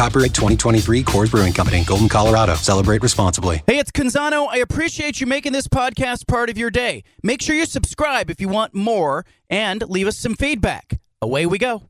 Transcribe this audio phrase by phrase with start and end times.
[0.00, 2.54] Copyright 2023 Coors Brewing Company, Golden, Colorado.
[2.54, 3.62] Celebrate responsibly.
[3.66, 4.48] Hey, it's Canzano.
[4.50, 7.04] I appreciate you making this podcast part of your day.
[7.22, 10.98] Make sure you subscribe if you want more and leave us some feedback.
[11.20, 11.82] Away we go.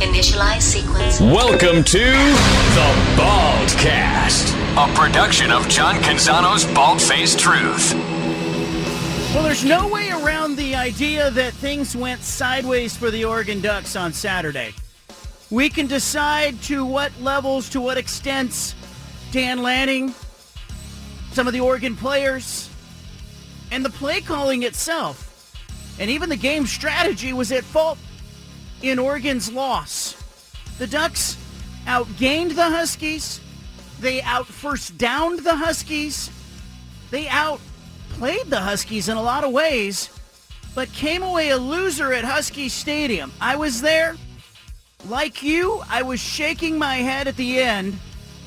[0.00, 1.20] Initialize sequence.
[1.20, 7.94] Welcome to the Baldcast, a production of John Canzano's Bald Faced Truth.
[9.32, 13.94] Well, there's no way around the idea that things went sideways for the Oregon Ducks
[13.94, 14.74] on Saturday.
[15.50, 18.74] We can decide to what levels, to what extents
[19.30, 20.12] Dan Lanning,
[21.32, 22.68] some of the Oregon players,
[23.70, 25.54] and the play calling itself,
[26.00, 27.98] and even the game strategy was at fault
[28.82, 30.16] in Oregon's loss.
[30.78, 31.36] The Ducks
[31.86, 33.40] outgained the Huskies.
[34.00, 36.30] They out first downed the Huskies.
[37.10, 40.10] They outplayed the Huskies in a lot of ways,
[40.74, 43.32] but came away a loser at Husky Stadium.
[43.40, 44.16] I was there.
[45.04, 47.98] Like you, I was shaking my head at the end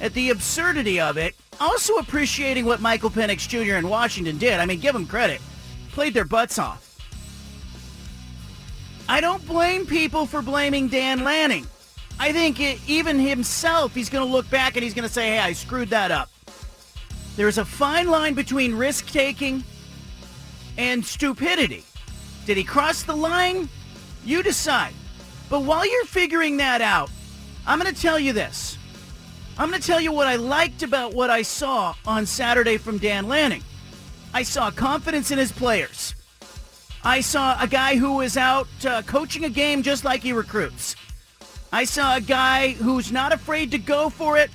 [0.02, 1.36] at the absurdity of it.
[1.60, 3.76] Also appreciating what Michael Penix Jr.
[3.76, 4.60] in Washington did.
[4.60, 5.42] I mean, give them credit.
[5.92, 6.86] Played their butts off.
[9.08, 11.66] I don't blame people for blaming Dan Lanning.
[12.20, 15.30] I think it, even himself, he's going to look back and he's going to say,
[15.30, 16.30] hey, I screwed that up.
[17.36, 19.64] There's a fine line between risk taking
[20.78, 21.86] and stupidity.
[22.46, 23.70] Did he cross the line?
[24.26, 24.94] You decide.
[25.50, 27.10] But while you're figuring that out,
[27.66, 28.78] I'm going to tell you this.
[29.58, 32.98] I'm going to tell you what I liked about what I saw on Saturday from
[32.98, 33.64] Dan Lanning.
[34.34, 36.16] I saw confidence in his players.
[37.04, 40.96] I saw a guy who was out uh, coaching a game just like he recruits.
[41.72, 44.52] I saw a guy who's not afraid to go for it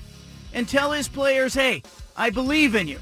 [0.53, 1.83] and tell his players, hey,
[2.17, 2.99] I believe in you.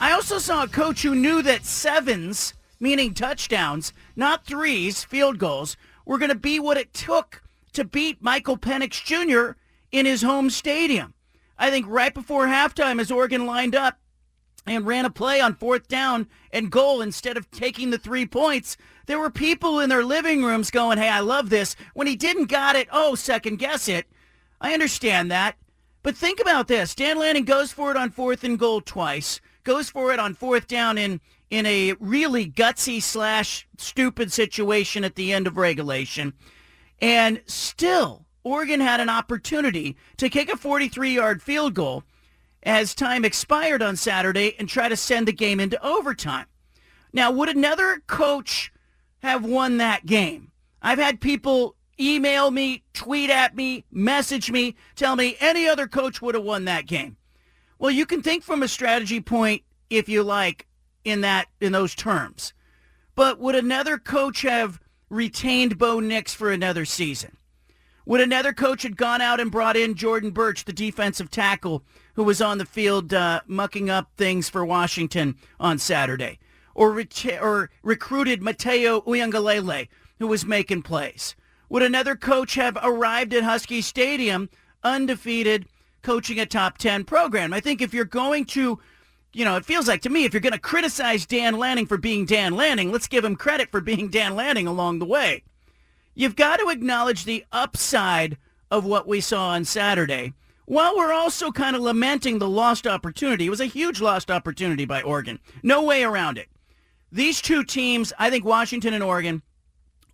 [0.00, 5.76] I also saw a coach who knew that sevens, meaning touchdowns, not threes, field goals,
[6.04, 9.58] were going to be what it took to beat Michael Penix Jr.
[9.92, 11.14] in his home stadium.
[11.58, 13.98] I think right before halftime, as Oregon lined up
[14.66, 18.76] and ran a play on fourth down and goal instead of taking the three points,
[19.06, 21.76] there were people in their living rooms going, hey, I love this.
[21.94, 24.06] When he didn't got it, oh, second guess it.
[24.60, 25.56] I understand that.
[26.02, 26.94] But think about this.
[26.94, 30.66] Dan Lanning goes for it on fourth and goal twice, goes for it on fourth
[30.66, 36.32] down in, in a really gutsy slash stupid situation at the end of regulation.
[37.00, 42.04] And still, Oregon had an opportunity to kick a 43-yard field goal
[42.62, 46.46] as time expired on Saturday and try to send the game into overtime.
[47.12, 48.72] Now, would another coach
[49.22, 50.52] have won that game?
[50.80, 56.22] I've had people email me, tweet at me, message me, tell me any other coach
[56.22, 57.16] would have won that game.
[57.78, 60.66] Well, you can think from a strategy point if you like
[61.04, 62.52] in that in those terms.
[63.14, 67.36] But would another coach have retained Bo Nix for another season?
[68.06, 71.84] Would another coach have gone out and brought in Jordan Burch, the defensive tackle
[72.14, 76.38] who was on the field uh, mucking up things for Washington on Saturday?
[76.74, 79.88] Or, ret- or recruited Matayo Uiagalelei,
[80.18, 81.36] who was making plays?
[81.68, 84.48] Would another coach have arrived at Husky Stadium
[84.82, 85.66] undefeated,
[86.02, 87.52] coaching a top 10 program?
[87.52, 88.80] I think if you're going to
[89.32, 91.96] you know, it feels like to me if you're going to criticize Dan Lanning for
[91.96, 95.42] being Dan Lanning, let's give him credit for being Dan Lanning along the way.
[96.14, 98.36] You've got to acknowledge the upside
[98.70, 100.32] of what we saw on Saturday
[100.66, 103.46] while we're also kind of lamenting the lost opportunity.
[103.46, 105.40] It was a huge lost opportunity by Oregon.
[105.62, 106.48] No way around it.
[107.10, 109.42] These two teams, I think Washington and Oregon,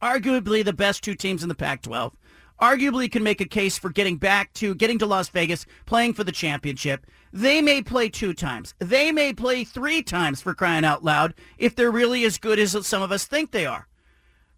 [0.01, 2.13] arguably the best two teams in the Pac-12,
[2.61, 6.25] arguably can make a case for getting back to getting to Las Vegas, playing for
[6.25, 7.07] the championship.
[7.33, 8.75] They may play two times.
[8.79, 12.87] They may play three times for crying out loud if they're really as good as
[12.87, 13.89] some of us think they are.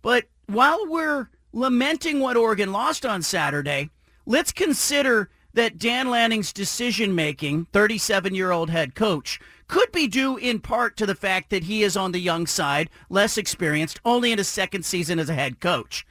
[0.02, 3.90] But while we're lamenting what Oregon lost on Saturday,
[4.26, 10.36] let's consider that Dan Lanning's decision making, 37 year old head coach, could be due
[10.36, 14.32] in part to the fact that he is on the young side, less experienced, only
[14.32, 16.06] in his second season as a head coach.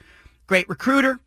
[0.48, 1.20] Great recruiter,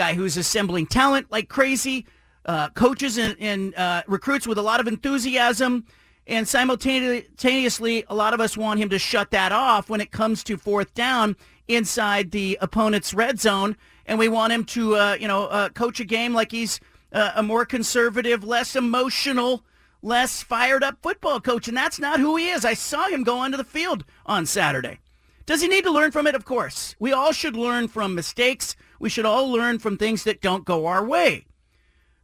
[0.00, 2.06] guy who's assembling talent like crazy,
[2.46, 5.84] uh, coaches and, and uh, recruits with a lot of enthusiasm.
[6.26, 10.42] And simultaneously, a lot of us want him to shut that off when it comes
[10.44, 11.36] to fourth down
[11.68, 13.76] inside the opponent's red zone.
[14.06, 16.80] And we want him to, uh, you know, uh, coach a game like he's
[17.12, 19.66] uh, a more conservative, less emotional,
[20.00, 22.64] less fired up football coach, and that's not who he is.
[22.64, 25.00] I saw him go onto the field on Saturday.
[25.44, 26.34] Does he need to learn from it?
[26.34, 26.96] Of course.
[26.98, 28.76] We all should learn from mistakes.
[29.00, 31.46] We should all learn from things that don't go our way.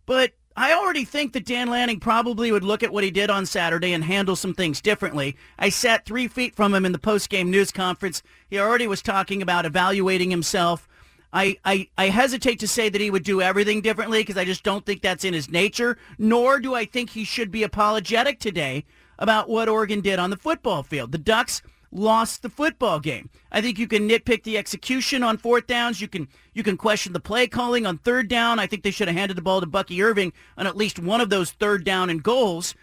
[0.05, 3.45] But I already think that Dan Lanning probably would look at what he did on
[3.45, 5.37] Saturday and handle some things differently.
[5.59, 8.23] I sat three feet from him in the post-game news conference.
[8.49, 10.89] He already was talking about evaluating himself.
[11.33, 14.63] I, I, I hesitate to say that he would do everything differently because I just
[14.63, 18.85] don't think that's in his nature, nor do I think he should be apologetic today
[19.19, 21.13] about what Oregon did on the football field.
[21.13, 21.63] The Ducks
[21.99, 23.31] lost the football game.
[23.51, 26.01] I think you can nitpick the execution on fourth downs.
[26.01, 28.59] You can you can question the play calling on third down.
[28.59, 31.21] I think they should have handed the ball to Bucky Irving on at least one
[31.21, 32.75] of those third down and goals.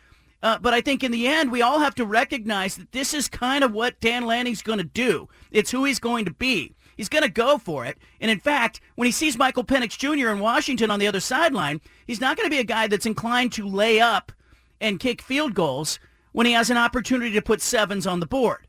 [0.42, 3.30] Uh, but I think in the end, we all have to recognize that this is
[3.30, 5.30] kind of what Dan Lanning's going to do.
[5.52, 6.76] It's who he's going to be.
[6.98, 7.98] He's going to go for it.
[8.20, 10.30] And in fact, when he sees Michael Penix Jr.
[10.30, 13.54] in Washington on the other sideline, he's not going to be a guy that's inclined
[13.54, 14.34] to lay up
[14.82, 15.98] and kick field goals
[16.34, 18.68] when he has an opportunity to put sevens on the board.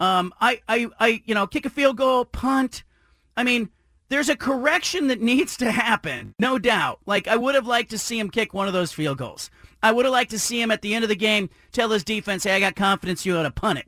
[0.00, 2.82] Um, I, I, I, you know, kick a field goal, punt.
[3.36, 3.68] I mean,
[4.08, 6.98] there's a correction that needs to happen, no doubt.
[7.06, 9.50] Like, I would have liked to see him kick one of those field goals.
[9.82, 12.02] I would have liked to see him at the end of the game tell his
[12.02, 13.86] defense, hey, I got confidence you ought to punt it.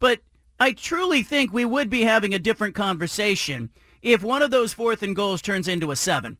[0.00, 0.20] But
[0.60, 3.70] I truly think we would be having a different conversation
[4.02, 6.36] if one of those fourth and goals turns into a seven.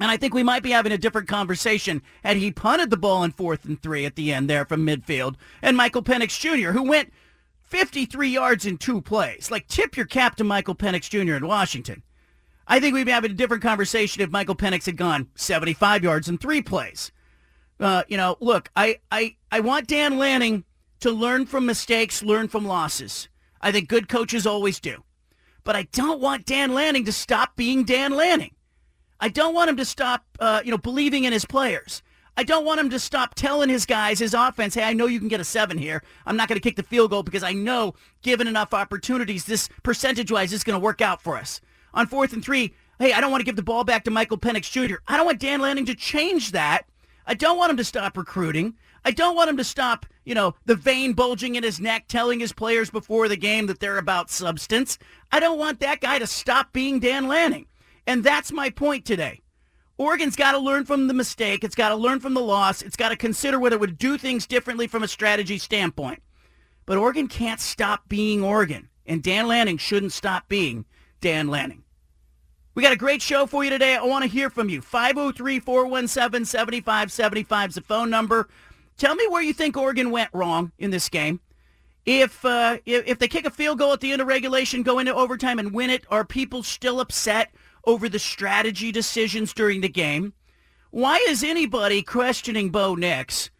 [0.00, 3.22] And I think we might be having a different conversation had he punted the ball
[3.24, 5.36] in fourth and three at the end there from midfield.
[5.62, 7.12] And Michael Penix Jr., who went
[7.66, 9.50] 53 yards in two plays.
[9.50, 11.34] Like, tip your cap to Michael Penix Jr.
[11.34, 12.02] in Washington.
[12.66, 16.28] I think we'd be having a different conversation if Michael Penix had gone 75 yards
[16.28, 17.12] in three plays.
[17.78, 20.64] Uh, you know, look, I, I, I want Dan Lanning
[21.00, 23.28] to learn from mistakes, learn from losses.
[23.60, 25.04] I think good coaches always do.
[25.64, 28.54] But I don't want Dan Lanning to stop being Dan Lanning.
[29.20, 32.02] I don't want him to stop, uh, you know, believing in his players.
[32.36, 35.20] I don't want him to stop telling his guys, his offense, hey, I know you
[35.20, 36.02] can get a seven here.
[36.26, 39.68] I'm not going to kick the field goal because I know, given enough opportunities, this
[39.84, 41.60] percentage-wise is going to work out for us.
[41.92, 44.38] On fourth and three, hey, I don't want to give the ball back to Michael
[44.38, 44.96] Penix Jr.
[45.06, 46.86] I don't want Dan Lanning to change that.
[47.24, 48.74] I don't want him to stop recruiting.
[49.04, 52.40] I don't want him to stop, you know, the vein bulging in his neck telling
[52.40, 54.98] his players before the game that they're about substance.
[55.30, 57.66] I don't want that guy to stop being Dan Lanning.
[58.06, 59.40] And that's my point today.
[59.96, 61.62] Oregon's got to learn from the mistake.
[61.62, 62.82] It's got to learn from the loss.
[62.82, 66.22] It's got to consider whether it would do things differently from a strategy standpoint.
[66.84, 68.88] But Oregon can't stop being Oregon.
[69.06, 70.84] And Dan Lanning shouldn't stop being
[71.20, 71.84] Dan Lanning.
[72.74, 73.94] We got a great show for you today.
[73.94, 74.82] I want to hear from you.
[74.82, 78.48] 503-417-7575 is the phone number.
[78.96, 81.40] Tell me where you think Oregon went wrong in this game.
[82.04, 84.98] If, uh, if if they kick a field goal at the end of regulation, go
[84.98, 87.50] into overtime and win it, are people still upset
[87.86, 90.32] over the strategy decisions during the game?
[90.90, 93.50] Why is anybody questioning Bo Nix?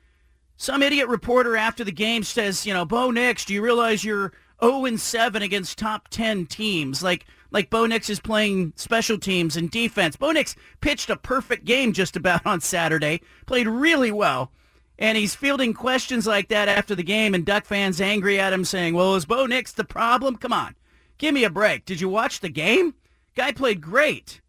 [0.57, 4.33] Some idiot reporter after the game says, you know, Bo Nix, do you realize you're
[4.63, 7.03] 0-7 against top 10 teams?
[7.03, 10.17] Like, like Bo Nix is playing special teams and defense.
[10.17, 14.53] Bo Nix pitched a perfect game just about on Saturday, played really well.
[14.97, 18.65] And he's fielding questions like that after the game, and Duck fans angry at him
[18.65, 20.37] saying, well, is Bo Nix the problem?
[20.37, 20.77] Come on,
[21.19, 21.85] give me a break.
[21.85, 22.95] Did you watch the game?
[23.35, 24.43] Guy played great.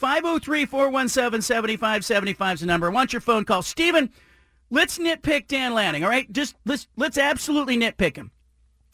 [0.00, 2.88] 503-417-7575 is the number.
[2.88, 3.62] I want your phone call.
[3.62, 4.10] Steven,
[4.70, 6.30] let's nitpick Dan Lanning, all right?
[6.30, 8.30] Just let's let's absolutely nitpick him.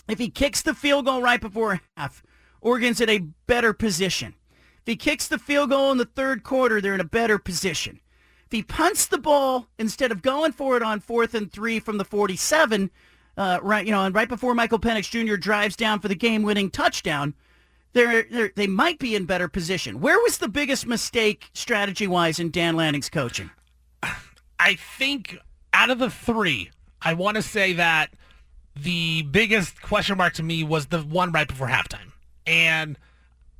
[0.08, 2.22] If he kicks the field goal right before half,
[2.60, 4.34] Oregon's in a better position.
[4.80, 8.00] If he kicks the field goal in the third quarter, they're in a better position.
[8.46, 11.98] If he punts the ball instead of going for it on fourth and three from
[11.98, 12.90] the 47,
[13.36, 15.36] uh, right, you know, and right before Michael Penix Jr.
[15.36, 17.34] drives down for the game-winning touchdown,
[17.92, 20.00] they're, they're, they might be in better position.
[20.00, 23.50] Where was the biggest mistake strategy-wise in Dan Lanning's coaching?
[24.58, 25.36] I think
[25.72, 26.70] out of the three,
[27.00, 28.10] I want to say that
[28.76, 32.12] the biggest question mark to me was the one right before halftime.
[32.46, 32.98] And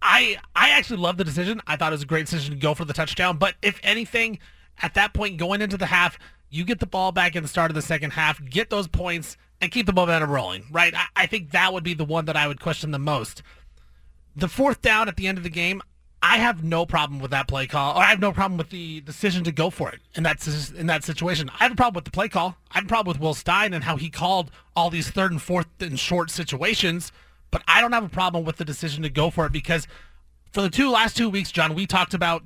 [0.01, 1.61] I I actually love the decision.
[1.67, 3.37] I thought it was a great decision to go for the touchdown.
[3.37, 4.39] But if anything,
[4.81, 6.19] at that point going into the half,
[6.51, 9.37] you get the ball back in the start of the second half, get those points,
[9.61, 10.95] and keep the momentum rolling, right?
[10.95, 13.43] I, I think that would be the one that I would question the most
[14.37, 15.83] the fourth down at the end of the game,
[16.23, 19.01] I have no problem with that play call, or I have no problem with the
[19.01, 20.47] decision to go for it in that
[20.77, 21.51] in that situation.
[21.59, 22.57] I have a problem with the play call.
[22.71, 25.43] I have a problem with Will Stein and how he called all these third and
[25.43, 27.11] fourth and short situations.
[27.51, 29.87] But I don't have a problem with the decision to go for it because
[30.53, 32.45] for the two last two weeks, John, we talked about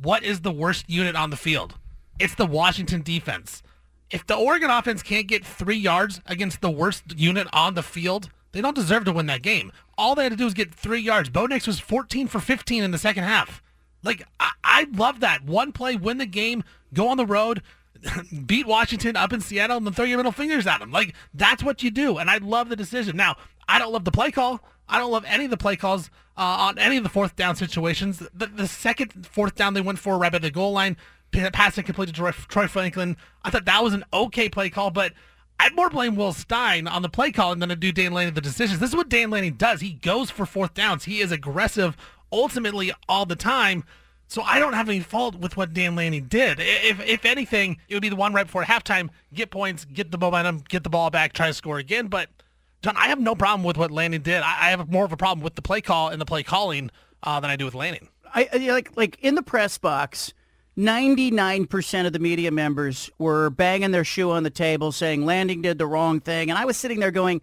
[0.00, 1.74] what is the worst unit on the field.
[2.18, 3.62] It's the Washington defense.
[4.10, 8.30] If the Oregon offense can't get three yards against the worst unit on the field,
[8.56, 9.70] they don't deserve to win that game.
[9.98, 11.28] All they had to do was get three yards.
[11.28, 13.62] Bo Nix was 14 for 15 in the second half.
[14.02, 15.44] Like, I, I love that.
[15.44, 17.62] One play, win the game, go on the road.
[18.46, 20.90] beat Washington up in Seattle and then throw your middle fingers at them.
[20.90, 23.16] Like that's what you do, and I love the decision.
[23.16, 23.36] Now
[23.68, 24.60] I don't love the play call.
[24.88, 27.56] I don't love any of the play calls uh, on any of the fourth down
[27.56, 28.18] situations.
[28.32, 30.96] The, the second fourth down they went for right at the goal line,
[31.32, 33.16] passing complete to Troy, Troy Franklin.
[33.42, 35.12] I thought that was an okay play call, but
[35.58, 38.40] I'd more blame Will Stein on the play calling than to do Dan Lanning the
[38.40, 38.78] decisions.
[38.78, 39.80] This is what Dan Lanning does.
[39.80, 41.04] He goes for fourth downs.
[41.04, 41.96] He is aggressive
[42.32, 43.84] ultimately all the time.
[44.28, 46.58] So I don't have any fault with what Dan Lanning did.
[46.60, 50.18] If if anything, it would be the one right before halftime, get points, get the
[50.18, 52.08] momentum, get the ball back, try to score again.
[52.08, 52.28] But
[52.82, 54.42] John, I have no problem with what Lanning did.
[54.42, 56.90] I, I have more of a problem with the play call and the play calling
[57.22, 58.08] uh, than I do with Lanning.
[58.34, 60.34] I, I like like in the press box.
[60.78, 65.78] 99% of the media members were banging their shoe on the table saying Lanning did
[65.78, 66.50] the wrong thing.
[66.50, 67.40] And I was sitting there going,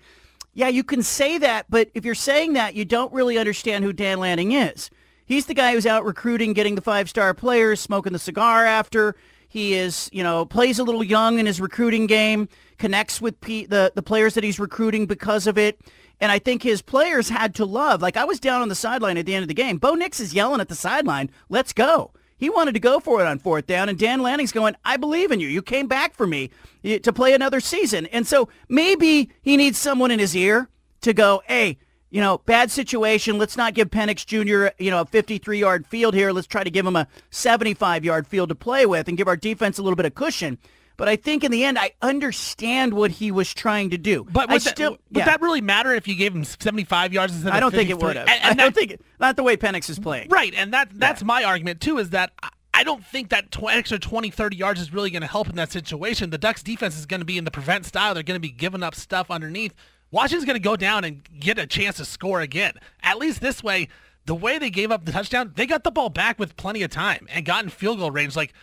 [0.53, 3.91] yeah, you can say that, but if you're saying that, you don't really understand who
[3.91, 4.91] Dan Lanning is.
[5.25, 9.15] He's the guy who's out recruiting, getting the five-star players, smoking the cigar after.
[9.47, 13.65] He is, you know, plays a little young in his recruiting game, connects with P-
[13.65, 15.79] the, the players that he's recruiting because of it.
[16.19, 18.01] And I think his players had to love.
[18.01, 19.77] Like I was down on the sideline at the end of the game.
[19.77, 22.11] Bo Nix is yelling at the sideline, let's go.
[22.43, 25.31] He wanted to go for it on fourth down, and Dan Lanning's going, I believe
[25.31, 25.47] in you.
[25.47, 26.49] You came back for me
[26.83, 28.05] to play another season.
[28.07, 30.67] And so maybe he needs someone in his ear
[31.01, 31.77] to go, hey,
[32.09, 33.37] you know, bad situation.
[33.37, 36.33] Let's not give Penix Jr., you know, a 53-yard field here.
[36.33, 39.77] Let's try to give him a 75-yard field to play with and give our defense
[39.77, 40.57] a little bit of cushion.
[40.95, 44.25] But I think in the end, I understand what he was trying to do.
[44.29, 45.25] But would, still, that, would yeah.
[45.25, 48.15] that really matter if you gave him 75 yards instead I don't think it would
[48.15, 48.27] have.
[48.27, 50.29] And, and I don't think it, not the way Penix is playing.
[50.29, 51.27] Right, and that that's yeah.
[51.27, 51.97] my argument too.
[51.97, 52.31] Is that
[52.73, 55.55] I don't think that tw- extra 20, 30 yards is really going to help in
[55.55, 56.31] that situation.
[56.31, 58.13] The Ducks defense is going to be in the prevent style.
[58.13, 59.73] They're going to be giving up stuff underneath.
[60.11, 62.73] Washington's going to go down and get a chance to score again.
[63.01, 63.89] At least this way,
[64.25, 66.91] the way they gave up the touchdown, they got the ball back with plenty of
[66.91, 68.35] time and got in field goal range.
[68.35, 68.53] Like,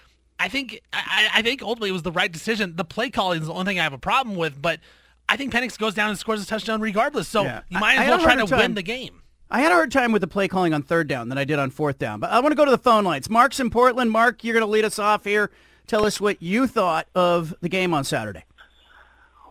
[0.40, 2.74] I think, I, I think ultimately it was the right decision.
[2.74, 4.80] The play calling is the only thing I have a problem with, but
[5.28, 7.28] I think Penix goes down and scores a touchdown regardless.
[7.28, 7.60] So yeah.
[7.68, 8.58] you might as well try to time.
[8.58, 9.22] win the game.
[9.50, 11.58] I had a hard time with the play calling on third down than I did
[11.58, 12.20] on fourth down.
[12.20, 13.28] But I want to go to the phone lines.
[13.28, 14.10] Mark's in Portland.
[14.10, 15.50] Mark, you're going to lead us off here.
[15.86, 18.44] Tell us what you thought of the game on Saturday.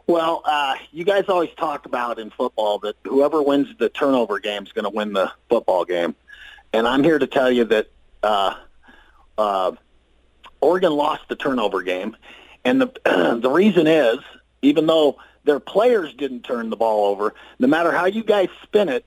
[0.08, 4.64] Well, uh, you guys always talk about in football that whoever wins the turnover game
[4.64, 6.16] is going to win the football game.
[6.74, 7.92] And I'm here to tell you that
[8.24, 8.56] uh,
[9.38, 9.74] uh,
[10.62, 12.16] Oregon lost the turnover game.
[12.66, 12.92] And the,
[13.42, 14.20] the reason is,
[14.62, 18.90] even though their players didn't turn the ball over, no matter how you guys spin
[18.90, 19.06] it,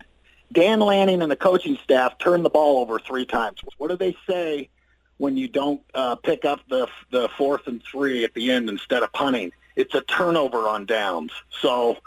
[0.53, 3.61] Dan Lanning and the coaching staff turned the ball over three times.
[3.79, 4.69] What do they say
[5.19, 9.03] when you don't uh, pick up the the fourth and three at the end instead
[9.03, 9.53] of punting?
[9.77, 11.33] it's a turnover on downs.
[11.61, 11.99] So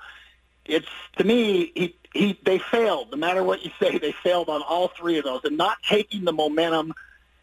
[0.66, 0.88] it's
[1.18, 3.12] to me he he they failed.
[3.12, 6.26] No matter what you say, they failed on all three of those and not taking
[6.26, 6.94] the momentum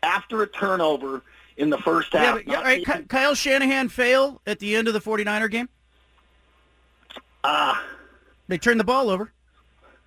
[0.02, 1.22] after a turnover
[1.62, 2.44] in the first half.
[2.44, 2.84] Yeah, yeah right.
[2.84, 3.06] Taking...
[3.06, 5.68] Kyle Shanahan fail at the end of the 49er game?
[7.44, 7.80] Ah.
[7.80, 7.84] Uh,
[8.48, 9.32] they turned the ball over.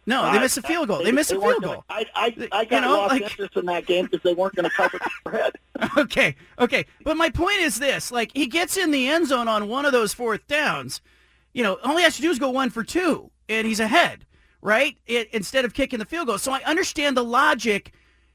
[0.07, 0.99] No, they missed a field goal.
[0.99, 1.83] They, they missed a field goal.
[1.89, 4.53] I, I, I got you know, lost like, interest in that game because they weren't
[4.53, 5.53] going to cover the spread.
[5.97, 6.85] Okay, okay.
[7.03, 8.11] But my point is this.
[8.11, 11.01] Like, he gets in the end zone on one of those fourth downs.
[11.53, 14.25] You know, all he has to do is go one for two, and he's ahead,
[14.61, 14.95] right?
[15.07, 16.37] It, instead of kicking the field goal.
[16.37, 17.93] So I understand the logic.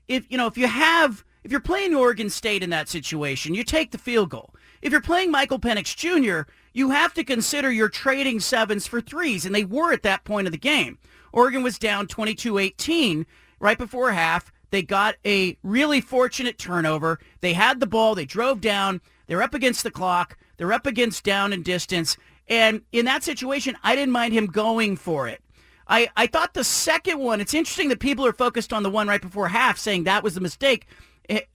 [0.09, 3.65] If, you know, if you have, if you're playing Oregon State in that situation, you
[3.65, 4.55] take the field goal.
[4.83, 9.45] If you're playing Michael Penix Jr., you have to consider you're trading sevens for threes,
[9.45, 10.99] and they were at that point of the game.
[11.33, 13.27] Oregon was down 22-18
[13.59, 14.53] right before half.
[14.71, 17.19] They got a really fortunate turnover.
[17.41, 18.15] They had the ball.
[18.15, 19.01] They drove down.
[19.27, 20.37] They're up against the clock.
[20.57, 22.17] They're up against down and distance.
[22.49, 25.43] And in that situation, I didn't mind him going for it.
[25.89, 29.09] I, I thought the second one, it's interesting that people are focused on the one
[29.09, 30.87] right before half saying that was a mistake.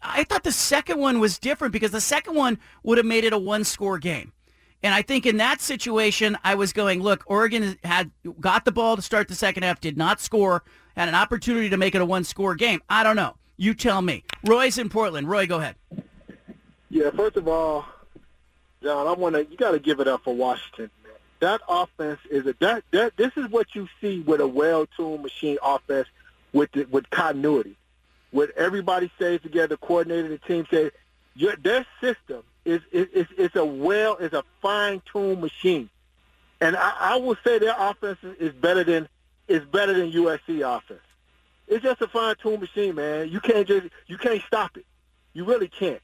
[0.02, 3.34] I thought the second one was different because the second one would have made it
[3.34, 4.32] a one-score game.
[4.84, 8.96] And I think in that situation, I was going, look, Oregon had got the ball
[8.96, 10.64] to start the second half, did not score,
[10.96, 12.82] had an opportunity to make it a one-score game.
[12.90, 13.36] I don't know.
[13.58, 14.24] You tell me.
[14.44, 15.30] Roy's in Portland.
[15.30, 15.76] Roy, go ahead.
[16.90, 17.86] Yeah, first of all,
[18.84, 19.46] John, I want to.
[19.46, 20.92] You got to give it up for Washington.
[21.04, 21.14] Man.
[21.40, 23.18] That offense is a that that.
[23.18, 26.08] This is what you see with a well-tuned machine offense
[26.54, 27.76] with the, with continuity,
[28.36, 30.30] with everybody stays together, coordinated.
[30.30, 30.92] The team says
[31.36, 35.90] your, their system is is is a well is a fine tuned machine,
[36.60, 39.08] and I, I will say their offense is better than
[39.48, 41.00] is better than USC offense.
[41.68, 43.30] It's just a fine tuned machine, man.
[43.30, 44.86] You can't just you can't stop it.
[45.34, 46.02] You really can't.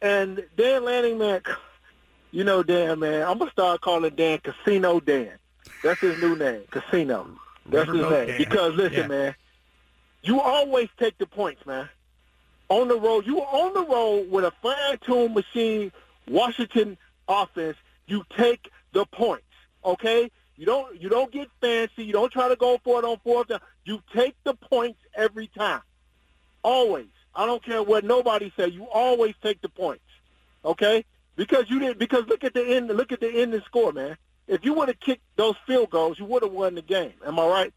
[0.00, 1.42] And Dan Lanning, man,
[2.30, 3.26] you know Dan, man.
[3.26, 5.32] I'm gonna start calling Dan Casino Dan.
[5.82, 7.28] That's his new name, Casino.
[7.66, 8.26] That's his name.
[8.28, 8.38] Dan.
[8.38, 9.06] Because listen, yeah.
[9.08, 9.34] man,
[10.22, 11.88] you always take the points, man
[12.70, 13.26] on the road.
[13.26, 15.92] You were on the road with a fine-tuned machine
[16.30, 16.96] Washington
[17.28, 19.44] offense, you take the points.
[19.84, 20.30] Okay?
[20.56, 22.04] You don't you don't get fancy.
[22.04, 23.60] You don't try to go for it on fourth down.
[23.84, 25.80] You take the points every time.
[26.62, 27.08] Always.
[27.34, 28.68] I don't care what nobody say.
[28.68, 30.04] You always take the points.
[30.64, 31.04] Okay?
[31.36, 34.16] Because you didn't because look at the end look at the ending score, man.
[34.46, 37.14] If you would have kicked those field goals, you would have won the game.
[37.26, 37.74] Am I right?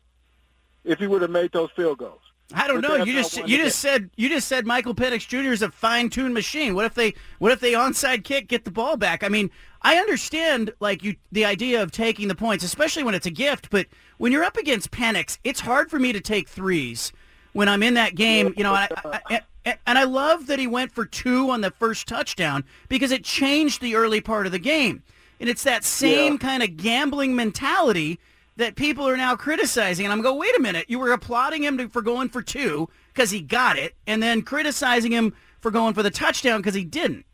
[0.83, 2.19] If you would have made those field goals.
[2.53, 3.03] I don't know.
[3.03, 5.51] You just you just said you just said Michael Penix Jr.
[5.51, 6.75] is a fine-tuned machine.
[6.75, 9.23] What if they what if they onside kick get the ball back?
[9.23, 9.49] I mean,
[9.81, 13.69] I understand like you the idea of taking the points, especially when it's a gift.
[13.69, 17.11] But when you're up against Penix, it's hard for me to take threes
[17.53, 18.53] when I'm in that game.
[18.55, 21.71] You know, and I, I, and I love that he went for two on the
[21.71, 25.01] first touchdown because it changed the early part of the game.
[25.39, 26.37] And it's that same Yeah.
[26.37, 28.19] kind of gambling mentality
[28.57, 30.05] that people are now criticizing.
[30.05, 32.89] And I'm going, wait a minute, you were applauding him to, for going for two
[33.13, 36.83] because he got it, and then criticizing him for going for the touchdown because he
[36.83, 37.25] didn't.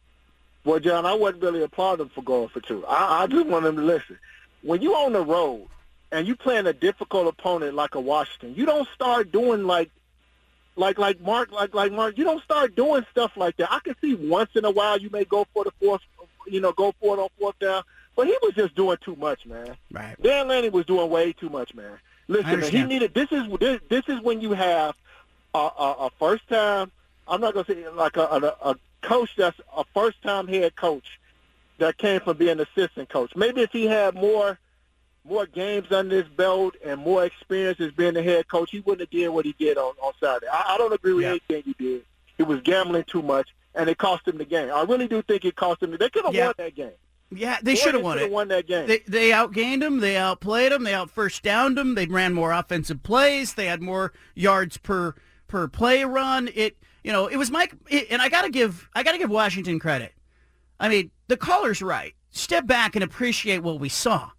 [0.65, 2.85] Well, John, I wasn't really applauding him for going for two.
[2.85, 4.17] I, I just want him to listen.
[4.61, 5.67] When you're on the road
[6.11, 9.89] and you're playing a difficult opponent like a Washington, you don't start doing like
[10.75, 12.17] like like Mark like like Mark.
[12.17, 13.71] You don't start doing stuff like that.
[13.71, 16.01] I can see once in a while you may go for the fourth,
[16.47, 17.83] you know, go for it on fourth down,
[18.19, 19.77] but he was just doing too much, man.
[19.93, 20.13] Right.
[20.21, 21.97] Dan Lanning was doing way too much, man.
[22.27, 23.13] Listen, man, he needed.
[23.13, 24.93] This is this, this is when you have
[25.55, 26.91] a, a, a first time.
[27.29, 31.17] I'm not gonna say like a, a, a coach that's a first time head coach
[31.77, 33.33] that came from being assistant coach.
[33.37, 34.59] Maybe if he had more
[35.23, 39.01] more games under his belt and more experience as being the head coach, he wouldn't
[39.01, 40.47] have did what he did on on Saturday.
[40.51, 41.29] I, I don't agree with Yeah.
[41.29, 42.03] anything he did.
[42.37, 44.69] He was gambling too much, and it cost him the game.
[44.73, 45.95] I really do think it cost him.
[45.97, 46.47] They could have Yeah.
[46.47, 46.91] won that game.
[47.31, 48.31] Yeah, they should have won it.
[48.31, 48.87] Won that game.
[48.87, 49.99] They, they outgained them.
[49.99, 50.83] They outplayed them.
[50.83, 51.93] They out first downed him.
[51.95, 53.53] They ran more offensive plays.
[53.53, 55.13] They had more yards per
[55.47, 56.49] per play run.
[56.55, 57.73] It you know it was Mike.
[57.87, 60.13] It, and I gotta give I gotta give Washington credit.
[60.79, 62.15] I mean the caller's right.
[62.31, 64.31] Step back and appreciate what we saw.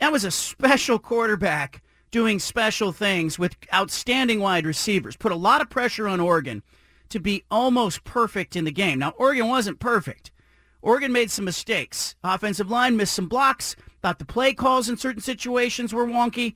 [0.00, 5.16] That was a special quarterback doing special things with outstanding wide receivers.
[5.16, 6.62] Put a lot of pressure on Oregon
[7.08, 8.98] to be almost perfect in the game.
[8.98, 10.30] Now Oregon wasn't perfect.
[10.82, 12.14] Oregon made some mistakes.
[12.22, 13.76] Offensive line missed some blocks.
[14.02, 16.54] Thought the play calls in certain situations were wonky.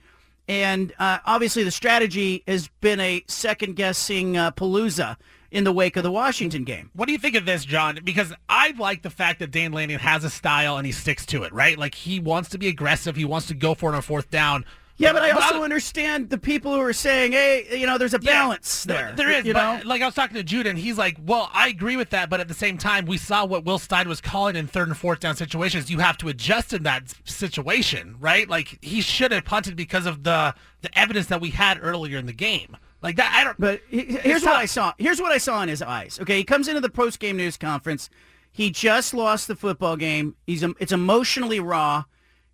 [0.48, 5.16] And uh, obviously the strategy has been a second-guessing uh, palooza
[5.50, 6.90] in the wake of the Washington game.
[6.94, 7.98] What do you think of this, John?
[8.02, 11.42] Because I like the fact that Dan Lanning has a style and he sticks to
[11.42, 11.78] it, right?
[11.78, 13.16] Like he wants to be aggressive.
[13.16, 14.64] He wants to go for it on fourth down.
[14.98, 18.14] Yeah, but I also I- understand the people who are saying, hey, you know, there's
[18.14, 19.12] a balance no, there.
[19.16, 19.88] There is, you but know?
[19.88, 22.40] like I was talking to Jude, and he's like, "Well, I agree with that, but
[22.40, 25.20] at the same time, we saw what Will Stein was calling in third and fourth
[25.20, 25.90] down situations.
[25.90, 28.48] You have to adjust in that situation, right?
[28.48, 32.26] Like he should have punted because of the the evidence that we had earlier in
[32.26, 32.76] the game.
[33.02, 33.58] Like that, I don't.
[33.58, 34.60] But he- here's what tough.
[34.60, 34.92] I saw.
[34.98, 36.18] Here's what I saw in his eyes.
[36.20, 38.08] Okay, he comes into the post game news conference.
[38.52, 40.36] He just lost the football game.
[40.46, 42.04] He's it's emotionally raw.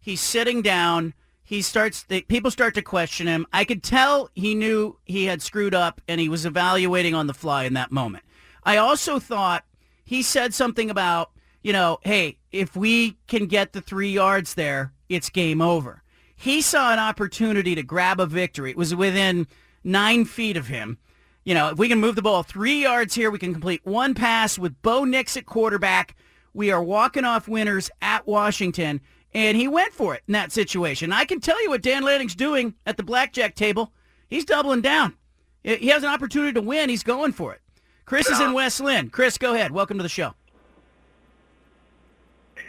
[0.01, 1.13] He's sitting down.
[1.49, 2.03] He starts.
[2.03, 3.47] The, people start to question him.
[3.55, 7.33] I could tell he knew he had screwed up, and he was evaluating on the
[7.33, 8.25] fly in that moment.
[8.65, 9.65] I also thought
[10.05, 11.31] he said something about,
[11.63, 16.03] you know, hey, if we can get the three yards there, it's game over.
[16.37, 18.73] He saw an opportunity to grab a victory.
[18.73, 19.47] It was within
[19.83, 20.99] nine feet of him.
[21.47, 24.13] You know, if we can move the ball three yards here, we can complete one
[24.13, 26.15] pass with Bo Nix at quarterback.
[26.53, 29.01] We are walking off winners at Washington.
[29.35, 31.13] And he went for it in that situation.
[31.13, 33.93] I can tell you what Dan Lanning's doing at the blackjack table.
[34.29, 35.17] He's doubling down.
[35.63, 36.89] He has an opportunity to win.
[36.89, 37.61] He's going for it.
[38.07, 39.11] Chris is in West Linn.
[39.11, 39.71] Chris, go ahead.
[39.71, 40.35] Welcome to the show.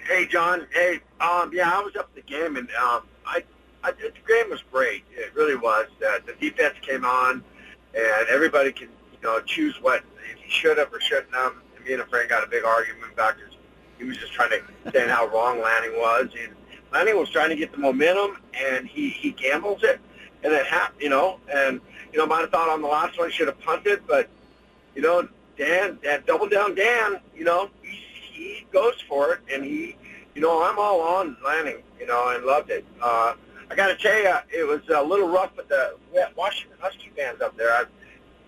[0.06, 0.68] Hey, John.
[0.74, 3.44] Hey, um, yeah, I was up at the game, and um, I,
[3.84, 5.06] I, the game was great.
[5.12, 5.86] It really was.
[6.06, 7.44] Uh, the defense came on,
[7.96, 11.54] and everybody can, you know, choose what if he should have or shouldn't have.
[11.78, 13.49] And me and a friend got a big argument back because
[14.00, 16.56] he was just trying to saying how wrong Lanning was, and
[16.92, 20.00] Lanning was trying to get the momentum, and he he gambles it,
[20.44, 21.80] and it happened, you know, and
[22.12, 24.28] you know, might have thought on the last one he should have punted, but
[24.96, 28.00] you know, Dan, that double down Dan, you know, he,
[28.32, 29.96] he goes for it, and he,
[30.34, 32.86] you know, I'm all on Lanning, you know, and loved it.
[33.02, 33.34] Uh,
[33.70, 35.96] I got to tell you, it was a little rough with the
[36.36, 37.72] Washington Husky fans up there.
[37.74, 37.90] I've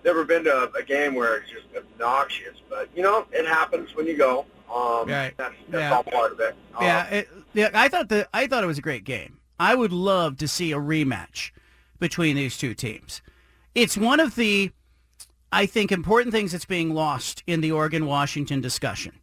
[0.03, 4.07] never been to a game where it's just obnoxious, but you know, it happens when
[4.07, 4.45] you go.
[4.71, 5.33] Um, Right.
[5.37, 5.95] That's, that's Yeah.
[5.95, 6.55] all part of it.
[6.75, 7.69] Um, Yeah, it, yeah.
[7.73, 9.37] I thought the I thought it was a great game.
[9.59, 11.51] I would love to see a rematch
[11.99, 13.21] between these two teams.
[13.75, 14.71] It's one of the,
[15.51, 19.13] I think, important things that's being lost in the Oregon Washington discussion.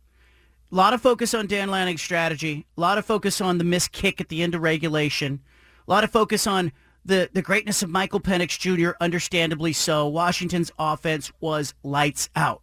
[0.71, 2.67] A lot of focus on Dan Lanning's strategy.
[2.77, 5.41] A lot of focus on the missed kick at the end of regulation.
[5.87, 6.73] A lot of focus on
[7.05, 10.07] the, the greatness of Michael Penix Jr., understandably so.
[10.07, 12.63] Washington's offense was lights out.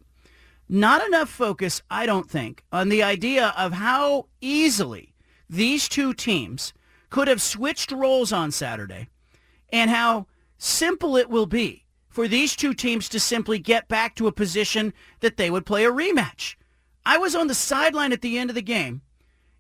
[0.68, 5.14] Not enough focus, I don't think, on the idea of how easily
[5.50, 6.74] these two teams
[7.10, 9.08] could have switched roles on Saturday
[9.70, 14.28] and how simple it will be for these two teams to simply get back to
[14.28, 16.56] a position that they would play a rematch.
[17.06, 19.02] I was on the sideline at the end of the game,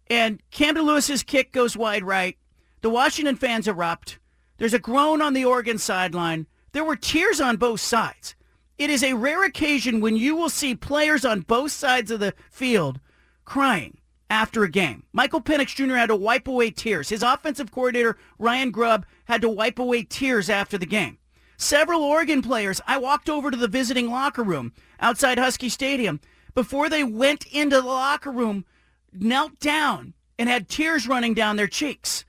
[0.08, 2.38] and Camden Lewis's kick goes wide right.
[2.82, 4.20] The Washington fans erupt.
[4.58, 6.48] There's a groan on the Oregon sideline.
[6.72, 8.36] There were tears on both sides.
[8.78, 12.34] It is a rare occasion when you will see players on both sides of the
[12.50, 13.00] field
[13.46, 15.04] crying after a game.
[15.14, 15.96] Michael Penix Jr.
[15.96, 17.10] had to wipe away tears.
[17.10, 21.20] His offensive coordinator, Ryan Grubb, had to wipe away tears after the game.
[21.58, 26.20] Several Oregon players, I walked over to the visiting locker room outside Husky Stadium.
[26.54, 28.66] Before they went into the locker room,
[29.14, 32.26] knelt down and had tears running down their cheeks.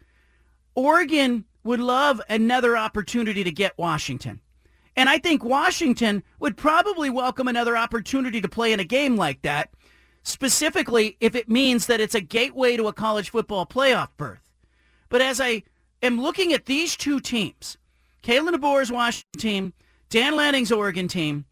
[0.77, 4.41] Oregon would love another opportunity to get Washington.
[4.97, 9.43] And I think Washington would probably welcome another opportunity to play in a game like
[9.43, 9.71] that,
[10.23, 14.51] specifically if it means that it's a gateway to a college football playoff berth.
[15.09, 15.63] But as I
[16.03, 17.77] am looking at these two teams,
[18.23, 19.73] Kalen DeBoer's Washington team,
[20.09, 21.45] Dan Lanning's Oregon team,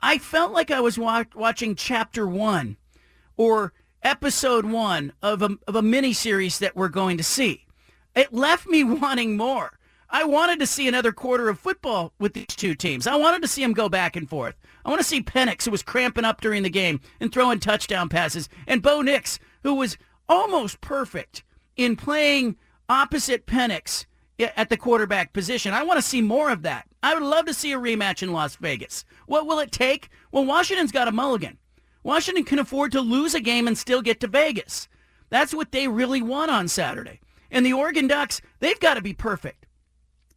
[0.00, 2.76] I felt like I was wa- watching chapter one
[3.36, 3.72] or
[4.02, 7.66] episode one of a, of a mini series that we're going to see.
[8.14, 9.77] It left me wanting more.
[10.10, 13.06] I wanted to see another quarter of football with these two teams.
[13.06, 14.56] I wanted to see them go back and forth.
[14.84, 18.08] I want to see Penix, who was cramping up during the game and throwing touchdown
[18.08, 21.44] passes, and Bo Nix, who was almost perfect
[21.76, 22.56] in playing
[22.88, 24.06] opposite Penix
[24.38, 25.74] at the quarterback position.
[25.74, 26.86] I want to see more of that.
[27.02, 29.04] I would love to see a rematch in Las Vegas.
[29.26, 30.08] What will it take?
[30.32, 31.58] Well, Washington's got a mulligan.
[32.02, 34.88] Washington can afford to lose a game and still get to Vegas.
[35.28, 37.20] That's what they really want on Saturday.
[37.50, 39.66] And the Oregon Ducks, they've got to be perfect.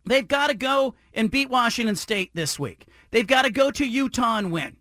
[0.05, 2.87] They've got to go and beat Washington State this week.
[3.11, 4.77] They've got to go to Utah and win.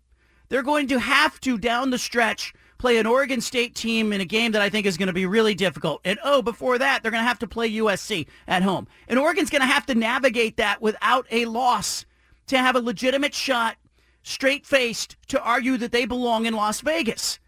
[0.49, 4.25] They're going to have to, down the stretch, play an Oregon State team in a
[4.25, 6.01] game that I think is going to be really difficult.
[6.03, 8.87] And oh, before that, they're going to have to play USC at home.
[9.07, 12.05] And Oregon's going to have to navigate that without a loss
[12.47, 13.77] to have a legitimate shot,
[14.23, 17.39] straight faced, to argue that they belong in Las Vegas.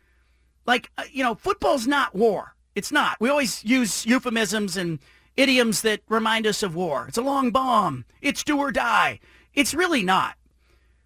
[0.66, 2.56] Like, uh, you know, football's not war.
[2.76, 3.18] It's not.
[3.20, 5.00] We always use euphemisms and
[5.38, 7.06] idioms that remind us of war.
[7.08, 8.06] It's a long bomb.
[8.22, 9.20] It's do or die.
[9.54, 10.36] It's really not.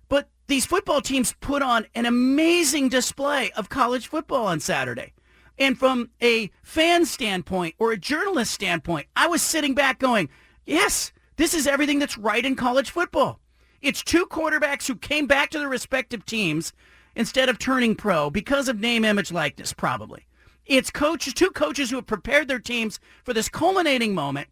[0.09, 5.13] But these football teams put on an amazing display of college football on Saturday.
[5.59, 10.29] And from a fan standpoint or a journalist standpoint, I was sitting back going,
[10.65, 13.39] yes, this is everything that's right in college football.
[13.81, 16.73] It's two quarterbacks who came back to their respective teams
[17.15, 20.27] instead of turning pro because of name, image, likeness, probably.
[20.67, 24.49] It's coaches, two coaches who have prepared their teams for this culminating moment.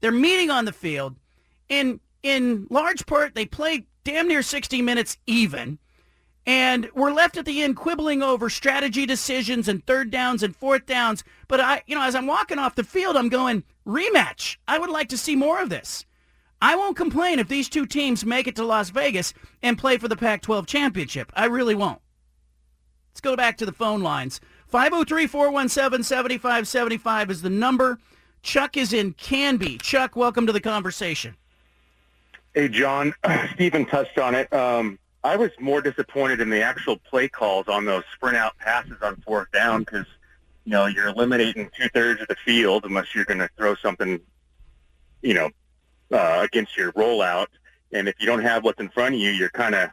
[0.00, 1.16] They're meeting on the field.
[1.68, 5.78] In in large part, they played damn near 60 minutes even.
[6.46, 10.86] And we're left at the end quibbling over strategy decisions and third downs and fourth
[10.86, 11.22] downs.
[11.46, 14.56] But I, you know, as I'm walking off the field, I'm going, rematch.
[14.66, 16.06] I would like to see more of this.
[16.62, 20.08] I won't complain if these two teams make it to Las Vegas and play for
[20.08, 21.30] the Pac-12 championship.
[21.34, 22.00] I really won't.
[23.10, 24.40] Let's go back to the phone lines.
[24.72, 27.98] 503-417-7575 is the number.
[28.42, 29.78] Chuck is in Canby.
[29.78, 31.36] Chuck, welcome to the conversation.
[32.54, 33.14] Hey, John.
[33.54, 34.52] Stephen touched on it.
[34.52, 38.96] Um, I was more disappointed in the actual play calls on those sprint out passes
[39.02, 40.06] on fourth down because,
[40.64, 44.20] you know, you're eliminating two-thirds of the field unless you're going to throw something,
[45.22, 45.50] you know,
[46.12, 47.48] uh, against your rollout.
[47.92, 49.90] And if you don't have what's in front of you, you're kind of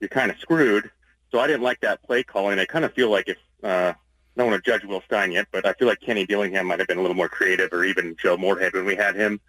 [0.00, 0.90] you're kind of screwed.
[1.30, 2.58] So I didn't like that play calling.
[2.58, 3.94] I kind of feel like if uh, I
[4.40, 6.88] don't want to judge Will Stein yet, but I feel like Kenny Dillingham might have
[6.88, 9.40] been a little more creative, or even Joe Moorhead when we had him.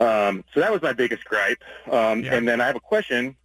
[0.00, 1.62] Um, so that was my biggest gripe.
[1.90, 2.34] Um, Yeah.
[2.34, 3.36] And then I have a question: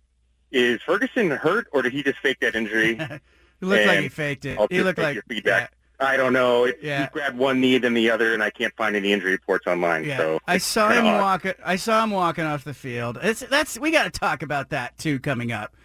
[0.52, 3.00] Is Ferguson hurt, or did he just fake that injury?
[3.62, 4.58] He looked like he faked it.
[4.58, 5.72] I'll He looked like your feedback.
[6.00, 6.66] I don't know.
[6.66, 7.04] It, Yeah.
[7.04, 9.68] He grabbed one knee and then the other, and I can't find any injury reports
[9.68, 10.04] online.
[10.04, 11.54] Yeah, So I saw him walking.
[11.64, 13.20] I saw him walking off the field.
[13.22, 15.76] It's that's we got to talk about that too coming up.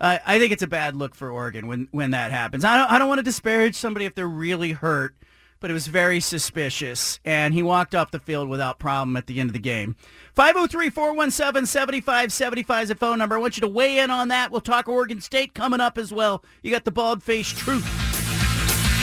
[0.00, 2.64] Uh, I think it's a bad look for Oregon when when that happens.
[2.64, 5.16] I don't I don't want to disparage somebody if they're really hurt,
[5.60, 9.40] but it was very suspicious, and he walked off the field without problem at the
[9.40, 9.96] end of the game.
[10.36, 13.36] 503-417-7575 is the phone number.
[13.36, 14.52] I want you to weigh in on that.
[14.52, 16.44] We'll talk Oregon State coming up as well.
[16.62, 17.84] You got the bald-faced truth.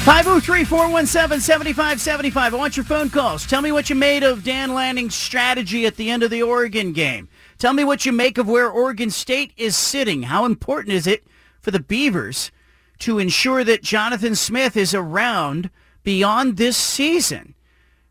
[0.06, 2.38] 503-417-7575.
[2.38, 3.46] I want your phone calls.
[3.46, 6.94] Tell me what you made of Dan Lanning's strategy at the end of the Oregon
[6.94, 7.28] game.
[7.58, 10.24] Tell me what you make of where Oregon State is sitting.
[10.24, 11.26] How important is it
[11.62, 12.52] for the Beavers
[13.00, 15.70] to ensure that Jonathan Smith is around
[16.04, 17.56] beyond this season?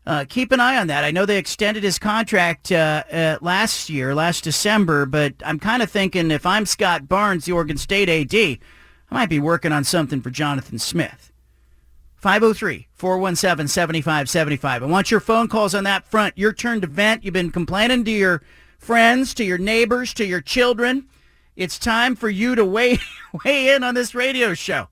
[0.05, 1.03] Uh, keep an eye on that.
[1.03, 5.81] I know they extended his contract uh, uh, last year, last December, but I'm kind
[5.81, 8.59] of thinking if I'm Scott Barnes, the Oregon State AD, I
[9.09, 11.31] might be working on something for Jonathan Smith.
[12.23, 14.65] 503-417-7575.
[14.65, 16.37] I want your phone calls on that front.
[16.37, 17.23] Your turn to vent.
[17.23, 18.43] You've been complaining to your
[18.85, 21.07] friends, to your neighbors, to your children.
[21.55, 22.99] It's time for you to weigh
[23.45, 24.89] weigh in on this radio show.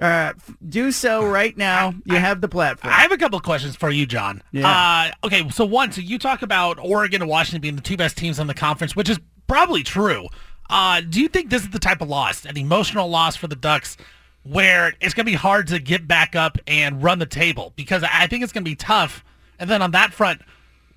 [0.00, 0.32] Uh,
[0.66, 1.92] do so right now.
[2.06, 2.94] You have the platform.
[2.94, 4.42] I have a couple of questions for you, John.
[4.50, 5.10] Yeah.
[5.22, 8.16] Uh, okay, so one, so you talk about Oregon and Washington being the two best
[8.16, 10.28] teams in the conference, which is probably true.
[10.70, 13.56] Uh, do you think this is the type of loss, an emotional loss for the
[13.56, 13.98] Ducks,
[14.44, 17.74] where it's going to be hard to get back up and run the table?
[17.76, 19.22] Because I think it's going to be tough.
[19.58, 20.40] And then on that front,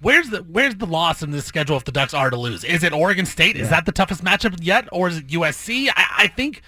[0.03, 2.63] where's the where's the loss in this schedule if the Ducks are to lose?
[2.63, 3.55] Is it Oregon State?
[3.55, 5.89] Is that the toughest matchup yet, or is it USC?
[5.95, 6.61] I, I think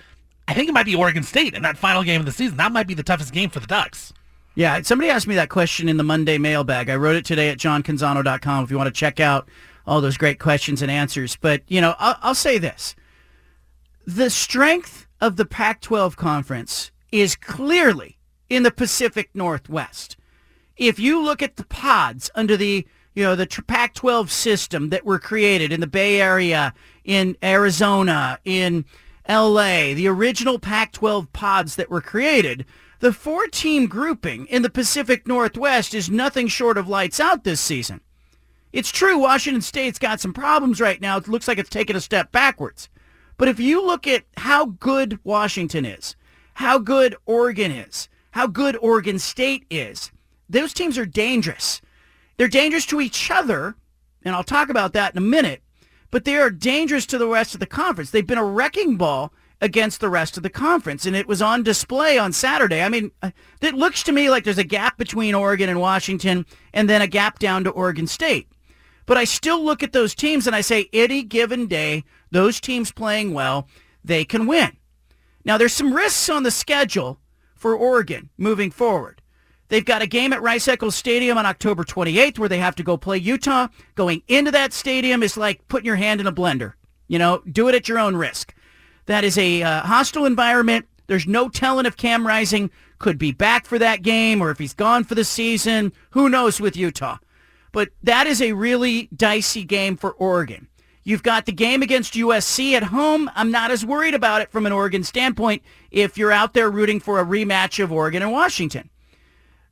[0.47, 2.57] I think it might be Oregon State in that final game of the season.
[2.57, 4.13] That might be the toughest game for the Ducks.
[4.55, 6.89] Yeah, somebody asked me that question in the Monday mailbag.
[6.89, 9.49] I wrote it today at johncanzano.com if you want to check out
[9.85, 11.35] all those great questions and answers.
[11.35, 12.95] But, you know, I'll, I'll say this.
[14.07, 18.17] The strength of the Pac-12 conference is clearly
[18.49, 20.15] in the Pacific Northwest.
[20.77, 25.19] If you look at the pods under the, you know, the Pac-12 system that were
[25.19, 26.73] created in the Bay Area,
[27.03, 28.85] in Arizona, in
[29.27, 32.65] LA, the original Pac-12 pods that were created,
[32.99, 38.01] the four-team grouping in the Pacific Northwest is nothing short of lights out this season.
[38.73, 41.17] It's true Washington State's got some problems right now.
[41.17, 42.89] It looks like it's taken a step backwards.
[43.37, 46.15] But if you look at how good Washington is,
[46.55, 50.11] how good Oregon is, how good Oregon State is,
[50.49, 51.81] those teams are dangerous.
[52.37, 53.75] They're dangerous to each other,
[54.23, 55.61] and I'll talk about that in a minute,
[56.11, 58.11] but they are dangerous to the rest of the conference.
[58.11, 61.63] They've been a wrecking ball against the rest of the conference, and it was on
[61.63, 62.81] display on Saturday.
[62.81, 66.45] I mean, uh, it looks to me like there's a gap between Oregon and Washington,
[66.73, 68.49] and then a gap down to Oregon State.
[69.05, 72.91] But I still look at those teams and I say, any given day, those teams
[72.91, 73.67] playing well,
[74.03, 74.77] they can win.
[75.43, 77.19] Now, there's some risks on the schedule
[77.55, 79.21] for Oregon moving forward.
[79.75, 82.83] They've got a game at Rice Eccles Stadium on October 28th where they have to
[82.83, 83.67] go play Utah.
[83.95, 86.75] Going into that stadium is like putting your hand in a blender.
[87.09, 88.55] You know, do it at your own risk.
[89.07, 90.87] That is a uh, hostile environment.
[91.07, 94.73] There's no telling if Cam Rising could be back for that game or if he's
[94.73, 95.91] gone for the season.
[96.11, 97.17] Who knows with Utah?
[97.73, 100.69] But that is a really dicey game for Oregon.
[101.03, 103.29] You've got the game against USC at home.
[103.35, 107.01] I'm not as worried about it from an Oregon standpoint if you're out there rooting
[107.01, 108.89] for a rematch of Oregon and Washington.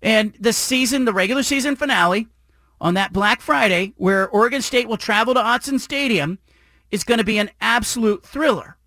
[0.04, 2.28] And the season, the regular season finale
[2.82, 6.39] on that Black Friday, where Oregon State will travel to Autzen Stadium,
[6.92, 8.78] is going to be an absolute thriller.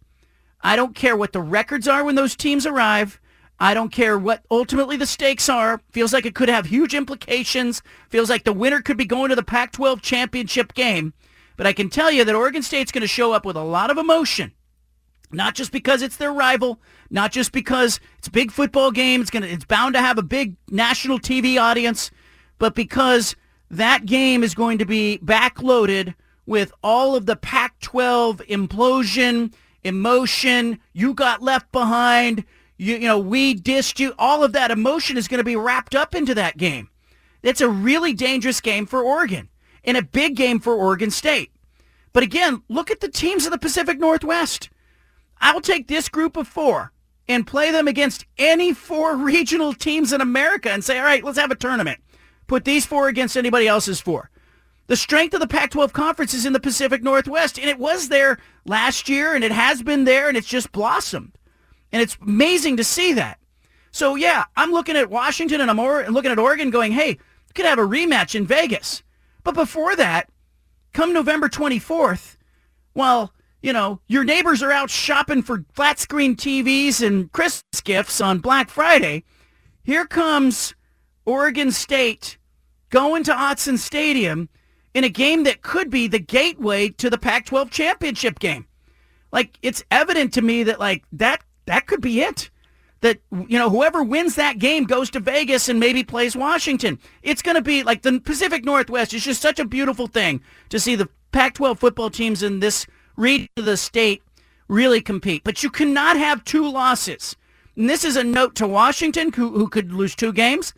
[0.61, 3.19] I don't care what the records are when those teams arrive.
[3.59, 5.81] I don't care what ultimately the stakes are.
[5.91, 7.83] Feels like it could have huge implications.
[8.11, 11.15] Feels like the winner could be going to the Pac-12 championship game.
[11.57, 13.91] But I can tell you that Oregon State's going to show up with a lot
[13.91, 14.53] of emotion.
[15.33, 19.31] Not just because it's their rival, not just because it's a big football game, it's
[19.31, 22.11] to it's bound to have a big national TV audience,
[22.59, 23.35] but because
[23.71, 26.15] that game is going to be backloaded
[26.47, 32.45] with all of the Pac-12 implosion, emotion, you got left behind,
[32.77, 34.15] you, you know, we dissed you.
[34.19, 36.89] All of that emotion is going to be wrapped up into that game.
[37.43, 39.49] It's a really dangerous game for Oregon
[39.85, 41.53] and a big game for Oregon State.
[42.13, 44.71] But again, look at the teams of the Pacific Northwest.
[45.41, 46.93] I'll take this group of four
[47.29, 51.39] and play them against any four regional teams in America and say, all right, let's
[51.39, 52.01] have a tournament.
[52.47, 54.31] Put these four against anybody else's four.
[54.87, 58.39] The strength of the Pac-12 conference is in the Pacific Northwest, and it was there
[58.65, 61.37] last year, and it has been there, and it's just blossomed.
[61.91, 63.41] And it's amazing to see that.
[63.97, 65.79] So yeah, I'm looking at Washington and I'm
[66.13, 67.19] looking at Oregon going, hey,
[67.55, 69.03] could have a rematch in Vegas.
[69.43, 70.29] But before that,
[70.93, 72.37] come November 24th,
[72.95, 73.33] well,
[73.67, 78.39] you know, your neighbors are out shopping for flat screen TVs and Christmas gifts on
[78.39, 79.25] Black Friday.
[79.83, 80.77] Here comes
[81.25, 82.39] Oregon State
[82.91, 84.49] going to Autzen Stadium
[84.95, 88.69] in a game that could be the gateway to the Pac-12 championship game.
[89.33, 92.51] Like it's evident to me that like that that could be it.
[93.01, 97.01] That you know whoever wins that game goes to Vegas and maybe plays Washington.
[97.25, 100.79] It's going to be like the Pacific Northwest is just such a beautiful thing to
[100.79, 102.87] see the Pac-12 football teams in this
[103.19, 104.23] of the state
[104.69, 105.43] really compete.
[105.45, 107.37] But you cannot have two losses.
[107.77, 110.73] And this is a note to Washington who, who could lose two games.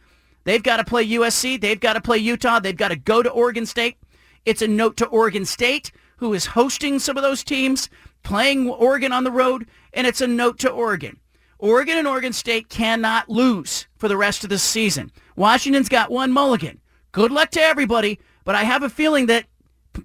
[0.44, 1.61] They've got to play USC.
[1.61, 2.61] They've got to play Utah.
[2.61, 3.96] They've got to go to Oregon State.
[4.44, 7.90] It's a note to Oregon State, who is hosting some of those teams,
[8.22, 11.18] playing Oregon on the road, and it's a note to Oregon.
[11.59, 15.11] Oregon and Oregon State cannot lose for the rest of the season.
[15.37, 16.81] Washington's got one mulligan.
[17.12, 19.46] Good luck to everybody, but I have a feeling that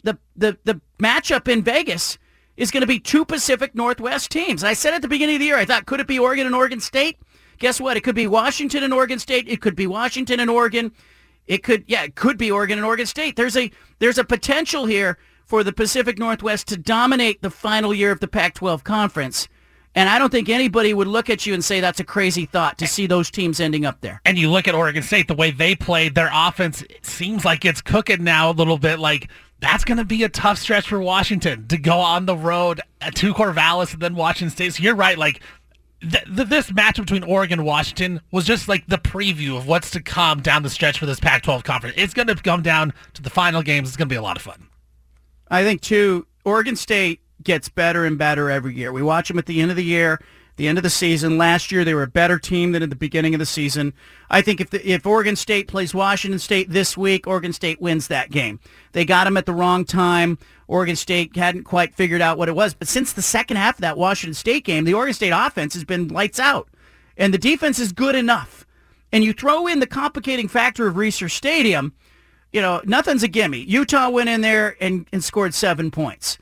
[0.04, 2.18] the the the matchup in Vegas
[2.58, 4.64] is going to be two Pacific Northwest teams.
[4.64, 6.56] I said at the beginning of the year, I thought, could it be Oregon and
[6.56, 7.18] Oregon State?
[7.60, 7.98] Guess what?
[7.98, 9.48] It could be Washington and Oregon State.
[9.48, 10.92] It could be Washington and Oregon.
[11.48, 13.36] It could, yeah, it could be Oregon and Oregon State.
[13.36, 18.12] There's a there's a potential here for the Pacific Northwest to dominate the final year
[18.12, 19.48] of the Pac-12 conference.
[19.96, 22.80] And I don't think anybody would look at you and say that's a crazy thought
[22.80, 24.22] to see those teams ending up there.
[24.26, 27.82] And you look at Oregon State, the way they played, their offense seems like it's
[27.82, 28.98] cooking now a little bit.
[28.98, 29.30] Like
[29.64, 32.82] that's going to be a tough stretch for Washington to go on the road
[33.16, 34.74] to Corvallis and then Washington State.
[34.74, 35.18] So you're right.
[35.18, 35.40] Like
[36.02, 39.90] th- th- this match between Oregon and Washington was just like the preview of what's
[39.92, 41.96] to come down the stretch for this Pac-12 conference.
[41.98, 43.88] It's going to come down to the final games.
[43.88, 44.68] It's going to be a lot of fun.
[45.50, 46.28] I think too.
[46.44, 48.92] Oregon State gets better and better every year.
[48.92, 50.20] We watch them at the end of the year,
[50.56, 51.38] the end of the season.
[51.38, 53.94] Last year they were a better team than at the beginning of the season.
[54.30, 58.08] I think if the, if Oregon State plays Washington State this week, Oregon State wins
[58.08, 58.60] that game.
[58.92, 60.38] They got them at the wrong time.
[60.68, 63.82] Oregon State hadn't quite figured out what it was, but since the second half of
[63.82, 66.68] that Washington State game, the Oregon State offense has been lights out,
[67.18, 68.66] and the defense is good enough.
[69.12, 71.94] And you throw in the complicating factor of Reser Stadium,
[72.52, 73.60] you know, nothing's a gimme.
[73.60, 76.38] Utah went in there and, and scored seven points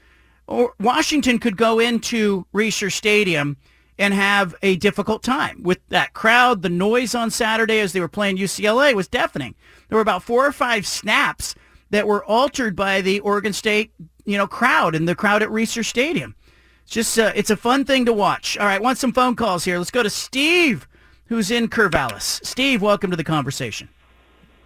[0.52, 3.58] or Washington could go into Reser Stadium
[4.02, 6.64] and have a difficult time with that crowd.
[6.64, 9.54] The noise on Saturday as they were playing UCLA was deafening.
[9.88, 11.54] There were about four or five snaps
[11.92, 13.94] that were altered by the Oregon State,
[14.26, 16.36] you know, crowd and the crowd at Reser Stadium.
[16.82, 18.58] It's just uh, it's a fun thing to watch.
[18.58, 19.78] All right, want some phone calls here.
[19.78, 20.88] Let's go to Steve,
[21.26, 22.44] who's in Corvallis.
[22.44, 23.88] Steve, welcome to the conversation.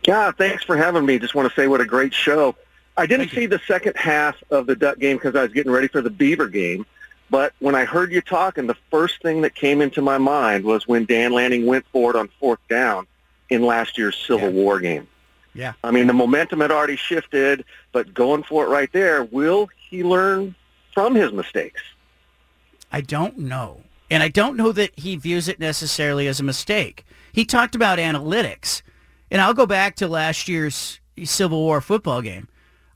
[0.08, 1.20] Yeah, thanks for having me.
[1.20, 2.56] Just want to say what a great show.
[2.96, 5.90] I didn't see the second half of the Duck game because I was getting ready
[5.90, 6.86] for the Beaver game.
[7.30, 10.88] But when I heard you talking, the first thing that came into my mind was
[10.88, 13.08] when Dan Lanning went for it on fourth down
[13.50, 14.56] in last year's Civil Yeah.
[14.56, 15.08] War game.
[15.54, 15.74] Yeah.
[15.84, 20.04] I mean, the momentum had already shifted, but going for it right there, will he
[20.04, 20.54] learn
[20.94, 21.82] from his mistakes?
[22.92, 23.82] I don't know.
[24.12, 27.06] And I don't know that he views it necessarily as a mistake.
[27.32, 28.82] He talked about analytics.
[29.32, 32.48] And I'll go back to last year's Civil War football game.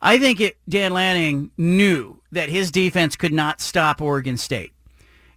[0.02, 4.72] I think it, Dan Lanning knew that his defense could not stop Oregon State.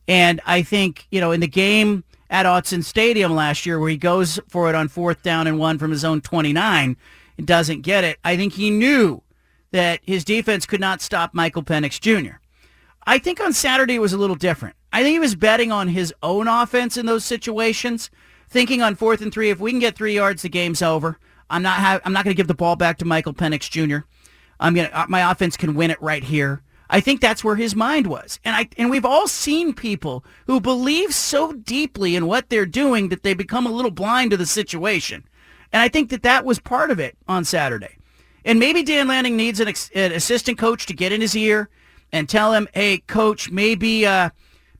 [0.06, 3.96] And I think, you know, in the game at Autzen Stadium last year where he
[3.96, 6.96] goes for it on fourth down and one from his own 29
[7.38, 9.22] and doesn't get it, I think he knew
[9.70, 12.36] that his defense could not stop Michael Penix Jr.
[13.06, 14.76] I think on Saturday it was a little different.
[14.92, 18.10] I think he was betting on his own offense in those situations,
[18.48, 21.18] thinking on fourth and three, if we can get three yards, the game's over.
[21.48, 24.06] I'm not ha- I'm not going to give the ball back to Michael Penix Jr.
[24.60, 26.62] I'm gonna uh, my offense can win it right here.
[26.88, 30.60] I think that's where his mind was, and I and we've all seen people who
[30.60, 34.46] believe so deeply in what they're doing that they become a little blind to the
[34.46, 35.24] situation,
[35.72, 37.96] and I think that that was part of it on Saturday.
[38.44, 41.70] And maybe Dan Lanning needs an, ex- an assistant coach to get in his ear
[42.12, 44.30] and tell him, "Hey, coach, maybe uh,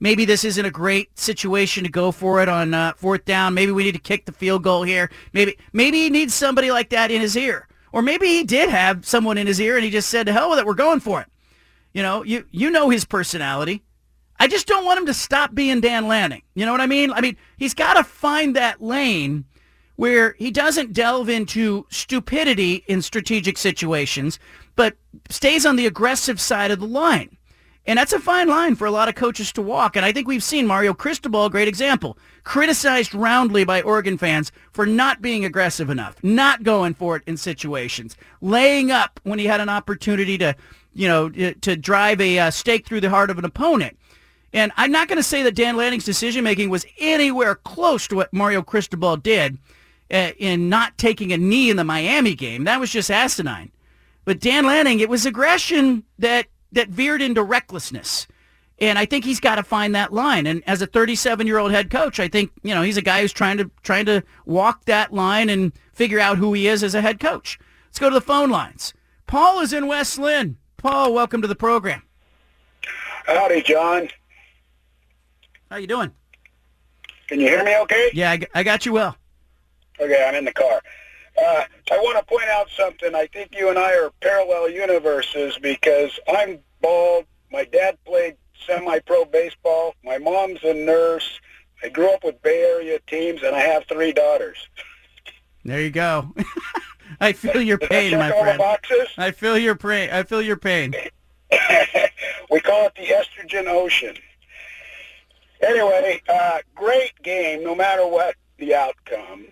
[0.02, 3.54] maybe this isn't a great situation to go for it on uh, fourth down.
[3.54, 5.10] Maybe we need to kick the field goal here.
[5.32, 9.06] Maybe maybe he needs somebody like that in his ear, or maybe he did have
[9.06, 11.20] someone in his ear and he just said, "To hell with it, we're going for
[11.20, 11.28] it."
[11.92, 13.82] You know, you you know his personality.
[14.40, 16.42] I just don't want him to stop being Dan Lanning.
[16.54, 17.12] You know what I mean?
[17.12, 19.44] I mean, he's got to find that lane
[19.96, 24.40] where he doesn't delve into stupidity in strategic situations,
[24.74, 24.96] but
[25.28, 27.36] stays on the aggressive side of the line.
[27.84, 29.96] And that's a fine line for a lot of coaches to walk.
[29.96, 34.86] And I think we've seen Mario Cristobal, great example, criticized roundly by Oregon fans for
[34.86, 39.60] not being aggressive enough, not going for it in situations, laying up when he had
[39.60, 40.54] an opportunity to,
[40.94, 43.98] you know, to drive a uh, stake through the heart of an opponent.
[44.52, 48.16] And I'm not going to say that Dan Lanning's decision making was anywhere close to
[48.16, 49.58] what Mario Cristobal did
[50.12, 52.64] uh, in not taking a knee in the Miami game.
[52.64, 53.72] That was just asinine.
[54.24, 58.26] But Dan Lanning, it was aggression that that veered into recklessness.
[58.78, 60.46] And I think he's got to find that line.
[60.46, 63.58] And as a 37-year-old head coach, I think, you know, he's a guy who's trying
[63.58, 67.20] to trying to walk that line and figure out who he is as a head
[67.20, 67.58] coach.
[67.86, 68.92] Let's go to the phone lines.
[69.26, 70.56] Paul is in West Linn.
[70.78, 72.02] Paul, welcome to the program.
[73.26, 74.08] Howdy, John.
[75.70, 76.10] How you doing?
[77.28, 78.10] Can you hear me okay?
[78.12, 79.16] Yeah, I got you well.
[80.00, 80.82] Okay, I'm in the car.
[81.38, 83.14] Uh, I want to point out something.
[83.14, 87.24] I think you and I are parallel universes because I'm bald.
[87.50, 89.94] My dad played semi-pro baseball.
[90.04, 91.40] My mom's a nurse.
[91.82, 94.68] I grew up with Bay Area teams, and I have three daughters.
[95.64, 96.34] There you go.
[97.20, 98.62] I feel your pain, my friend.
[99.16, 100.10] I feel your pain.
[100.10, 100.94] I feel your pain.
[102.50, 104.16] we call it the estrogen ocean.
[105.62, 109.46] Anyway, uh, great game, no matter what the outcome.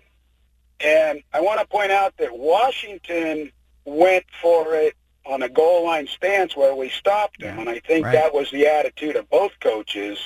[0.83, 3.51] And I want to point out that Washington
[3.85, 7.59] went for it on a goal line stance where we stopped them.
[7.59, 8.13] And I think right.
[8.13, 10.17] that was the attitude of both coaches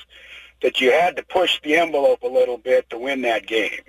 [0.62, 3.82] that you had to push the envelope a little bit to win that game.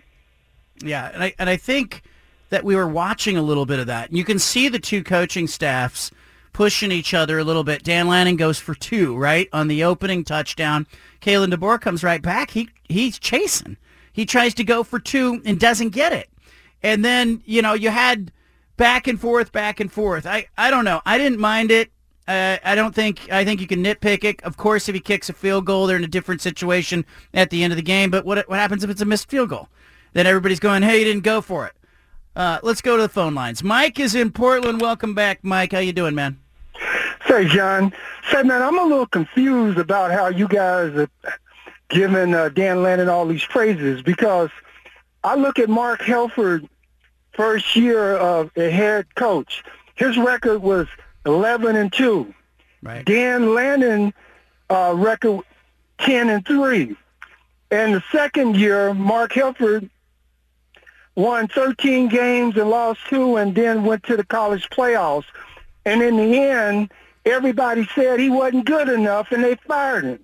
[0.83, 2.03] Yeah, and I and I think
[2.51, 4.09] that we were watching a little bit of that.
[4.09, 6.11] And you can see the two coaching staffs
[6.53, 7.83] pushing each other a little bit.
[7.83, 9.49] Dan Lanning goes for two, right?
[9.53, 10.87] On the opening touchdown.
[11.21, 12.51] Kalen DeBoer comes right back.
[12.51, 13.77] He he's chasing.
[14.13, 16.29] He tries to go for two and doesn't get it.
[16.87, 18.31] And then, you know, you had
[18.77, 20.25] back and forth, back and forth.
[20.25, 21.03] I, I don't know.
[21.05, 21.91] I didn't mind it.
[22.29, 24.41] Uh, I don't think I think you can nitpick it.
[24.45, 27.65] Of course, if he kicks a field goal, they're in a different situation at the
[27.65, 28.13] end of the game.
[28.13, 29.69] But what what happens if it's a missed field goal?
[30.13, 31.73] Then everybody's going, "Hey, you didn't go for it."
[32.37, 33.65] Uh, let's go to the phone lines.
[33.65, 34.81] Mike is in Portland.
[34.81, 35.73] Welcome back, Mike.
[35.73, 36.39] How you doing, man?
[37.29, 37.93] Say, John.
[38.31, 41.09] Say, man, I'm a little confused about how you guys are
[41.89, 44.51] giving uh, Dan Lanning all these praises because
[45.25, 46.69] I look at Mark Helford
[47.37, 49.63] first year of a head coach.
[49.95, 50.89] His record was
[51.25, 52.35] 11 and 2.
[52.83, 53.05] Right.
[53.05, 54.13] Dan Lanning
[54.71, 55.43] uh, record
[55.99, 56.97] 10 and 3.
[57.71, 59.91] And the second year, Mark Helford
[61.15, 65.25] won 13 games and lost two and then went to the college playoffs.
[65.85, 66.93] And in the end,
[67.25, 70.21] everybody said he wasn't good enough and they fired him.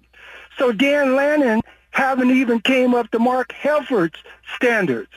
[0.58, 4.18] So Dan Lanning haven't even came up to Mark Helford's
[4.56, 5.10] standards.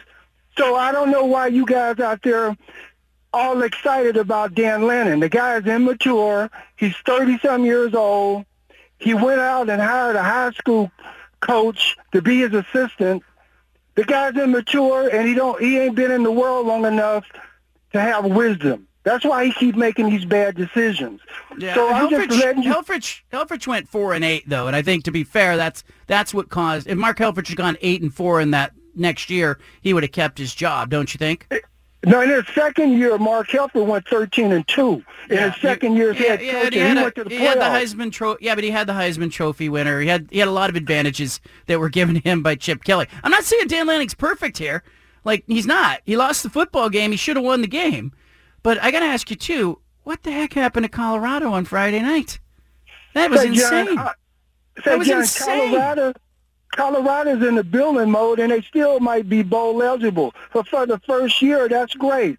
[0.57, 2.55] So I don't know why you guys out there
[3.33, 5.19] all excited about Dan Lennon.
[5.19, 6.49] The guy is immature.
[6.77, 8.45] He's 30-some years old.
[8.97, 10.89] He went out and hired a high school
[11.41, 13.23] coach to be his assistant.
[13.95, 17.25] The guy's immature, and he don't he ain't been in the world long enough
[17.93, 18.87] to have wisdom.
[19.03, 21.21] That's why he keep making these bad decisions.
[21.57, 22.73] Yeah, so I'm just Helfrich, letting you.
[22.73, 26.33] Helfrich, Helfrich went four and eight though, and I think to be fair, that's that's
[26.33, 26.87] what caused.
[26.87, 30.11] If Mark Helfrich had gone eight and four in that next year, he would have
[30.11, 31.47] kept his job, don't you think?
[31.51, 31.59] Eh,
[32.05, 35.03] no, in his second year, Mark Helford went 13 and two.
[35.29, 37.15] In his second year as Yeah, head yeah, coach, but he, had he a- went
[37.15, 37.63] to the he had the.
[37.63, 38.45] Heisman trophy.
[38.45, 39.99] Yeah, but he had the Heisman Trophy winner.
[40.01, 42.83] He had he had a lot of advantages that were given to him by Chip
[42.83, 43.07] Kelly.
[43.23, 44.83] I'm not saying Dan Lanning's perfect here.
[45.23, 46.01] Like he's not.
[46.05, 47.09] He lost the football game.
[47.09, 48.11] He should have won the game.
[48.61, 49.79] But I got to ask you too.
[50.03, 52.39] What the heck happened to Colorado on Friday night?
[53.15, 53.97] That was Say, John, insane.
[53.97, 54.11] I-
[54.85, 55.69] That was John, insane.
[55.71, 56.13] Colorado,
[56.71, 60.33] Colorado's in the building mode, and they still might be bowl eligible.
[60.53, 62.37] But for the first year, that's great.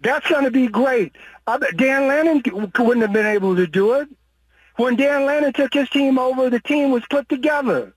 [0.00, 1.14] That's going to be great.
[1.46, 4.08] I bet Dan Lanning wouldn't have been able to do it.
[4.76, 7.94] When Dan Lanning took his team over, the team was put together.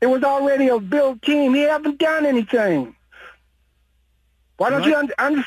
[0.00, 1.54] It was already a built team.
[1.54, 2.94] He haven't done anything.
[4.58, 4.88] Why don't What?
[4.88, 5.44] you un- under-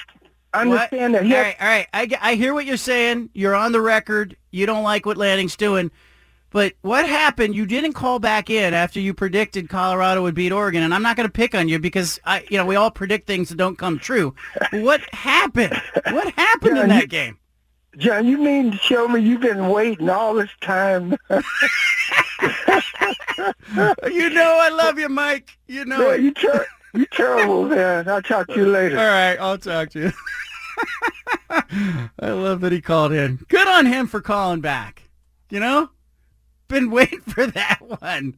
[0.54, 1.24] understand that?
[1.24, 1.88] He all right, all right.
[1.94, 3.30] I, I hear what you're saying.
[3.34, 4.36] You're on the record.
[4.52, 5.92] You don't like what Lanning's doing.
[6.52, 7.56] But what happened?
[7.56, 11.16] You didn't call back in after you predicted Colorado would beat Oregon, and I'm not
[11.16, 13.78] going to pick on you because I, you know, we all predict things that don't
[13.78, 14.34] come true.
[14.72, 15.80] What happened?
[16.10, 17.38] What happened Yeah, in you- that game?
[17.98, 21.16] John, you mean to show me you've been waiting all this time?
[24.12, 25.58] You know I love you, Mike.
[25.68, 26.22] You know Yeah, it.
[26.22, 28.08] you ter- you terrible, man.
[28.10, 28.98] I'll talk to you later.
[28.98, 30.12] All right, I'll talk to you.
[32.20, 33.40] I love that he called in.
[33.48, 35.04] Good on him for calling back.
[35.50, 35.90] You know,
[36.70, 38.36] been waiting for that one.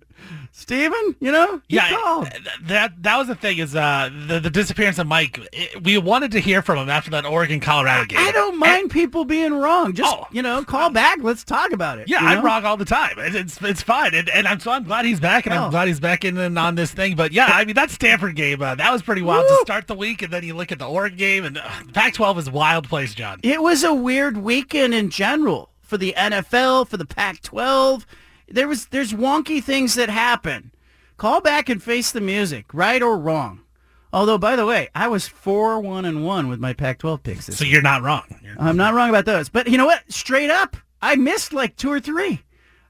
[0.51, 2.27] Steven, you know, yeah, called.
[2.63, 5.39] that that was the thing is uh the, the disappearance of Mike.
[5.53, 8.19] It, we wanted to hear from him after that Oregon Colorado game.
[8.19, 9.93] I don't mind people being wrong.
[9.93, 10.27] Just Oh.
[10.31, 11.19] you know, call back.
[11.21, 12.07] Let's talk about it.
[12.07, 12.43] Yeah, you I'm know?
[12.43, 13.17] wrong all the time.
[13.17, 15.55] It- It's it's fine, and, and I'm so I'm glad he's back, and.
[15.55, 17.15] I'm glad he's back in and on this thing.
[17.15, 19.57] But yeah, I mean that Stanford game uh, that was pretty wild Woo.
[19.57, 21.63] to start the week, and then you look at the Oregon game, and uh,
[21.93, 23.39] Pac-12 is a wild place, John.
[23.43, 28.05] It was a weird weekend in general for the NFL, for the Pac-12.
[28.53, 30.71] There was there's wonky things that happen.
[31.17, 33.61] Call back and face the music, right or wrong.
[34.13, 37.57] Although, by the way, I was four one and one with my Pac-12 picks this
[37.57, 38.23] So you're not wrong.
[38.43, 39.47] You're- I'm not wrong about those.
[39.47, 40.03] But you know what?
[40.11, 42.41] Straight up, I missed like two or three.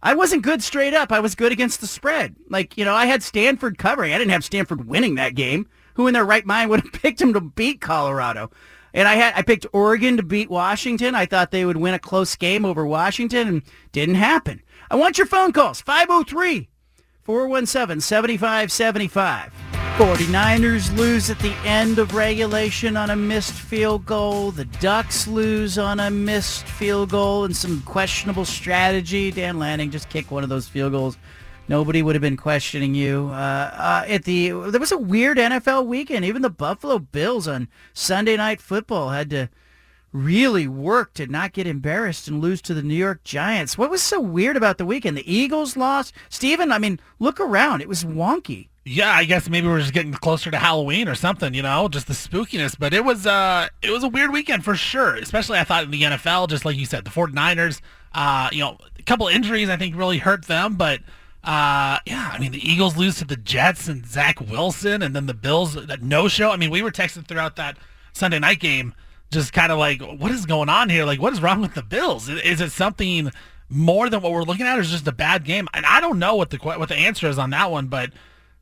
[0.02, 1.12] I wasn't good straight up.
[1.12, 2.36] I was good against the spread.
[2.50, 4.14] Like, you know, I had Stanford covering.
[4.14, 5.68] I didn't have Stanford winning that game.
[5.94, 8.50] Who in their right mind would have picked them to beat Colorado?
[8.94, 11.14] And I had I picked Oregon to beat Washington.
[11.16, 14.64] I thought they would win a close game over Washington and didn't happen.
[14.92, 15.80] I want your phone calls.
[15.80, 16.68] 503
[17.26, 19.52] 417-7575.
[19.96, 24.52] 49ers lose at the end of regulation on a missed field goal.
[24.52, 29.32] The Ducks lose on a missed field goal and some questionable strategy.
[29.32, 31.18] Dan Lanning just kicked one of those field goals.
[31.70, 33.30] Nobody would have been questioning you.
[33.32, 36.26] Uh, uh, at the there was a weird NFL weekend.
[36.26, 39.50] Even the Buffalo Bills on Sunday Night Football had to
[40.12, 43.78] really work to not get embarrassed and lose to the New York Giants.
[43.78, 45.18] What was so weird about the weekend?
[45.18, 46.14] The Eagles lost.
[46.30, 47.82] Steven, I mean, look around.
[47.82, 48.68] It was wonky.
[48.84, 52.08] Yeah, I guess maybe we're just getting closer to Halloween or something, you know, just
[52.08, 52.78] the spookiness.
[52.78, 55.16] But it was uh it was a weird weekend for sure.
[55.16, 57.80] Especially I thought in the NFL, just like you said, the 49ers,
[58.14, 61.02] uh, you know, a couple injuries I think really hurt them, but
[61.44, 65.28] uh yeah, I mean the Eagles lose to the Jets and Zach Wilson and then
[65.28, 66.50] the Bills that no show.
[66.50, 67.78] I mean, we were texting throughout that
[68.14, 68.96] Sunday night game
[69.32, 71.06] just kind of like what is going on here?
[71.06, 72.30] Like what is wrong with the Bills?
[72.30, 73.32] Is, it something
[73.70, 75.68] more than what we're looking at or is it just a bad game?
[75.74, 78.12] And I don't know what the what the answer is on that one, but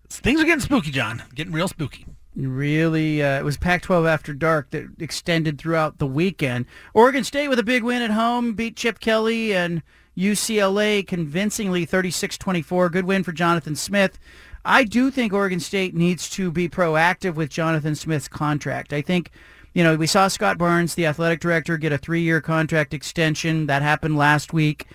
[0.10, 1.24] things are getting spooky, John.
[1.36, 2.06] Getting real spooky.
[2.36, 6.68] Really, uh, it was Pac-12 after dark that extended throughout the weekend.
[6.94, 9.82] Oregon State with a big win at home, beat Chip Kelly and
[10.16, 12.92] UCLA convincingly 36-24.
[12.92, 14.20] Good win for Jonathan Smith.
[14.64, 18.94] I do think Oregon State needs to be proactive with Jonathan Smith's contract.
[18.94, 19.32] I think,
[19.74, 23.68] you know, we saw Scott Barnes, the athletic director, get a three-year contract extension.
[23.68, 24.88] That happened last week.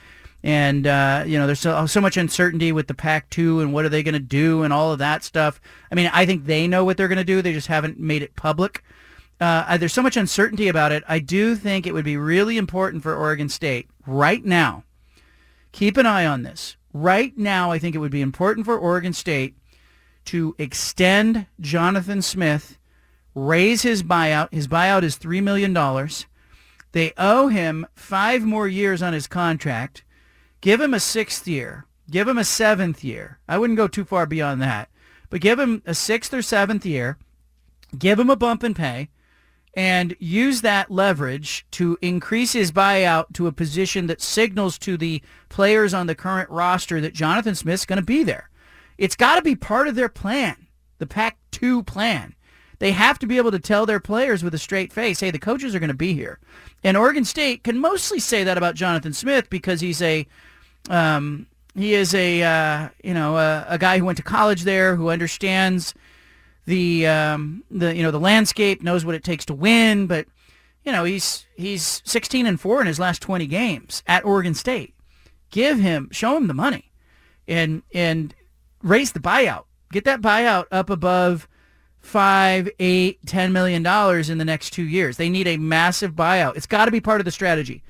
[0.43, 3.89] And, uh, you know, there's so, so much uncertainty with the Pac-2 and what are
[3.89, 5.59] they going to do and all of that stuff.
[5.91, 7.41] I mean, I think they know what they're going to do.
[7.41, 8.85] They just haven't made it public.
[9.41, 11.03] Uh, there's so much uncertainty about it.
[11.09, 14.85] I do think it would be really important for Oregon State right now.
[15.73, 16.77] Keep an eye on this.
[16.93, 19.57] Right now, I think it would be important for Oregon State
[20.27, 22.79] to extend Jonathan Smith,
[23.35, 24.53] raise his buyout.
[24.53, 25.75] His buyout is $3 million.
[26.93, 30.05] They owe him five more years on his contract.
[30.61, 31.87] Give him a sixth year.
[32.11, 33.39] Give him a seventh year.
[33.49, 34.89] I wouldn't go too far beyond that.
[35.31, 37.19] But give him a sixth or seventh year.
[37.99, 39.09] Give him a bump in pay
[39.77, 45.21] and use that leverage to increase his buyout to a position that signals to the
[45.49, 48.51] players on the current roster that Jonathan Smith's going to be there.
[48.99, 50.69] It's got to be part of their plan,
[50.99, 52.35] the Pac-2 plan.
[52.85, 55.39] They have to be able to tell their players with a straight face, hey, the
[55.39, 56.39] coaches are going to be here.
[56.83, 60.27] And Oregon State can mostly say that about Jonathan Smith because he's a
[60.91, 64.97] um, he is a uh, you know a, a, guy who went to college there,
[64.97, 65.95] who understands
[66.67, 70.07] the um, the you know the landscape, knows what it takes to win.
[70.07, 70.27] But
[70.85, 74.95] you know he's he's 16 and four in his last 20 games at Oregon State.
[75.49, 76.93] Give him, show him the money,
[77.49, 78.35] and and
[78.83, 79.65] raise the buyout.
[79.91, 81.49] Get that buyout up above
[82.05, 85.17] five, eight, ten million dollars in the next two years.
[85.17, 86.57] They need a massive buyout.
[86.57, 87.83] It's got to be part of the strategy.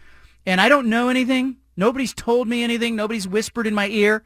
[0.47, 2.95] And I don't know anything Nobody's told me anything.
[2.97, 4.23] Nobody's whispered in my ear.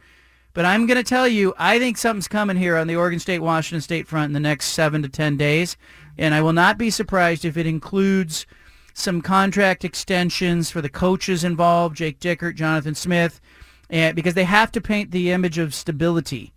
[0.55, 3.81] But I'm going to tell you, I think something's coming here on the Oregon State-Washington
[3.81, 5.77] State front in the next seven to 10 days.
[6.17, 8.47] And I will not be surprised if it includes
[8.93, 13.41] some contract extensions for the coaches involved, Jake Dickert, Jonathan Smith,
[13.89, 16.53] and, because they have to paint the image of stability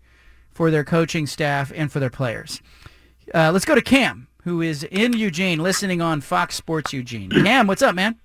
[0.50, 2.62] for their coaching staff and for their players.
[3.34, 7.30] Uh, let's go to Cam, who is in Eugene, listening on Fox Sports Eugene.
[7.44, 8.18] Cam, what's up, man?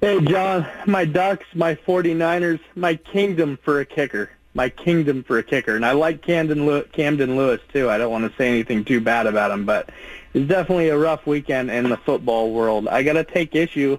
[0.00, 4.30] Hey, John, my Ducks, my 49ers, my kingdom for a kicker.
[4.52, 5.76] My kingdom for a kicker.
[5.76, 7.90] And I like Camden, Lew- Camden Lewis, too.
[7.90, 9.90] I don't want to say anything too bad about him, but
[10.32, 12.88] it's definitely a rough weekend in the football world.
[12.88, 13.98] I got to take issue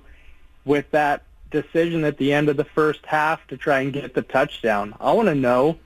[0.65, 4.23] with that decision at the end of the first half to try and get the
[4.23, 4.95] touchdown.
[4.99, 5.77] I want to know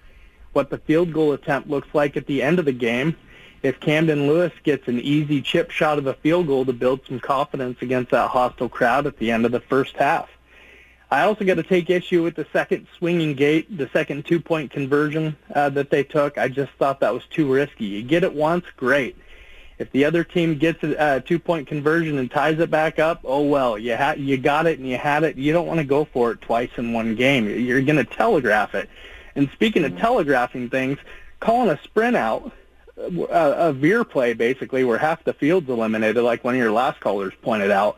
[0.53, 3.15] what the field goal attempt looks like at the end of the game
[3.63, 7.19] if Camden Lewis gets an easy chip shot of a field goal to build some
[7.19, 10.29] confidence against that hostile crowd at the end of the first half.
[11.11, 15.35] I also got to take issue with the second swinging gate, the second two-point conversion
[15.53, 16.37] uh, that they took.
[16.37, 17.85] I just thought that was too risky.
[17.85, 19.17] You get it once, great.
[19.77, 23.41] If the other team gets a, a two-point conversion and ties it back up, oh
[23.41, 25.35] well, you ha- you got it and you had it.
[25.35, 27.49] You don't want to go for it twice in one game.
[27.49, 28.89] You're going to telegraph it.
[29.35, 30.97] And speaking of telegraphing things,
[31.41, 32.53] calling a sprint out
[32.97, 36.99] a, a veer play basically where half the field's eliminated, like one of your last
[36.99, 37.97] callers pointed out.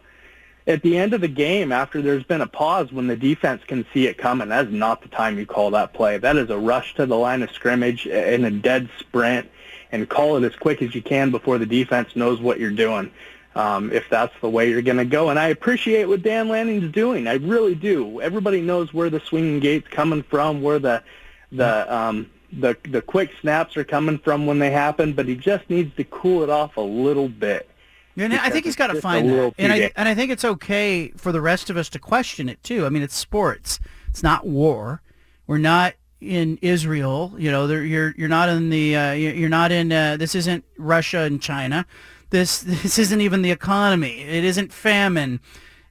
[0.66, 3.86] At the end of the game, after there's been a pause when the defense can
[3.94, 6.18] see it coming, that is not the time you call that play.
[6.18, 9.50] That is a rush to the line of scrimmage in a dead sprint
[9.92, 13.12] and call it as quick as you can before the defense knows what you're doing.
[13.56, 15.30] Um, if that's the way you're going to go.
[15.30, 17.28] And I appreciate what Dan Lanning's doing.
[17.28, 18.20] I really do.
[18.20, 21.04] Everybody knows where the swinging gate's coming from, where the
[21.52, 25.70] the um, the the quick snaps are coming from when they happen, but he just
[25.70, 27.70] needs to cool it off a little bit.
[28.16, 31.10] And I think he's got to find that, and I and I think it's okay
[31.18, 32.86] for the rest of us to question it too.
[32.86, 33.80] I mean, it's sports;
[34.10, 35.02] it's not war.
[35.48, 37.34] We're not in Israel.
[37.38, 39.92] You know, you're you're not in the uh, you're not in.
[39.92, 41.86] Uh, this isn't Russia and China.
[42.30, 44.22] This this isn't even the economy.
[44.22, 45.40] It isn't famine.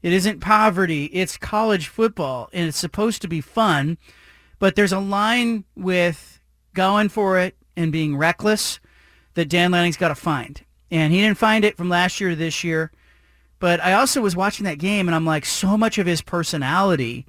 [0.03, 1.07] It isn't poverty.
[1.07, 3.99] It's college football, and it's supposed to be fun.
[4.59, 6.41] But there's a line with
[6.75, 8.81] going for it and being reckless
[9.35, 10.63] that Dan Lanning's got to find.
[10.91, 12.93] And he didn't find it from last year to this year.
[13.59, 17.27] But I also was watching that game and I'm like, so much of his personality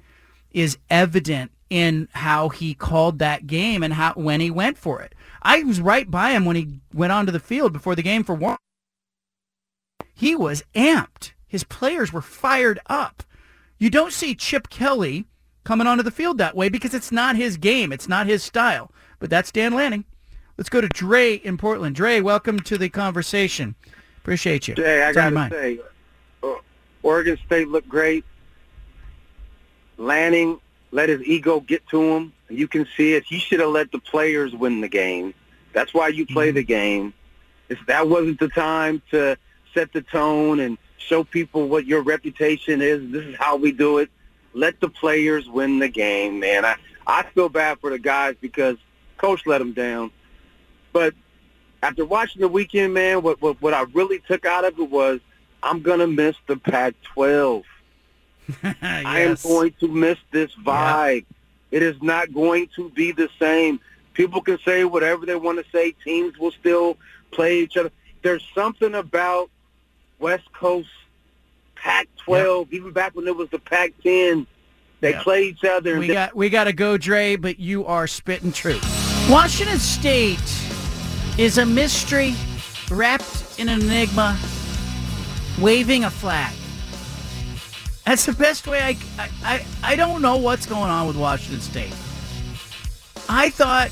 [0.50, 5.14] is evident in how he called that game and how when he went for it.
[5.42, 8.34] I was right by him when he went onto the field before the game for
[8.34, 8.56] one.
[10.14, 11.32] He was amped.
[11.46, 13.22] His players were fired up.
[13.78, 15.26] You don't see Chip Kelly
[15.64, 17.92] coming onto the field that way because it's not his game.
[17.92, 18.90] It's not his style.
[19.18, 20.04] But that's Dan Lanning.
[20.56, 21.96] Let's go to Dre in Portland.
[21.96, 23.74] Dre, welcome to the conversation.
[24.18, 24.74] Appreciate you.
[24.74, 25.78] Jay, I What's on your got to say,
[26.42, 26.54] uh,
[27.02, 28.24] Oregon State looked great.
[29.96, 30.60] Lanning
[30.90, 32.32] let his ego get to him.
[32.48, 33.24] You can see it.
[33.24, 35.34] He should have let the players win the game.
[35.72, 36.54] That's why you play Mm-hmm.
[36.56, 37.14] the game.
[37.68, 39.36] If that wasn't the time to
[39.72, 43.98] set the tone and show people what your reputation is, this is how we do
[43.98, 44.10] it.
[44.52, 46.64] Let the players win the game, man.
[46.64, 48.76] I, I feel bad for the guys because
[49.24, 50.10] coach let them down.
[50.92, 51.14] But
[51.82, 55.20] after watching the weekend, man, what, what, what I really took out of it was
[55.62, 57.64] I'm going to miss the Pac-12.
[58.82, 61.24] I am going to miss this vibe.
[61.70, 63.80] It is not going to be the same.
[64.12, 65.92] People can say whatever they want to say.
[66.04, 66.96] Teams will still
[67.30, 67.90] play each other.
[68.22, 69.50] There's something about
[70.18, 70.88] West Coast
[71.74, 74.46] Pac-12, even back when it was the Pac-10.
[75.00, 75.22] They Yep.
[75.22, 75.98] play each other.
[75.98, 78.93] We they- got we got to go, Dre, but you are spitting truth.
[79.30, 80.38] Washington State
[81.38, 82.34] is a mystery
[82.90, 84.38] wrapped in an enigma,
[85.58, 86.54] waving a flag.
[88.04, 91.94] That's the best way I, I, I, don't know what's going on with Washington State.
[93.26, 93.90] I thought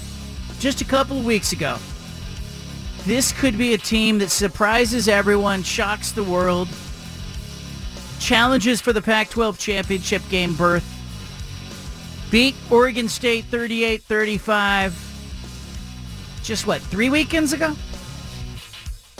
[0.60, 1.78] just a couple of weeks ago,
[3.04, 6.68] this could be a team that surprises everyone, shocks the world,
[8.20, 10.84] challenges for the Pac-12 championship game berth,
[12.30, 15.11] beat Oregon State 38-35
[16.42, 17.74] just what, three weekends ago?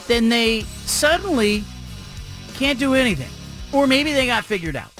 [0.08, 1.64] Then they suddenly
[2.54, 3.30] can't do anything.
[3.72, 4.90] Or maybe they got figured out.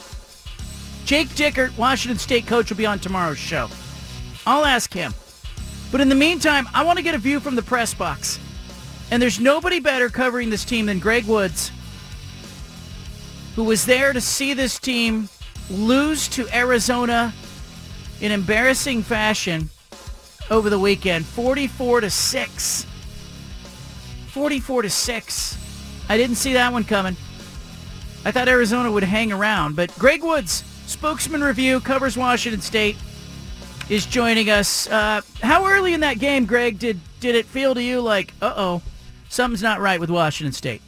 [1.05, 3.69] Jake Dickert, Washington State coach, will be on tomorrow's show.
[4.47, 5.13] I'll ask him.
[5.91, 8.39] But in the meantime, I want to get a view from the press box.
[9.11, 11.71] And there's nobody better covering this team than Greg Woods,
[13.55, 15.29] who was there to see this team
[15.69, 17.35] lose to Arizona
[18.21, 19.69] in embarrassing fashion
[20.53, 22.87] over the weekend, 44 to 6.
[24.29, 25.59] 44 to 6.
[26.09, 27.17] I didn't see that one coming.
[28.25, 32.97] I thought Arizona would hang around, but Greg Woods, Spokesman-Review, covers Washington State,
[33.89, 34.89] is joining us.
[34.89, 38.83] Uh, how early in that game, Greg, did did it feel to you like, uh-oh,
[39.29, 40.83] something's not right with Washington State?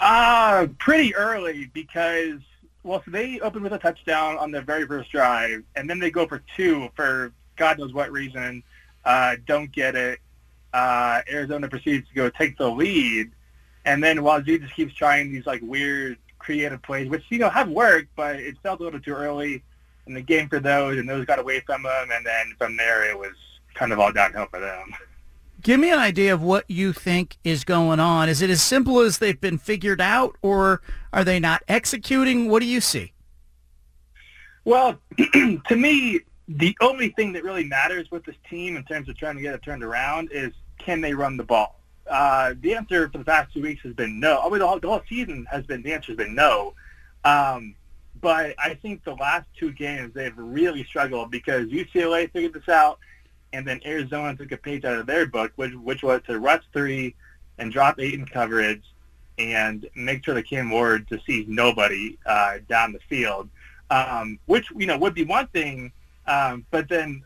[0.00, 2.38] Uh, pretty early because,
[2.82, 6.10] well, so they opened with a touchdown on their very first drive, and then they
[6.10, 8.62] go for two for God knows what reason.
[9.04, 10.20] Uh, don't get it.
[10.72, 13.30] Uh, Arizona proceeds to go take the lead,
[13.84, 17.68] and then Wazoo just keeps trying these like weird creative plays, which you know have
[17.68, 19.62] worked, but it felt a little too early
[20.06, 23.08] in the game for those, and those got away from them, and then from there
[23.08, 23.34] it was
[23.74, 24.92] kind of all downhill for them.
[25.62, 28.28] Give me an idea of what you think is going on.
[28.28, 30.82] Is it as simple as they've been figured out, or
[31.12, 32.50] are they not executing?
[32.50, 33.12] What do you see?
[34.64, 39.16] Well, to me, the only thing that really matters with this team in terms of
[39.16, 41.80] trying to get it turned around is can they run the ball?
[42.08, 44.40] Uh, the answer for the past two weeks has been no.
[44.40, 46.74] I mean, the whole, the whole season has been the answer has been no.
[47.24, 47.74] Um,
[48.20, 52.98] but I think the last two games they've really struggled because UCLA figured this out,
[53.52, 56.62] and then Arizona took a page out of their book, which which was to rush
[56.72, 57.14] three
[57.58, 58.82] and drop eight in coverage
[59.38, 63.48] and make sure that Cam Ward to seize nobody uh, down the field,
[63.90, 65.92] um, which you know would be one thing.
[66.26, 67.22] Um, but then,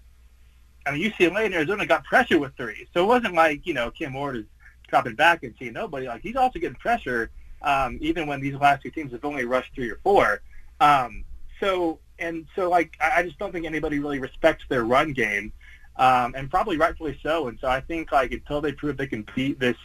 [0.86, 3.90] I mean, UCLA and Arizona got pressure with three, so it wasn't like you know
[3.90, 4.44] Cam Ward is
[4.88, 6.06] dropping back and seeing nobody.
[6.06, 7.30] Like he's also getting pressure,
[7.62, 10.40] um, even when these last two teams have only rushed three or four.
[10.80, 11.24] Um,
[11.60, 15.52] so and so, like I, I just don't think anybody really respects their run game,
[15.96, 17.48] um, and probably rightfully so.
[17.48, 19.76] And so I think like until they prove they can beat this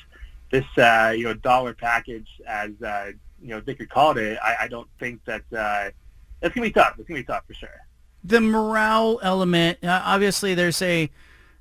[0.51, 3.11] this uh, you know dollar package as uh,
[3.41, 5.91] you know Dickert called it, I, I don't think that uh,
[6.41, 6.95] it's gonna be tough.
[6.97, 7.70] It's gonna be tough for sure.
[8.24, 9.84] The morale element.
[9.84, 11.09] Uh, obviously, there's a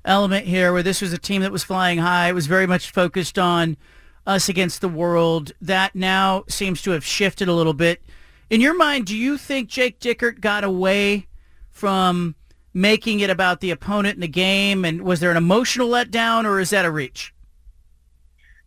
[0.05, 2.29] element here where this was a team that was flying high.
[2.29, 3.77] It was very much focused on
[4.25, 5.51] us against the world.
[5.61, 8.01] That now seems to have shifted a little bit.
[8.49, 11.27] In your mind, do you think Jake Dickert got away
[11.71, 12.35] from
[12.73, 14.85] making it about the opponent in the game?
[14.85, 17.33] And was there an emotional letdown, or is that a reach?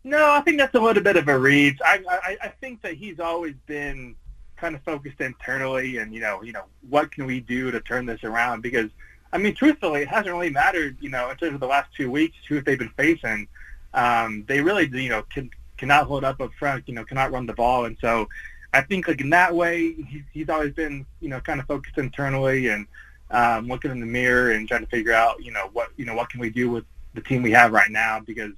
[0.03, 1.79] No, I think that's a little bit of a reach.
[1.83, 4.15] I, I I think that he's always been
[4.57, 8.05] kind of focused internally, and you know, you know, what can we do to turn
[8.05, 8.61] this around?
[8.61, 8.89] Because
[9.31, 12.09] I mean, truthfully, it hasn't really mattered, you know, in terms of the last two
[12.09, 13.47] weeks, who they've been facing.
[13.93, 17.45] Um, they really, you know, can cannot hold up up front, you know, cannot run
[17.45, 18.27] the ball, and so
[18.73, 21.97] I think like in that way, he's he's always been, you know, kind of focused
[21.97, 22.87] internally and
[23.31, 26.15] um, looking in the mirror and trying to figure out, you know, what you know
[26.15, 28.51] what can we do with the team we have right now because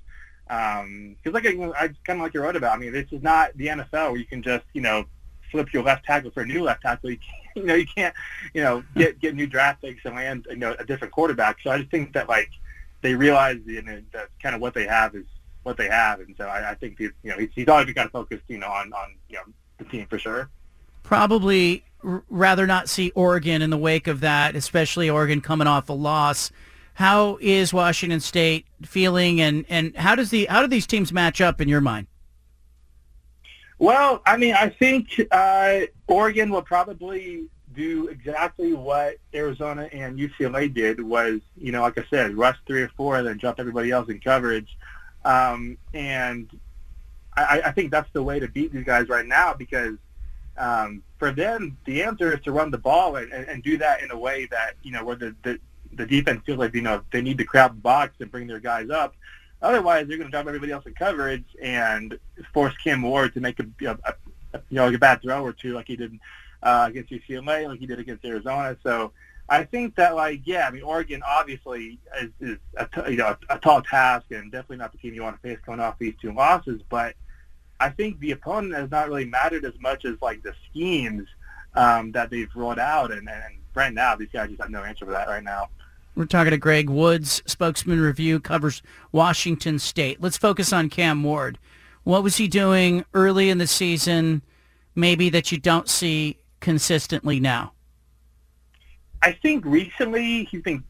[0.50, 2.76] um, cause like I, I kind of like you wrote about.
[2.76, 5.06] I mean, this is not the NFL where you can just you know
[5.52, 7.10] flip your left tackle for a new left tackle.
[7.10, 8.16] You can't, you know you can't
[8.54, 9.00] you know hmm.
[9.00, 11.58] get get new draft picks and land you know a different quarterback.
[11.64, 12.50] So I just think that like
[13.02, 15.26] they realize you know, that kind of what they have is
[15.64, 18.06] what they have, and so I, I think he's you know he's, he's always kind
[18.06, 19.44] of focused you know on on you know
[19.78, 20.50] the team for sure.
[21.04, 25.90] Probably r- rather not see Oregon in the wake of that, especially Oregon coming off
[25.90, 26.52] a loss.
[26.94, 31.40] How is Washington State feeling, and, and how does the how do these teams match
[31.40, 32.08] up in your mind?
[33.80, 40.72] Well, I mean, I think uh, Oregon will probably do exactly what Arizona and UCLA
[40.72, 41.02] did.
[41.02, 44.10] Was you know, like I said, rush three or four, and then jump everybody else
[44.10, 44.78] in coverage.
[45.24, 46.50] Um, and
[47.38, 49.96] I, I think that's the way to beat these guys right now because
[50.58, 54.04] um, for them, the answer is to run the ball and, and, and do that
[54.04, 55.58] in a way that you know where the, the
[55.94, 58.60] the defense feels like you know they need to crowd the box and bring their
[58.60, 59.16] guys up.
[59.62, 62.18] Otherwise, they're going to drop everybody else in coverage and
[62.54, 64.14] force Cam Ward to make a, you know, a,
[64.70, 66.18] you know like a bad throw or two, like he did
[66.64, 68.78] uh, against UCLA, like he did against Arizona.
[68.84, 69.12] So
[69.48, 73.36] I think that like yeah, I mean Oregon obviously is, is a t- you know
[73.50, 75.98] a, a tall task and definitely not the team you want to face coming off
[76.00, 76.82] these two losses.
[76.90, 77.16] But
[77.80, 81.28] I think the opponent has not really mattered as much as like the schemes
[81.76, 85.06] um, that they've rolled out, and, and right now these guys just have no answer
[85.06, 85.70] for that right now.
[86.20, 88.82] We're talking to Greg Woods, Spokesman-Review, covers
[89.14, 90.22] Washington State.
[90.22, 91.58] Let's focus on Cam Ward.
[92.04, 94.42] What was he doing early in the season,
[94.96, 97.72] maybe that you don't see consistently now?
[99.22, 100.84] I think recently he's been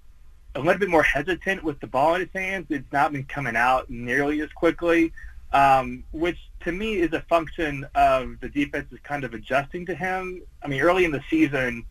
[0.56, 2.66] a little bit more hesitant with the ball in his hands.
[2.72, 5.14] It's not been coming out nearly as quickly,
[5.54, 9.94] um, which to me is a function of the defense is kind of adjusting to
[9.94, 10.42] him.
[10.64, 11.86] I mean, early in the season,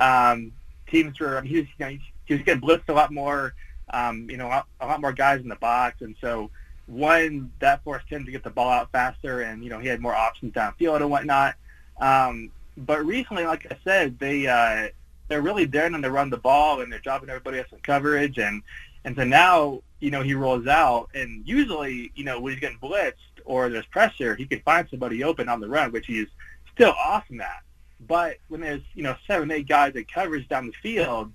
[0.00, 0.50] um,
[0.88, 1.98] teams were, I mean, he was, you know,
[2.30, 3.54] he was getting blitzed a lot more,
[3.92, 6.00] um, you know, a, a lot more guys in the box.
[6.00, 6.48] And so
[6.86, 10.00] one, that forced him to get the ball out faster and, you know, he had
[10.00, 11.56] more options downfield and whatnot.
[12.00, 14.90] Um, but recently, like I said, they, uh,
[15.26, 18.62] they're really daring to run the ball and they're dropping everybody else in coverage and
[19.04, 22.78] and so now you know he rolls out and usually you know when he's getting
[22.78, 23.14] blitzed
[23.44, 26.26] or there's pressure he can find somebody open on the run which he's
[26.74, 27.62] still awesome at
[28.08, 31.32] but when there's you know seven eight guys in coverage down the field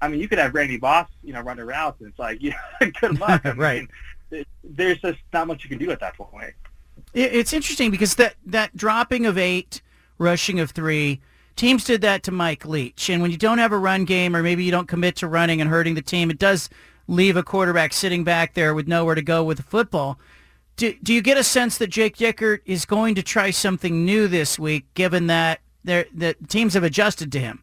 [0.00, 2.50] I mean you could have Randy Moss you know running routes and it's like you
[2.80, 3.88] know, good luck I right
[4.30, 6.54] mean, there's just not much you can do at that point
[7.14, 9.80] it's interesting because that that dropping of eight
[10.18, 11.20] rushing of three
[11.56, 13.08] teams did that to Mike Leach.
[13.08, 15.60] And when you don't have a run game or maybe you don't commit to running
[15.60, 16.68] and hurting the team, it does
[17.08, 20.18] leave a quarterback sitting back there with nowhere to go with the football.
[20.76, 24.28] Do, do you get a sense that Jake Dickert is going to try something new
[24.28, 27.62] this week, given that the teams have adjusted to him?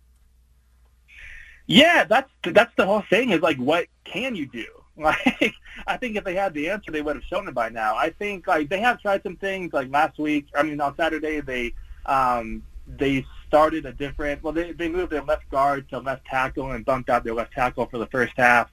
[1.74, 3.32] Yeah, that's that's the whole thing.
[3.32, 4.66] Is like, what can you do?
[4.96, 5.56] Like,
[5.88, 7.96] I think if they had the answer, they would have shown it by now.
[7.96, 9.74] I think like they have tried some things.
[9.74, 11.74] Like last week, I mean, on Saturday, they
[12.06, 14.44] um, they started a different.
[14.44, 17.54] Well, they they moved their left guard to left tackle and bumped out their left
[17.54, 18.70] tackle for the first half.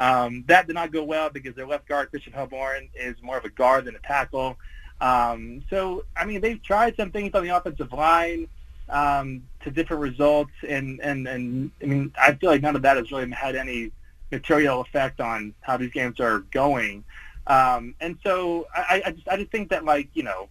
[0.00, 3.44] Um, that did not go well because their left guard Christian Holborn is more of
[3.44, 4.56] a guard than a tackle.
[5.00, 8.48] Um, so I mean, they've tried some things on the offensive line
[8.90, 12.96] um, to different results, and and and I mean, I feel like none of that
[12.96, 13.92] has really had any
[14.30, 17.04] material effect on how these games are going.
[17.46, 20.48] Um, and so I, I just I just think that like you know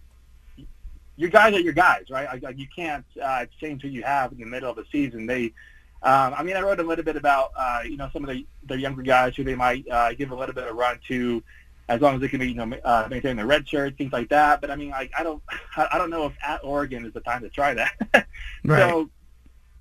[1.20, 2.42] your guys are your guys, right?
[2.42, 5.26] Like, you can't uh, change who you have in the middle of the season.
[5.26, 5.52] They,
[6.02, 8.46] um, I mean, I wrote a little bit about uh, you know some of the
[8.66, 11.42] the younger guys who they might uh, give a little bit of run to,
[11.90, 14.60] as long as they can you know uh, maintain their red shirt, things like that.
[14.60, 15.42] But I mean, like I don't
[15.76, 17.92] I don't know if at Oregon is the time to try that.
[18.64, 18.88] right.
[18.88, 19.10] So,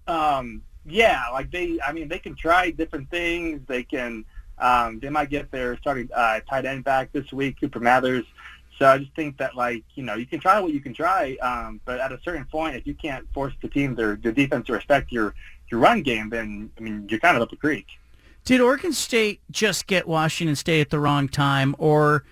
[0.08, 3.62] um, yeah, like they, I mean, they can try different things.
[3.68, 4.26] They can.
[4.58, 8.26] Um, they might get their starting uh, tight end back this week, Cooper Mathers.
[8.78, 11.38] So I just think that like you know you can try what you can try,
[11.38, 14.66] um, but at a certain point, if you can't force the team their the defense
[14.68, 15.36] to respect your
[15.70, 17.86] your run game, then I mean you're kind of up the creek.
[18.50, 22.24] Did Oregon State just get Washington State at the wrong time, or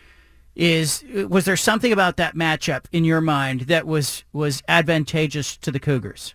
[0.55, 5.69] is was there something about that matchup in your mind that was was advantageous to
[5.69, 6.33] the Cougars?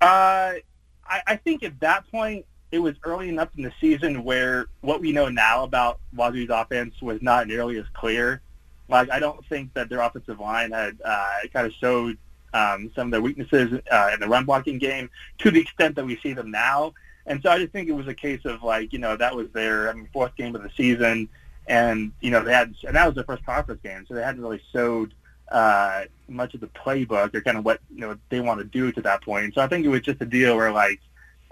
[0.00, 0.58] Uh,
[1.06, 5.00] I, I think at that point it was early enough in the season where what
[5.00, 8.42] we know now about Wazoo's offense was not nearly as clear.
[8.88, 12.18] Like I don't think that their offensive line had uh, kind of showed
[12.52, 16.04] um, some of their weaknesses uh, in the run blocking game to the extent that
[16.04, 16.92] we see them now.
[17.26, 19.48] And so I just think it was a case of like you know that was
[19.52, 21.28] their I mean fourth game of the season,
[21.66, 24.42] and you know they had and that was their first conference game, so they hadn't
[24.42, 25.14] really showed
[25.50, 28.92] uh, much of the playbook or kind of what you know they want to do
[28.92, 29.54] to that point.
[29.54, 31.00] So I think it was just a deal where like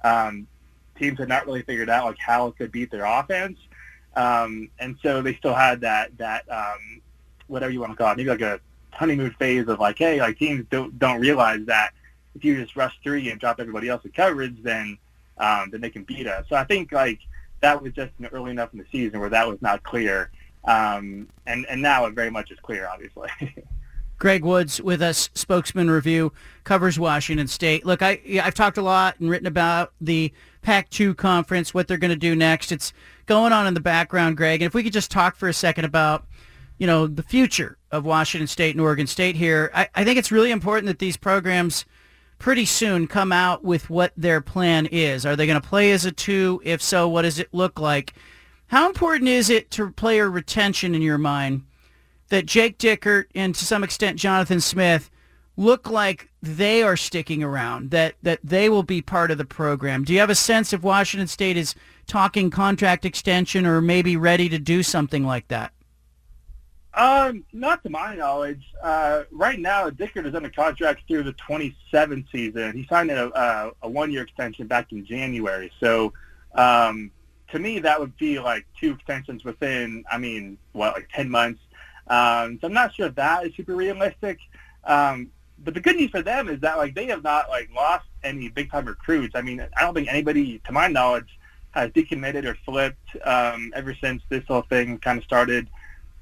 [0.05, 0.47] um,
[0.99, 3.59] teams had not really figured out like how could beat their offense.
[4.15, 7.01] Um, and so they still had that that um,
[7.47, 8.61] whatever you want to call it, maybe like a
[8.91, 11.93] honeymoon phase of like, hey, like teams don't don't realize that
[12.35, 14.99] if you just rush three and drop everybody else in coverage, then
[15.39, 16.47] um, then they can beat us.
[16.49, 17.21] So I think like
[17.61, 20.31] that was just early enough in the season where that was not clear,
[20.65, 23.29] um, and and now it very much is clear, obviously.
[24.23, 27.85] Greg Woods with us, Spokesman-Review, covers Washington State.
[27.85, 32.13] Look, I I've talked a lot and written about the Pac-2 conference, what they're going
[32.13, 32.71] to do next.
[32.71, 32.93] It's
[33.27, 34.63] going on in the background, Greg.
[34.63, 36.25] And if we could just talk for a second about,
[36.79, 40.31] you know, the future of Washington State and Oregon State here, I, I think it's
[40.31, 41.85] really important that these programs
[42.43, 45.25] pretty soon come out with what their plan is.
[45.25, 46.61] Are they going to play as a two?
[46.65, 48.13] If so, what does it look like?
[48.67, 51.63] How important is it to player retention in your mind?
[52.33, 55.11] that Jake Dickert and to some extent Jonathan Smith
[55.59, 60.03] look like they are sticking around, that, that they will be part of the program.
[60.03, 61.75] Do you have a sense if Washington State is
[62.07, 65.75] talking contract extension or maybe ready to do something like that?
[66.95, 68.63] Um, not to my knowledge.
[68.83, 72.77] Uh, right now, Dickert is under contract through the 27 season.
[72.77, 75.73] He signed a, a, a one-year extension back in January.
[75.81, 76.13] So,
[76.55, 77.11] um,
[77.51, 81.61] to me, that would be like two extensions within, I mean, what, like 10 months.
[82.09, 84.39] Um, so I'm not sure if that is super realistic.
[84.85, 85.31] Um,
[85.65, 88.49] but the good news for them is that like they have not like lost any
[88.49, 89.35] big time recruits.
[89.35, 91.39] I mean, I don't think anybody, to my knowledge,
[91.71, 95.69] has decommitted or flipped um, ever since this whole thing kind of started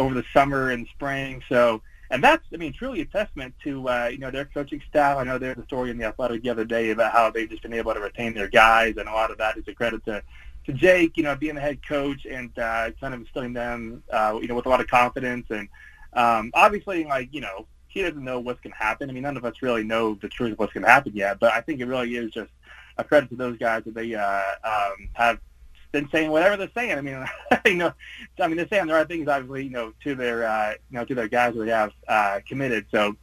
[0.01, 1.42] over the summer and spring.
[1.48, 5.18] So, and that's, I mean, truly a testament to uh, you know their coaching staff.
[5.18, 7.62] I know there's a story in the Athletic the other day about how they've just
[7.62, 10.22] been able to retain their guys, and a lot of that is a credit to
[10.66, 14.38] to Jake, you know, being the head coach and uh, kind of instilling them, uh,
[14.40, 15.46] you know, with a lot of confidence.
[15.51, 15.68] And
[16.12, 19.09] um, obviously, like, you know, he doesn't know what's going to happen.
[19.09, 21.40] I mean, none of us really know the truth of what's going to happen yet.
[21.40, 22.51] But I think it really is just
[22.98, 25.38] a credit to those guys that they uh, um, have
[25.93, 26.99] been saying whatever they're saying.
[26.99, 27.24] I mean,
[27.66, 27.93] you know,
[28.38, 31.05] I mean, they're saying the right things, obviously, you know, to their, uh, you know,
[31.05, 32.86] to their guys who they have uh, committed.
[32.91, 33.16] So,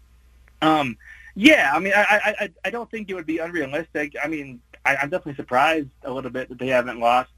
[0.61, 0.97] um,
[1.35, 4.15] yeah, I mean, I, I, I don't think it would be unrealistic.
[4.23, 7.29] I mean, I, I'm definitely surprised a little bit that they haven't lost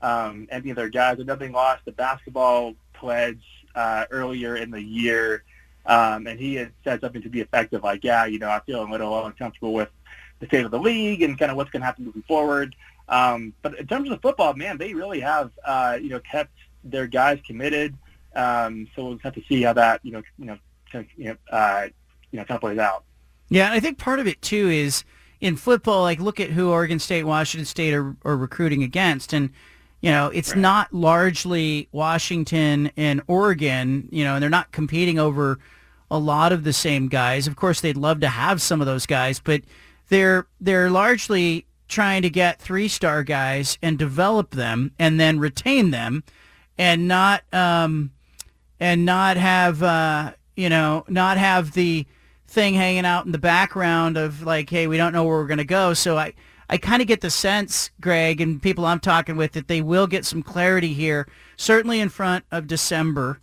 [0.00, 1.18] um, any of their guys.
[1.18, 3.42] Another thing lost the basketball pledge
[3.74, 5.44] uh, earlier in the year,
[5.84, 8.60] um, and he had said something to the effect of like, yeah, you know, I
[8.60, 9.90] feel a little uncomfortable with
[10.40, 12.74] the state of the league and kind of what's going to happen moving forward.
[13.08, 16.52] Um, but in terms of the football, man, they really have, uh, you know, kept
[16.82, 17.96] their guys committed.
[18.34, 20.58] Um, so we'll just have to see how that, you know, you know,
[20.90, 21.88] kind of, you know, uh,
[22.30, 23.04] you know, kind of plays out.
[23.48, 25.04] Yeah, and I think part of it too is
[25.40, 26.02] in football.
[26.02, 29.50] Like, look at who Oregon State, Washington State are, are recruiting against, and
[30.00, 30.58] you know, it's right.
[30.58, 35.58] not largely Washington and Oregon, you know, and they're not competing over
[36.10, 37.46] a lot of the same guys.
[37.46, 39.62] Of course, they'd love to have some of those guys, but
[40.08, 46.24] they're they're largely trying to get three-star guys and develop them and then retain them
[46.76, 48.10] and not um
[48.80, 52.06] and not have uh you know, not have the
[52.48, 55.58] thing hanging out in the background of like, hey, we don't know where we're going
[55.58, 55.94] to go.
[55.94, 56.32] So I
[56.68, 60.08] I kind of get the sense, Greg, and people I'm talking with, that they will
[60.08, 63.38] get some clarity here, certainly in front of December.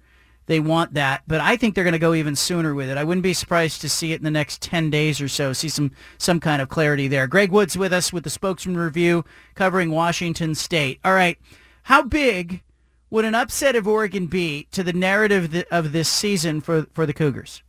[0.45, 2.97] They want that, but I think they're going to go even sooner with it.
[2.97, 5.69] I wouldn't be surprised to see it in the next 10 days or so, see
[5.69, 7.27] some, some kind of clarity there.
[7.27, 9.23] Greg Woods with us with the Spokesman-Review
[9.55, 10.99] covering Washington State.
[11.05, 11.37] All right,
[11.83, 12.61] how big
[13.09, 17.13] would an upset of Oregon be to the narrative of this season for, for the
[17.13, 17.63] Cougars?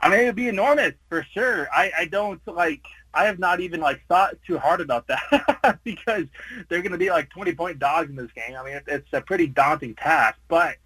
[0.00, 1.68] I mean, it'd be enormous for sure.
[1.72, 2.82] I, I don't like
[3.14, 6.24] I have not even like thought too hard about that because
[6.68, 8.56] they're going to be like 20 point dogs in this game.
[8.56, 10.76] I mean, it, it's a pretty daunting task, but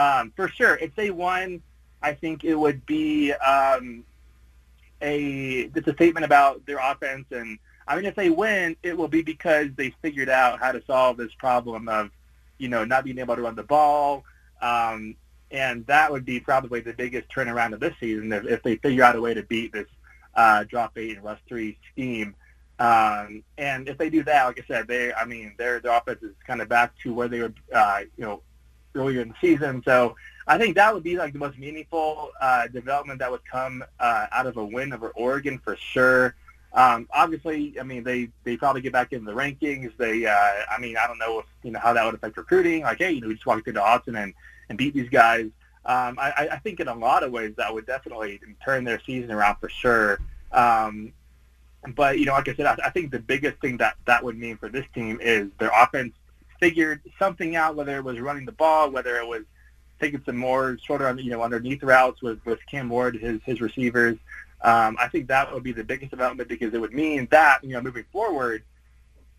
[0.00, 1.62] um, for sure, if they won,
[2.02, 4.04] I think it would be um,
[5.02, 7.26] a it's a statement about their offense.
[7.30, 10.82] And I mean, if they win, it will be because they figured out how to
[10.86, 12.10] solve this problem of
[12.56, 14.24] you know not being able to run the ball.
[14.62, 15.16] Um,
[15.50, 19.02] and that would be probably the biggest turnaround of this season if, if they figure
[19.02, 19.88] out a way to beat this
[20.34, 22.34] uh, drop eight and rush three scheme.
[22.78, 26.22] Um, and if they do that, like I said, they, I mean, their their offense
[26.22, 28.42] is kind of back to where they were, uh, you know,
[28.94, 29.82] earlier in the season.
[29.84, 30.16] So
[30.46, 34.26] I think that would be like the most meaningful uh, development that would come uh,
[34.32, 36.34] out of a win over Oregon for sure.
[36.72, 39.90] Um, obviously, I mean, they, they probably get back in the rankings.
[39.96, 42.82] They, uh, I mean, I don't know if, you know, how that would affect recruiting.
[42.82, 44.34] Like, hey, you know, we just walked into Autzen and,
[44.68, 45.50] and beat these guys
[45.84, 49.30] um, I, I think in a lot of ways that would definitely turn their season
[49.30, 50.20] around for sure.
[50.52, 51.12] Um,
[51.94, 54.38] but you know, like I said, I, I think the biggest thing that that would
[54.38, 56.12] mean for this team is their offense
[56.60, 59.42] figured something out, whether it was running the ball, whether it was
[59.98, 64.16] taking some more shorter, you know, underneath routes with with Cam Ward, his his receivers.
[64.62, 67.70] Um, I think that would be the biggest development because it would mean that you
[67.70, 68.62] know moving forward,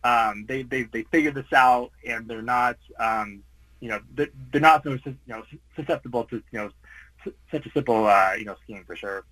[0.03, 3.43] um, they they they figured this out and they're not um,
[3.79, 5.43] you know they're, they're not so you know
[5.75, 6.71] susceptible to you know
[7.51, 9.23] such a simple uh, you know scheme for sure.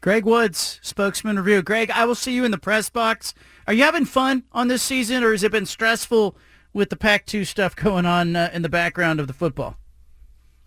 [0.00, 1.62] Greg Woods, Spokesman-Review.
[1.62, 3.34] Greg, I will see you in the press box.
[3.66, 6.36] Are you having fun on this season, or has it been stressful
[6.72, 9.76] with the Pac-2 stuff going on uh, in the background of the football?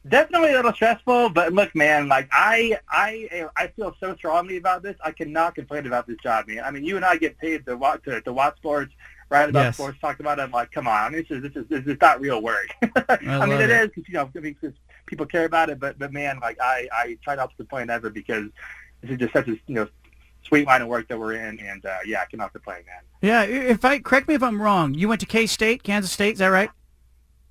[0.08, 4.82] Definitely a little stressful, but look, man, like I, I, I feel so strongly about
[4.82, 4.95] this.
[5.06, 6.64] I cannot complain about this job, man.
[6.64, 8.91] I mean, you and I get paid to watch to, to watch sports,
[9.30, 9.76] write about Yes.
[9.76, 10.41] sports, talk about it.
[10.41, 12.70] I'm like, come on, I this is this is this is not real work.
[13.08, 13.70] I, mean, it it.
[13.70, 14.74] is because you know I mean, 'cause
[15.06, 18.10] people care about it, but but man, like I, I try not to complain ever
[18.10, 18.45] because
[19.04, 19.88] this is just such a you know
[20.43, 23.01] sweet line of work that we're in, and uh, yeah, I cannot complain, man.
[23.21, 26.33] Yeah, if I correct me if I'm wrong, you went to K State, Kansas State,
[26.33, 26.69] is that right?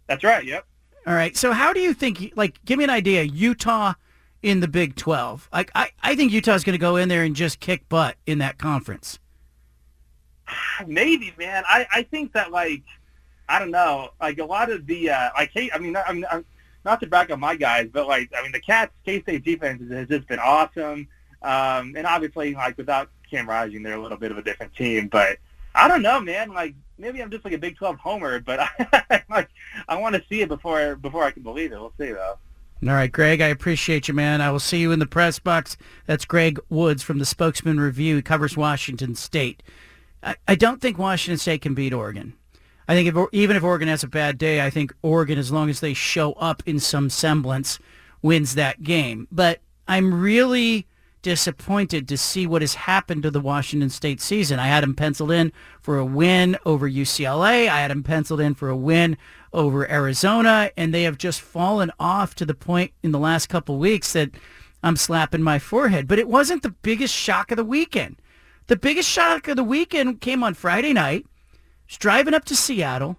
[0.07, 0.45] That's right.
[0.45, 0.65] Yep.
[1.07, 1.37] All right.
[1.37, 2.33] So how do you think?
[2.37, 3.23] Like, give me an idea.
[3.23, 3.95] Utah
[4.43, 5.49] in the Big Twelve.
[5.53, 8.39] Like, I, I think Utah's going to go in there and just kick butt in
[8.39, 9.19] that conference.
[10.87, 11.63] Maybe, man.
[11.69, 12.83] I, I think that like
[13.49, 15.71] I don't know, like a lot of the uh, like K.
[15.73, 16.45] I mean, I mean, I'm,
[16.85, 19.83] not to brag on my guys, but like I mean, the Cats K State defense
[19.91, 21.09] has just been awesome.
[21.43, 25.09] Um, and obviously, like without Cam Rising, they're a little bit of a different team.
[25.09, 25.39] But
[25.75, 26.53] I don't know, man.
[26.53, 28.61] Like maybe I'm just like a Big 12 homer, but
[29.11, 29.49] I, like
[29.89, 31.81] I want to see it before before I can believe it.
[31.81, 32.37] We'll see though.
[32.83, 34.41] All right, Greg, I appreciate you, man.
[34.41, 35.77] I will see you in the press box.
[36.07, 38.17] That's Greg Woods from the Spokesman Review.
[38.17, 39.63] He covers Washington State.
[40.23, 42.33] I, I don't think Washington State can beat Oregon.
[42.89, 45.69] I think if, even if Oregon has a bad day, I think Oregon, as long
[45.69, 47.79] as they show up in some semblance,
[48.23, 49.29] wins that game.
[49.31, 50.87] But I'm really
[51.23, 54.59] disappointed to see what has happened to the Washington State season.
[54.59, 57.69] I had them penciled in for a win over UCLA.
[57.69, 59.17] I had them penciled in for a win
[59.53, 63.79] over Arizona, and they have just fallen off to the point in the last couple
[63.79, 64.31] weeks that
[64.83, 66.09] I'm slapping my forehead.
[66.09, 68.17] But it wasn't the biggest shock of the weekend.
[68.69, 71.27] The biggest shock of the weekend came on Friday night.
[71.89, 73.17] Was driving up to Seattle,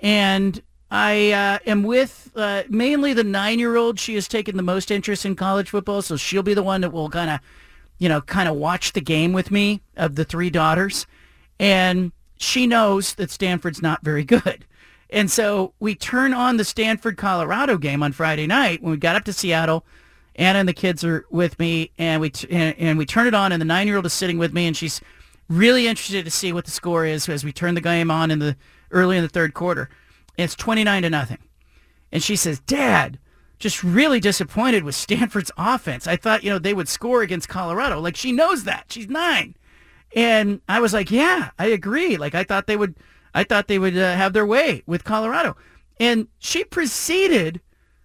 [0.00, 4.00] and I uh, am with uh, mainly the nine-year-old.
[4.00, 6.92] She has taken the most interest in college football, so she'll be the one that
[6.92, 7.40] will kind of,
[7.98, 11.06] you know, kind of watch the game with me of the three daughters.
[11.60, 14.64] And she knows that Stanford's not very good.
[15.10, 19.24] And so we turn on the Stanford-Colorado game on Friday night when we got up
[19.24, 19.84] to Seattle.
[20.36, 23.34] Anna and the kids are with me, and we t- and, and we turn it
[23.34, 25.00] on, and the nine-year-old is sitting with me, and she's
[25.48, 28.38] really interested to see what the score is as we turn the game on in
[28.38, 28.56] the
[28.90, 29.90] early in the third quarter.
[30.38, 31.38] It's 29 to nothing.
[32.12, 33.18] And she says, Dad,
[33.58, 36.06] just really disappointed with Stanford's offense.
[36.06, 38.00] I thought, you know, they would score against Colorado.
[38.00, 38.86] Like she knows that.
[38.88, 39.56] She's nine.
[40.14, 42.16] And I was like, yeah, I agree.
[42.16, 42.94] Like I thought they would,
[43.34, 45.56] I thought they would uh, have their way with Colorado.
[46.00, 47.60] And she proceeded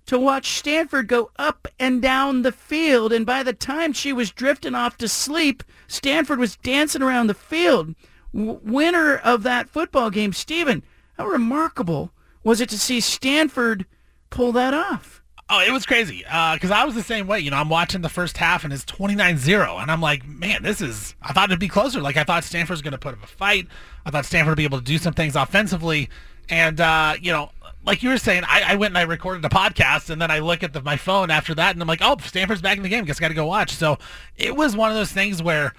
[0.08, 3.14] to watch Stanford go up and down the field.
[3.14, 7.34] And by the time she was drifting off to sleep, Stanford was dancing around the
[7.36, 7.94] field.
[8.34, 10.84] W- winner of that football game, Steven,
[11.18, 12.12] how remarkable
[12.44, 13.86] was it to see Stanford
[14.30, 15.22] pull that off?
[15.50, 16.20] Oh, it was crazy.
[16.20, 17.40] Because I was the same way.
[17.40, 19.82] You know, I'm watching the first half and it's 29-0.
[19.82, 21.16] And I'm like, man, this is...
[21.22, 22.02] I thought it'd be closer.
[22.02, 23.68] Like, I thought Stanford was going to put up a fight.
[24.06, 26.10] I thought Stanford would be able to do some things offensively.
[26.50, 27.52] And, uh, you know,
[27.86, 30.40] like you were saying, I, I went and I recorded a podcast, and then I
[30.40, 32.90] look at the, my phone after that, and I'm like, oh, Stanford's back in the
[32.90, 33.06] game.
[33.06, 33.72] Guess I got to go watch.
[33.72, 33.98] So
[34.38, 35.74] it was one of those things where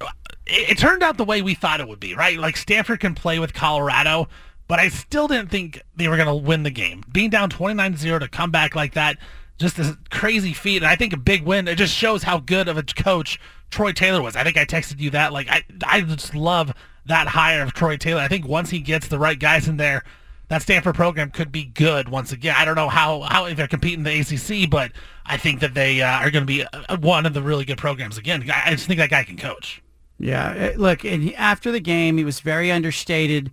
[0.00, 2.38] it, it turned out the way we thought it would be, right?
[2.38, 4.28] Like Stanford can play with Colorado,
[4.68, 7.02] but I still didn't think they were going to win the game.
[7.10, 9.18] Being down 29-0 to come back like that,
[9.58, 10.78] just a crazy feat.
[10.78, 11.68] And I think a big win.
[11.68, 13.40] It just shows how good of a coach
[13.70, 14.36] Troy Taylor was.
[14.36, 15.32] I think I texted you that.
[15.32, 16.74] Like, I, I just love
[17.06, 18.20] that hire of Troy Taylor.
[18.20, 20.02] I think once he gets the right guys in there,
[20.48, 22.54] that Stanford program could be good once again.
[22.56, 24.92] I don't know how, how if they're competing in the ACC, but
[25.24, 27.78] I think that they uh, are going to be uh, one of the really good
[27.78, 28.48] programs again.
[28.50, 29.82] I just think that guy can coach.
[30.18, 33.50] Yeah, uh, look, and he, after the game, he was very understated.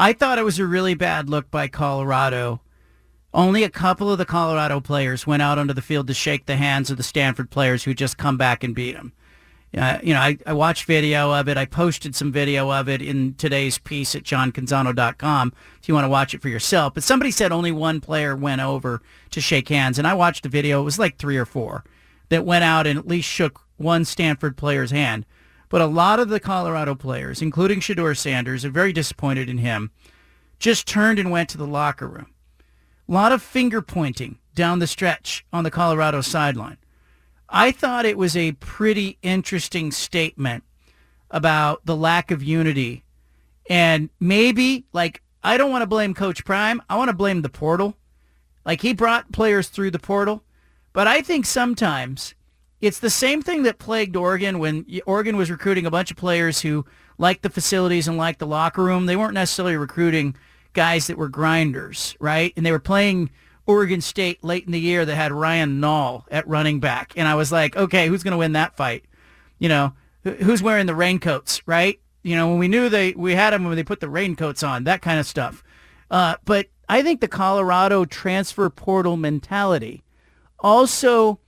[0.00, 2.62] I thought it was a really bad look by Colorado.
[3.34, 6.56] Only a couple of the Colorado players went out onto the field to shake the
[6.56, 9.12] hands of the Stanford players who just come back and beat them.
[9.76, 11.58] Uh, you know, I, I watched video of it.
[11.58, 16.08] I posted some video of it in today's piece at johncanzano.com if you want to
[16.08, 16.94] watch it for yourself.
[16.94, 20.48] But somebody said only one player went over to shake hands, and I watched the
[20.48, 20.80] video.
[20.80, 21.84] It was like three or four
[22.30, 25.26] that went out and at least shook one Stanford player's hand.
[25.70, 29.92] But a lot of the Colorado players, including Shedeur Sanders, are very disappointed in him,
[30.58, 32.26] just turned and went to the locker room.
[33.08, 36.76] A lot of finger pointing down the stretch on the Colorado sideline.
[37.48, 40.64] I thought it was a pretty interesting statement
[41.30, 43.04] about the lack of unity.
[43.68, 46.82] And maybe, like, I don't want to blame Coach Prime.
[46.90, 47.96] I want to blame the portal.
[48.66, 50.42] Like, he brought players through the portal.
[50.92, 52.34] But I think sometimes
[52.80, 56.60] it's the same thing that plagued Oregon when Oregon was recruiting a bunch of players
[56.60, 56.86] who
[57.18, 59.06] liked the facilities and liked the locker room.
[59.06, 60.34] They weren't necessarily recruiting
[60.72, 62.52] guys that were grinders, right?
[62.56, 63.30] And they were playing
[63.66, 67.12] Oregon State late in the year that had Ryan Nall at running back.
[67.16, 69.04] And I was like, okay, who's going to win that fight?
[69.58, 69.92] You know,
[70.24, 72.00] who's wearing the raincoats, right?
[72.22, 74.84] You know, when we knew they we had them when they put the raincoats on,
[74.84, 75.62] that kind of stuff.
[76.10, 80.02] Uh, but I think the Colorado transfer portal mentality
[80.58, 81.38] also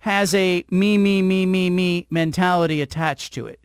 [0.00, 3.60] has a me, me, me, me, me mentality attached to it.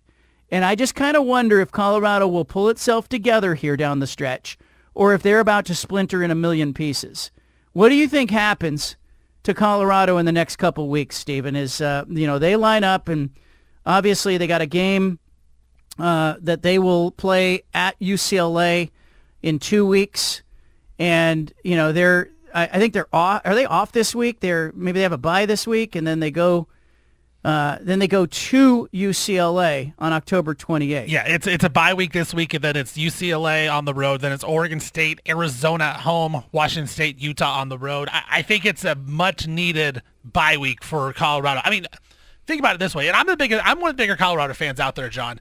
[0.51, 4.07] And I just kind of wonder if Colorado will pull itself together here down the
[4.07, 4.57] stretch
[4.93, 7.31] or if they're about to splinter in a million pieces.
[7.73, 8.95] What do you think happens
[9.43, 11.55] to Colorado in the next couple weeks, Stephen?
[11.55, 13.31] Is, uh, you know, they line up and
[13.85, 15.19] obviously they got a game
[15.97, 18.91] uh, that they will play at UCLA
[19.41, 20.43] in two weeks.
[20.99, 23.41] And, you know, they're, I, I think they're off.
[23.45, 24.39] Are they off this week?
[24.39, 26.67] They're, maybe they have a bye this week and then they go
[27.45, 31.07] uh, then they go to UCLA on October 28th.
[31.07, 34.21] Yeah, it's it's a bye week this week, and then it's UCLA on the road.
[34.21, 38.09] Then it's Oregon State, Arizona at home, Washington State, Utah on the road.
[38.11, 41.61] I, I think it's a much needed bye week for Colorado.
[41.63, 41.85] I mean,
[42.47, 44.55] think about it this way, and I'm the bigger I'm one of the bigger Colorado
[44.55, 45.39] fans out there, John.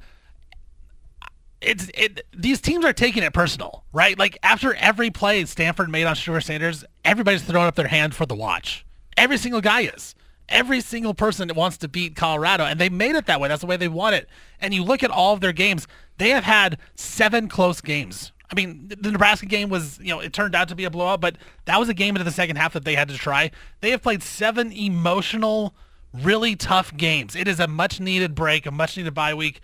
[1.64, 4.18] It's it these teams are taking it personal, right?
[4.18, 8.26] Like after every play Stanford made on Shedeur Sanders, everybody's throwing up their hand for
[8.26, 8.84] the watch.
[9.16, 10.14] Every single guy is
[10.48, 13.48] every single person that wants to beat Colorado, and they made it that way.
[13.48, 14.28] That's the way they want it.
[14.60, 15.86] And you look at all of their games;
[16.18, 18.32] they have had seven close games.
[18.50, 21.20] I mean, the Nebraska game was, you know, it turned out to be a blowout,
[21.20, 23.50] but that was a game into the second half that they had to try.
[23.80, 25.74] They have played seven emotional,
[26.12, 27.34] really tough games.
[27.34, 29.60] It is a much-needed break, a much-needed bye week.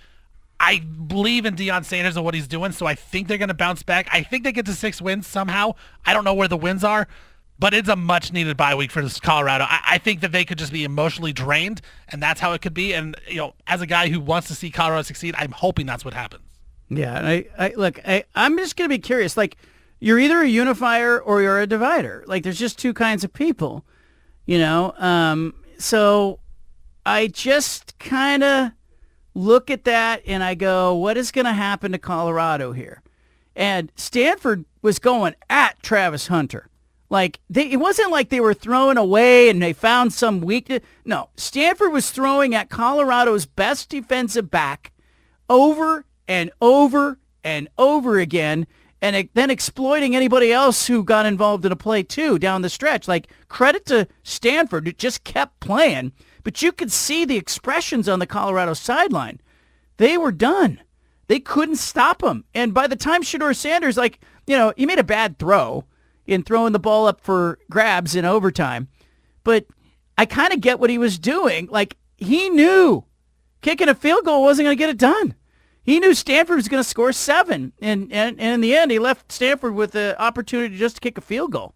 [0.60, 3.54] I believe in Deion Sanders and what he's doing, so I think they're going to
[3.54, 4.08] bounce back.
[4.12, 5.72] I think they get to six wins somehow.
[6.04, 7.08] I don't know where the wins are,
[7.58, 9.64] but it's a much needed bye week for Colorado.
[9.64, 11.80] I, I, think that they could just be emotionally drained,
[12.10, 12.92] and that's how it could be.
[12.92, 16.04] And you know, as a guy who wants to see Colorado succeed, I'm hoping that's
[16.04, 16.44] what happens.
[16.90, 19.38] Yeah, I, I look, I, I'm just gonna be curious.
[19.38, 19.56] Like,
[19.98, 22.22] you're either a unifier or you're a divider.
[22.26, 23.86] Like, there's just two kinds of people,
[24.44, 24.92] you know.
[24.98, 26.38] Um, so
[27.06, 28.72] I just kind of
[29.34, 33.02] look at that and I go, what is going to happen to Colorado here?
[33.54, 36.68] And Stanford was going at Travis Hunter.
[37.10, 40.80] Like they, it wasn't like they were throwing away and they found some weakness.
[41.04, 44.92] No, Stanford was throwing at Colorado's best defensive back
[45.48, 48.66] over and over and over again,
[49.02, 53.08] and then exploiting anybody else who got involved in a play too down the stretch.
[53.08, 56.12] Like credit to Stanford, it just kept playing,
[56.42, 59.40] but you could see the expressions on the Colorado sideline.
[59.96, 60.80] They were done.
[61.26, 62.44] They couldn't stop them.
[62.54, 65.84] And by the time Shedeur Sanders, like you know, he made a bad throw
[66.26, 68.88] in throwing the ball up for grabs in overtime.
[69.44, 69.66] But
[70.18, 71.68] I kind of get what he was doing.
[71.70, 73.04] Like he knew
[73.62, 75.34] kicking a field goal wasn't going to get it done.
[75.82, 78.98] He knew Stanford was going to score seven, and, and, and in the end, he
[78.98, 81.74] left Stanford with the opportunity just to kick a field goal.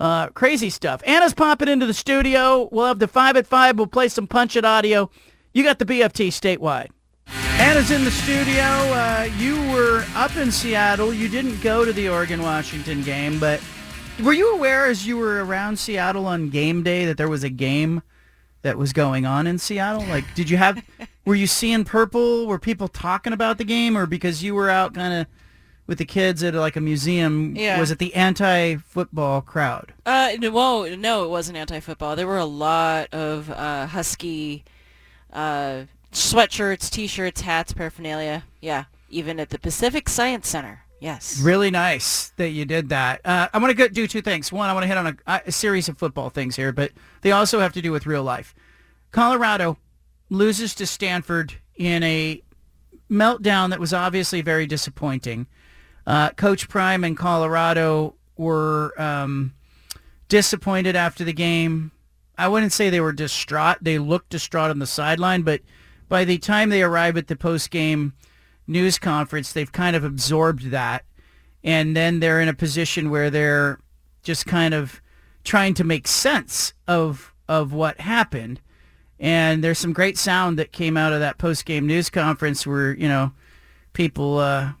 [0.00, 1.02] Uh, crazy stuff.
[1.06, 2.68] Anna's popping into the studio.
[2.72, 3.76] We'll have the five at five.
[3.76, 5.10] We'll play some punch it audio.
[5.52, 6.88] You got the BFT statewide.
[7.58, 8.62] Anna's in the studio.
[8.62, 11.14] Uh, you were up in Seattle.
[11.14, 13.62] You didn't go to the Oregon-Washington game, but
[14.22, 17.50] were you aware as you were around Seattle on game day that there was a
[17.50, 18.02] game
[18.62, 20.04] that was going on in Seattle?
[20.06, 20.82] Like, did you have,
[21.24, 22.46] were you seeing purple?
[22.46, 25.26] Were people talking about the game or because you were out kind of
[25.86, 27.78] with the kids at like a museum, yeah.
[27.78, 29.92] was it the anti-football crowd?
[30.06, 32.16] Uh, well, no, it wasn't anti-football.
[32.16, 34.64] There were a lot of uh, Husky
[35.32, 38.44] uh, sweatshirts, T-shirts, hats, paraphernalia.
[38.60, 40.80] Yeah, even at the Pacific Science Center.
[41.00, 41.38] Yes.
[41.40, 43.20] Really nice that you did that.
[43.26, 44.50] Uh, I want to do two things.
[44.50, 47.30] One, I want to hit on a, a, series of football things here, but they
[47.30, 48.54] also have to do with real life.
[49.10, 49.76] Colorado
[50.30, 52.42] loses to Stanford in a
[53.10, 55.46] meltdown that was obviously very disappointing.
[56.06, 59.54] Uh, Coach Prime and Colorado were um,
[60.28, 61.92] disappointed after the game.
[62.36, 63.78] I wouldn't say they were distraught.
[63.80, 65.60] They looked distraught on the sideline, but
[66.08, 68.12] by the time they arrived at the post game
[68.66, 71.04] news conference, they've kind of absorbed that.
[71.62, 73.78] And then they're in a position where they're
[74.22, 75.00] just kind of
[75.44, 78.60] trying to make sense of of what happened.
[79.20, 82.94] And there's some great sound that came out of that post game news conference where,
[82.94, 83.32] you know,
[83.92, 84.72] people uh,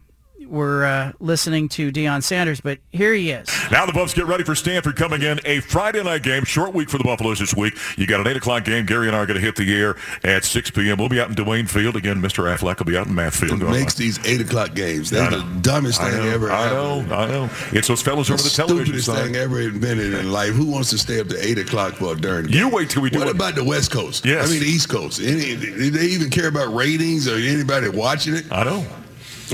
[0.46, 3.48] were uh, listening to Deion Sanders, but here he is.
[3.70, 6.44] Now the Buffs get ready for Stanford coming in a Friday night game.
[6.44, 7.74] Short week for the Buffaloes this week.
[7.96, 8.86] You got an 8 o'clock game.
[8.86, 10.98] Gary and I are going to hit the air at 6 p.m.
[10.98, 11.96] We'll be out in Dwayne Field.
[11.96, 12.44] Again, Mr.
[12.54, 13.62] Affleck will be out in Matt Field.
[13.62, 15.10] It makes these 8 o'clock games.
[15.10, 15.60] That's the know.
[15.60, 16.30] dumbest I thing know.
[16.30, 16.50] ever.
[16.52, 17.00] I know.
[17.14, 17.50] I know.
[17.72, 19.24] It's those fellas over the television Stupidest side.
[19.24, 20.52] thing ever invented in life.
[20.54, 22.58] Who wants to stay up to 8 o'clock for a darn game?
[22.58, 23.34] You wait till we do What it.
[23.34, 24.24] about the West Coast?
[24.24, 24.46] Yes.
[24.48, 25.20] I mean, the East Coast.
[25.20, 28.44] Any, do they even care about ratings or anybody watching it?
[28.52, 28.84] I know.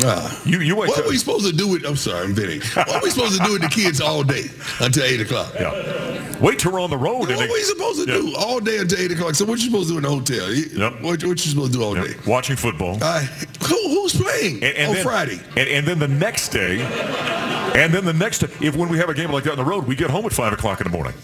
[0.04, 0.42] Ah.
[0.44, 2.58] You, you wait what are we supposed to do with, I'm sorry, I'm Vinny.
[2.76, 4.44] What are we supposed to do with the kids all day
[4.80, 5.52] until 8 o'clock?
[5.54, 6.38] Yeah.
[6.40, 7.20] Wait till we're on the road.
[7.28, 8.20] What are we supposed to Yeah.
[8.20, 9.34] do all day until 8 o'clock?
[9.34, 10.52] So what are you supposed to do in the hotel?
[10.52, 11.02] Yep.
[11.02, 12.06] What, what you supposed to do all Yep.
[12.06, 12.14] day?
[12.26, 12.98] Watching football.
[13.02, 13.20] Uh,
[13.64, 15.40] who, who's playing And, and on then, Friday?
[15.56, 16.80] And, and then the next day,
[17.74, 19.64] and then the next, day, if when we have a game like that on the
[19.64, 21.14] road, we get home at 5 o'clock in the morning.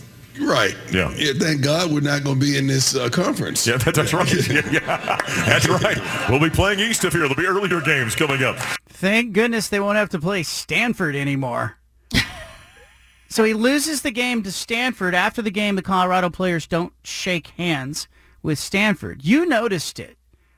[0.40, 0.76] Right.
[0.92, 1.12] Yeah.
[1.16, 1.32] Yeah.
[1.38, 3.66] Thank God we're not going to be in this uh, conference.
[3.66, 4.26] Yeah, that, that's right.
[4.48, 5.20] Yeah, yeah.
[5.46, 5.98] that's right.
[6.28, 7.22] We'll be playing East of here.
[7.22, 8.56] There'll be earlier games coming up.
[8.88, 11.76] Thank goodness they won't have to play Stanford anymore.
[13.28, 15.14] so he loses the game to Stanford.
[15.14, 18.08] After the game, the Colorado players don't shake hands
[18.42, 19.24] with Stanford.
[19.24, 20.16] You noticed it.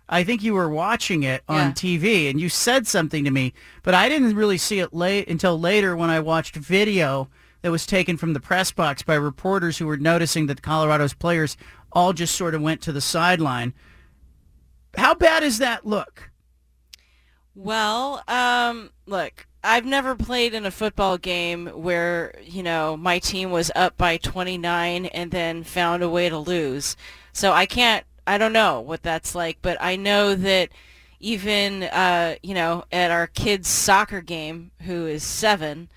[0.08, 1.72] I think you were watching it on Yeah.
[1.72, 3.52] TV and you said something to me,
[3.82, 7.28] but I didn't really see it late until later when I watched video
[7.62, 11.56] that was taken from the press box by reporters who were noticing that Colorado's players
[11.92, 13.74] all just sort of went to the sideline.
[14.96, 16.30] How bad does that look?
[17.54, 23.50] Well, um, look, I've never played in a football game where, you know, my team
[23.50, 26.96] was up by 29 and then found a way to lose.
[27.32, 30.68] So I can't, I don't know what that's like, but I know that
[31.18, 35.88] even, uh, you know, at our kid's soccer game, who is seven,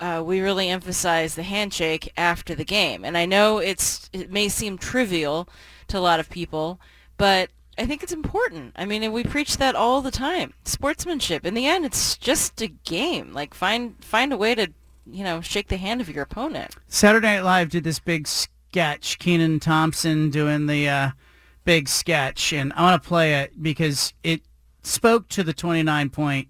[0.00, 3.04] uh, we really emphasize the handshake after the game.
[3.04, 5.48] And I know it's, it may seem trivial
[5.88, 6.80] to a lot of people,
[7.16, 8.72] but I think it's important.
[8.76, 10.52] I mean, we preach that all the time.
[10.64, 11.46] Sportsmanship.
[11.46, 13.32] In the end, it's just a game.
[13.32, 14.72] Like find find a way to,
[15.06, 16.74] you know, shake the hand of your opponent.
[16.88, 19.20] Saturday Night Live did this big sketch.
[19.20, 21.10] Kenan Thompson doing the uh,
[21.64, 24.42] big sketch, and I want to play it because it
[24.82, 26.48] spoke to the 29 point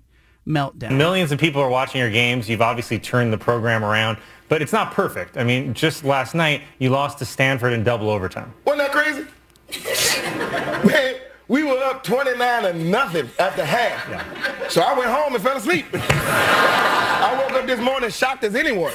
[0.48, 0.96] meltdown.
[0.96, 2.48] Millions of people are watching your games.
[2.48, 4.18] You've obviously turned the program around,
[4.48, 5.36] but it's not perfect.
[5.36, 8.52] I mean, just last night, you lost to Stanford in double overtime.
[8.64, 9.26] Wasn't that crazy?
[10.88, 11.16] Man,
[11.48, 14.70] we were up 29 to nothing at the half.
[14.70, 15.86] So I went home and fell asleep.
[15.92, 18.92] I woke up this morning shocked as anyone.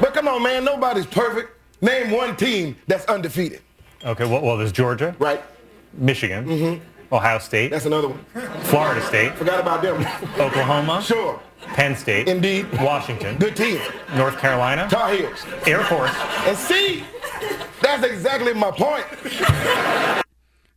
[0.00, 1.52] But come on, man, nobody's perfect.
[1.80, 3.62] Name one team that's undefeated.
[4.04, 5.14] Okay, well, well there's Georgia.
[5.18, 5.42] Right.
[5.94, 6.46] Michigan.
[6.46, 6.84] Mm-hmm.
[7.10, 7.70] Ohio State.
[7.70, 8.24] That's another one.
[8.64, 9.34] Florida State.
[9.34, 9.96] Forgot about them.
[10.38, 11.02] Oklahoma.
[11.02, 11.40] Sure.
[11.74, 12.28] Penn State.
[12.28, 12.66] Indeed.
[12.80, 13.36] Washington.
[13.38, 13.80] Good team.
[14.16, 14.86] North Carolina.
[14.90, 15.44] Tar Heels.
[15.66, 16.14] Air Force.
[16.46, 17.04] And see,
[17.82, 19.04] that's exactly my point.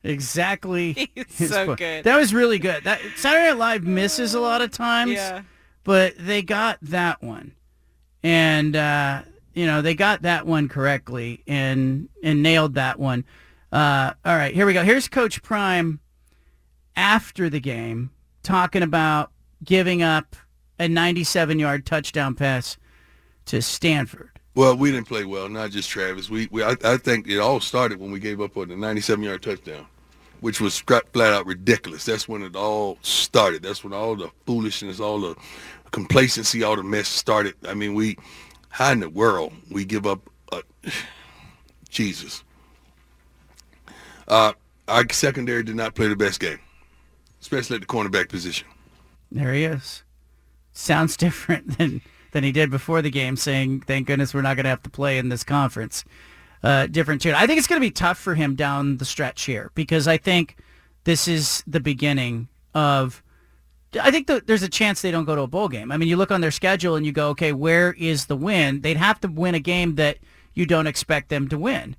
[0.03, 1.11] Exactly.
[1.15, 1.79] his so point.
[1.79, 2.03] good.
[2.05, 2.83] That was really good.
[2.83, 5.43] That Saturday Night Live misses a lot of times, Yeah.
[5.83, 7.51] but they got that one,
[8.23, 9.21] and uh,
[9.53, 13.25] you know they got that one correctly and and nailed that one.
[13.71, 14.83] Uh, all right, here we go.
[14.83, 15.99] Here's Coach Prime
[16.95, 18.11] after the game
[18.43, 19.31] talking about
[19.63, 20.35] giving up
[20.79, 22.77] a 97-yard touchdown pass
[23.45, 24.29] to Stanford.
[24.55, 26.29] Well, we didn't play well, not just Travis.
[26.29, 29.41] We, we I, I think it all started when we gave up on the 97-yard
[29.41, 29.85] touchdown,
[30.41, 32.03] which was flat out ridiculous.
[32.05, 33.63] That's when it all started.
[33.63, 35.35] That's when all the foolishness, all the
[35.91, 37.55] complacency, all the mess started.
[37.67, 38.17] I mean, we,
[38.69, 40.29] how in the world we give up?
[40.51, 40.63] A,
[41.89, 42.43] Jesus.
[44.27, 44.53] Uh,
[44.87, 46.59] our secondary did not play the best game,
[47.41, 48.67] especially at the cornerback position.
[49.31, 50.03] There he is.
[50.73, 52.01] Sounds different than
[52.31, 54.89] than he did before the game, saying, "Thank goodness we're not going to have to
[54.89, 56.03] play in this conference."
[56.63, 57.33] Uh, different tune.
[57.33, 60.17] I think it's going to be tough for him down the stretch here because I
[60.17, 60.57] think
[61.05, 63.23] this is the beginning of.
[64.01, 65.91] I think that there's a chance they don't go to a bowl game.
[65.91, 68.79] I mean, you look on their schedule and you go, okay, where is the win?
[68.79, 70.17] They'd have to win a game that
[70.53, 71.97] you don't expect them to win.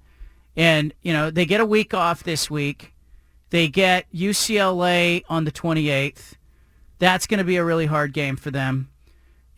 [0.56, 2.91] And, you know, they get a week off this week.
[3.52, 6.36] They get UCLA on the 28th.
[6.98, 8.88] That's going to be a really hard game for them.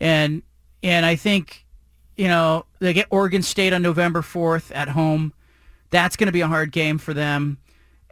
[0.01, 0.43] And
[0.83, 1.65] and I think,
[2.17, 5.31] you know, they get Oregon State on November 4th at home.
[5.91, 7.57] That's going to be a hard game for them.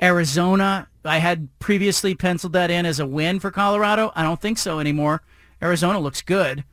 [0.01, 4.13] Arizona, I had previously penciled that in as a win for Colorado.
[4.15, 5.21] I don't think so anymore.
[5.61, 6.63] Arizona looks good.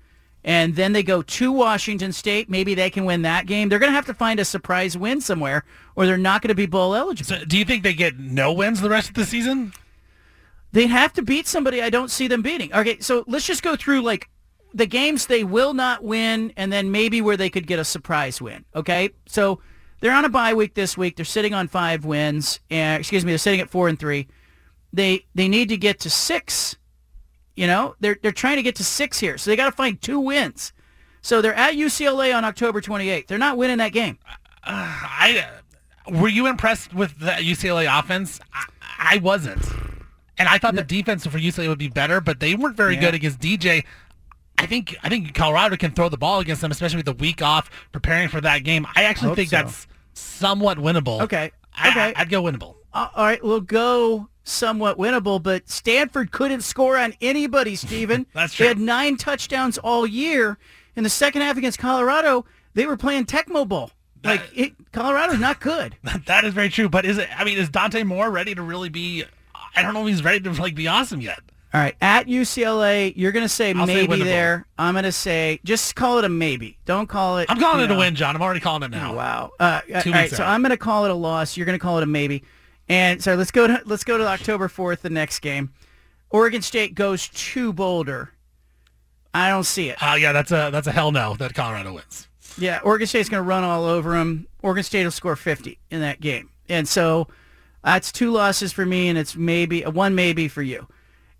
[0.42, 2.48] And then they go to Washington State.
[2.48, 3.68] Maybe they can win that game.
[3.68, 5.64] They're going to have to find a surprise win somewhere,
[5.96, 7.36] or they're not going to be bowl eligible.
[7.36, 9.72] So do you think they get no wins the rest of the season?
[10.72, 12.72] They'd have to beat somebody I don't see them beating.
[12.72, 14.30] Okay, so let's just go through like
[14.72, 18.40] the games they will not win and then maybe where they could get a surprise
[18.40, 18.64] win.
[18.74, 19.10] Okay?
[19.26, 19.60] So
[20.00, 21.16] they're on a bye week this week.
[21.16, 22.60] They're sitting on five wins.
[22.70, 24.28] And excuse me, they're sitting at four and three.
[24.92, 26.76] They they need to get to six
[27.60, 30.00] You know, they're they're trying to get to six here, so they got to find
[30.00, 30.72] two wins.
[31.20, 33.26] So they're at UCLA on October 28th.
[33.26, 34.16] They're not winning that game.
[34.64, 35.46] I
[36.10, 38.40] were you impressed with the UCLA offense?
[38.54, 38.64] I,
[38.98, 39.62] I wasn't,
[40.38, 43.00] and I thought the defense for UCLA would be better, but they weren't very Yeah.
[43.02, 43.84] good against DJ.
[44.56, 47.42] I think I think Colorado can throw the ball against them, especially with the week
[47.42, 48.86] off preparing for that game.
[48.96, 49.56] I actually Hope think so.
[49.56, 51.20] that's somewhat winnable.
[51.20, 51.52] Okay.
[51.74, 52.12] I, Okay.
[52.16, 52.76] I'd go winnable.
[52.94, 58.26] Uh, all right, we'll go somewhat winnable, but Stanford couldn't score on anybody, Steven.
[58.34, 58.64] That's true.
[58.64, 60.58] They had nine touchdowns all year.
[60.96, 62.44] In the second half against Colorado,
[62.74, 63.90] they were playing Tecmo Bowl.
[64.22, 65.96] Like, it, Colorado's not good.
[66.26, 66.88] that is very true.
[66.88, 67.28] But is it?
[67.38, 69.24] I mean, is Dante Moore ready to really be?
[69.74, 71.38] I don't know if he's ready to like be awesome yet.
[71.72, 74.24] All right, at UCLA, you're going to say I'll say maybe winnable.
[74.24, 74.66] there.
[74.76, 76.76] I'm going to say just call it a maybe.
[76.84, 77.46] Don't call it.
[77.48, 78.34] I'm calling it a win, John.
[78.34, 79.14] I'm already calling it now.
[79.14, 79.52] Wow.
[79.60, 80.42] Uh, all Two right, weeks so.
[80.42, 81.56] I'm going to call it a loss.
[81.56, 82.42] You're going to call it a maybe.
[82.90, 85.72] And so let's go to let's go to October 4th, the next game.
[86.28, 88.32] Oregon State goes to Boulder.
[89.32, 90.02] I don't see it.
[90.02, 92.26] Uh, yeah, that's a that's a hell no that Colorado wins.
[92.58, 94.48] Yeah, Oregon State's going to run all over them.
[94.60, 96.50] Oregon State will score 50 in that game.
[96.68, 97.28] And so
[97.84, 100.88] that's two losses for me, and it's maybe a one maybe for you.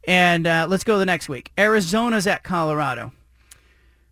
[0.05, 1.51] And uh, let's go to the next week.
[1.59, 3.13] Arizona's at Colorado.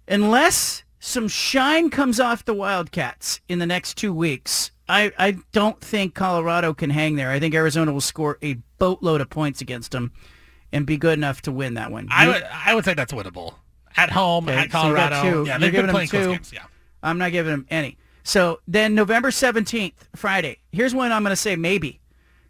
[0.09, 5.81] Unless some shine comes off the Wildcats in the next two weeks, I, I don't
[5.81, 7.31] think Colorado can hang there.
[7.31, 10.13] I think Arizona will score a boatload of points against them
[10.73, 12.09] and be good enough to win that one.
[12.11, 13.55] I would I would say that's winnable
[13.97, 15.23] at home Okay, at so you Colorado.
[15.23, 15.29] two.
[15.29, 16.33] Yeah, You're they've giving been them playing close two.
[16.33, 16.53] games.
[16.53, 16.65] Yeah.
[17.03, 17.97] I'm not giving them any.
[18.25, 20.59] So then November 17th, Friday.
[20.73, 22.01] Here's when I'm going to say maybe.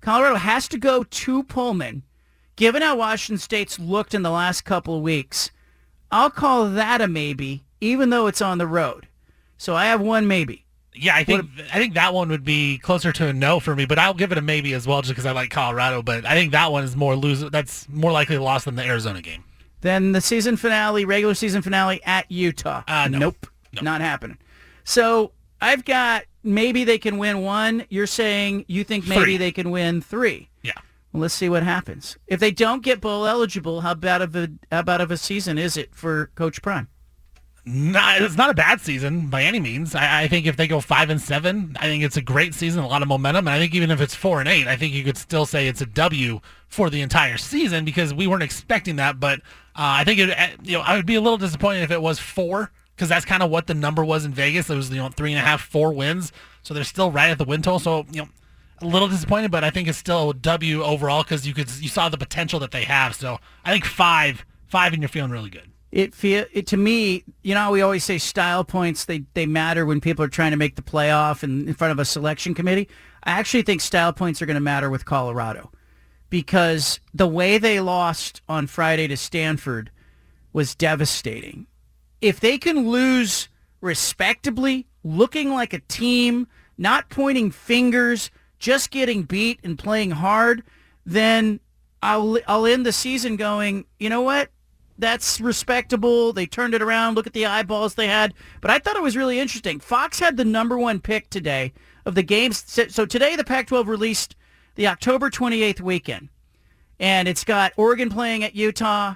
[0.01, 2.03] Colorado has to go to Pullman.
[2.57, 5.51] Given how Washington State's looked in the last couple of weeks,
[6.11, 9.07] I'll call that a maybe, even though it's on the road.
[9.57, 10.65] So I have one maybe.
[11.01, 13.87] Yeah, I think I think that one would be closer to a no for me,
[13.87, 16.03] but I'll give it a maybe as well, just because I like Colorado.
[16.03, 17.41] But I think that one is more lose.
[17.51, 19.45] That's more likely a loss than the Arizona game.
[19.81, 22.83] Then the season finale, regular season finale at Utah.
[22.89, 23.19] Uh, no.
[23.19, 23.47] Nope,
[23.81, 24.39] not happening.
[24.85, 27.85] So I've got maybe they can win one.
[27.89, 29.37] You're saying you think maybe Three.
[29.37, 30.51] they can win three.
[30.63, 30.73] Yeah.
[31.13, 32.19] Well, let's see what happens.
[32.27, 35.59] If they don't get bowl eligible, how bad of a how bad of a season
[35.59, 36.89] is it for Coach Prime?
[37.71, 39.95] Not, it's not a bad season by any means.
[39.95, 42.83] I, I think if they go five and seven, I think it's a great season,
[42.83, 43.47] a lot of momentum.
[43.47, 45.69] And I think even if it's four and eight, I think you could still say
[45.69, 49.21] it's a W for the entire season because we weren't expecting that.
[49.21, 51.91] But uh, I think it, uh, you know, I would be a little disappointed if
[51.91, 54.71] it was four because that's kind of what the number was in Vegas.
[54.71, 56.33] It was you know three and a half, four wins,
[56.63, 57.79] so they're still right at the win total.
[57.81, 58.29] So you know.
[58.81, 61.89] A little disappointed, but I think it's still a W overall because you could you
[61.89, 63.13] saw the potential that they have.
[63.17, 65.69] So I think five, five, and you're feeling really good.
[65.91, 67.25] It feel it to me.
[67.43, 70.57] You know, we always say style points they they matter when people are trying to
[70.57, 72.89] make the playoff and in front of a selection committee.
[73.25, 75.71] I actually think style points are going to matter with Colorado
[76.31, 79.91] because the way they lost on Friday to Stanford
[80.53, 81.67] was devastating.
[82.21, 83.49] If they can lose
[83.81, 90.63] respectably, looking like a team, not pointing fingers, just getting beat and playing hard,
[91.07, 91.61] then
[92.03, 94.51] I'll I'll end the season going, you know what?
[94.99, 96.33] That's respectable.
[96.33, 97.15] They turned it around.
[97.15, 98.35] Look at the eyeballs they had.
[98.61, 99.79] But I thought it was really interesting.
[99.79, 101.73] Fox had the number one pick today
[102.05, 102.65] of the games.
[102.89, 104.35] So today the Pac-12 released
[104.75, 106.31] the October 28th weekend.
[106.99, 109.15] And it's got Oregon playing at Utah,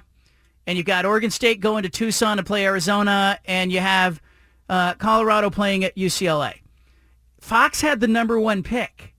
[0.65, 4.21] and you've got Oregon State going to Tucson to play Arizona, and you have
[4.69, 6.61] uh, Colorado playing at UCLA.
[7.41, 9.13] Fox had the number one pick,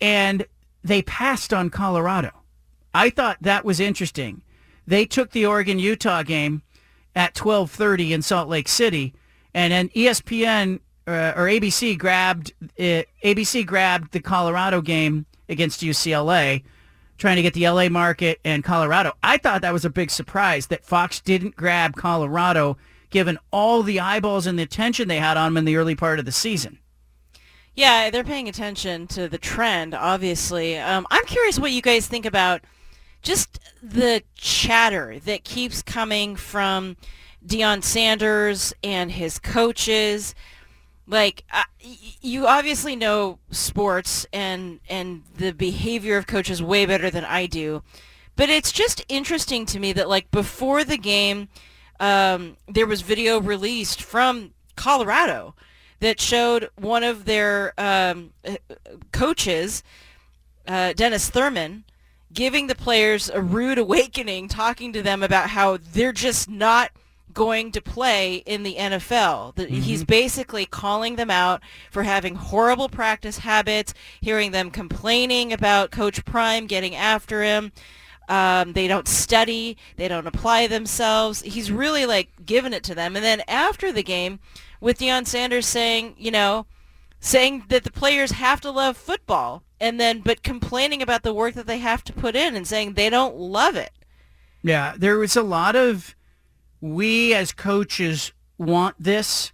[0.00, 0.46] and
[0.82, 2.30] they passed on Colorado.
[2.94, 4.42] I thought that was interesting.
[4.88, 6.62] They took the Oregon Utah game
[7.14, 9.12] at 12:30 in Salt Lake City,
[9.52, 16.62] and then ESPN uh, or ABC grabbed uh, ABC grabbed the Colorado game against UCLA,
[17.18, 19.12] trying to get the LA market and Colorado.
[19.22, 22.78] I thought that was a big surprise that Fox didn't grab Colorado,
[23.10, 26.18] given all the eyeballs and the attention they had on them in the early part
[26.18, 26.78] of the season.
[27.74, 30.78] Yeah, they're paying attention to the trend, obviously.
[30.78, 32.62] Um, I'm curious what you guys think about
[33.28, 36.96] just the chatter that keeps coming from
[37.46, 40.34] Deion Sanders and his coaches.
[41.06, 41.64] Like, uh,
[42.22, 47.82] you obviously know sports and, and the behavior of coaches way better than I do.
[48.34, 51.48] But it's just interesting to me that, like, before the game,
[52.00, 55.54] um, there was video released from Colorado
[56.00, 58.56] that showed one of their um, uh,
[59.12, 59.82] coaches,
[60.66, 61.84] uh, Dennis Thurman,
[62.32, 66.90] giving the players a rude awakening, talking to them about how they're just not
[67.32, 69.54] going to play in the NFL.
[69.54, 75.90] That He's basically calling them out for having horrible practice habits, hearing them complaining about
[75.90, 77.72] Coach Prime getting after him.
[78.28, 79.76] Um, they don't study.
[79.96, 81.42] They don't apply themselves.
[81.42, 83.16] He's really like giving it to them.
[83.16, 84.38] And then after the game,
[84.80, 86.66] with Deion Sanders saying, you know,
[87.20, 91.54] saying that the players have to love football, and then but complaining about the work
[91.54, 93.92] that they have to put in and saying they don't love it.
[94.62, 96.14] Yeah, there was a lot of
[96.80, 99.52] we as coaches want this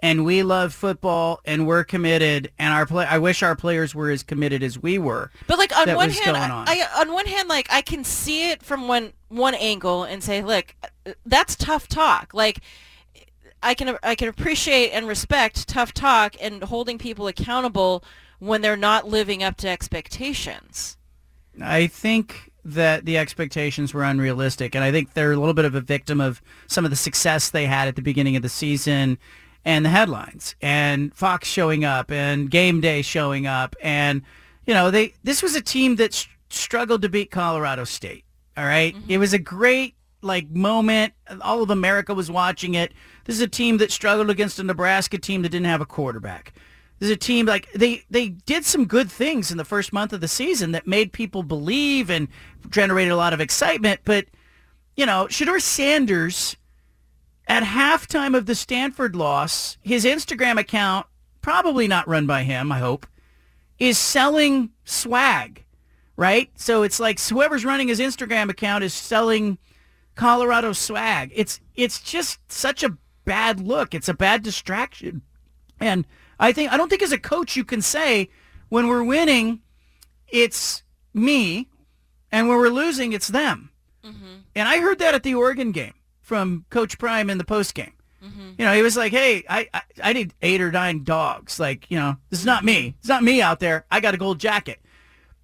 [0.00, 4.10] and we love football and we're committed and our play I wish our players were
[4.10, 5.30] as committed as we were.
[5.46, 6.68] But like on one hand, I, on.
[6.68, 10.42] I on one hand, like I can see it from one one angle and say,
[10.42, 10.74] look,
[11.24, 12.34] that's tough talk.
[12.34, 12.60] Like
[13.62, 18.04] I can I can appreciate and respect tough talk and holding people accountable
[18.38, 20.96] when they're not living up to expectations.
[21.62, 25.74] I think that the expectations were unrealistic, and I think they're a little bit of
[25.74, 29.18] a victim of some of the success they had at the beginning of the season
[29.64, 34.22] and the headlines and Fox showing up and game day showing up and
[34.66, 38.24] you know they this was a team that s- struggled to beat Colorado State
[38.56, 38.94] all right?
[38.94, 39.10] Mm-hmm.
[39.10, 42.92] it was a great like moment all of America was watching it
[43.24, 46.52] this is a team that struggled against a Nebraska team that didn't have a quarterback
[46.98, 50.12] this is a team like they they did some good things in the first month
[50.12, 52.28] of the season that made people believe and
[52.68, 54.26] generated a lot of excitement but
[54.96, 56.56] you know Shedeur Sanders
[57.48, 61.06] at halftime of the Stanford loss, his Instagram account,
[61.40, 63.06] probably not run by him, I hope,
[63.78, 65.64] is selling swag,
[66.16, 66.50] right?
[66.56, 69.58] So it's like whoever's running his Instagram account is selling
[70.14, 71.32] Colorado swag.
[71.34, 73.94] It's it's just such a bad look.
[73.94, 75.22] It's a bad distraction.
[75.80, 76.06] And
[76.38, 78.30] I think I don't think as a coach you can say
[78.68, 79.60] when we're winning
[80.28, 80.82] it's
[81.12, 81.68] me
[82.30, 83.70] and when we're losing it's them.
[84.04, 84.36] Mm-hmm.
[84.54, 87.92] And I heard that at the Oregon game from Coach Prime in the post game.
[88.24, 88.50] Mm-hmm.
[88.58, 91.58] You know, he was like, "Hey, I, I I need eight or nine dogs.
[91.58, 92.94] Like, you know, this is not me.
[93.00, 93.84] It's not me out there.
[93.90, 94.78] I got a gold jacket."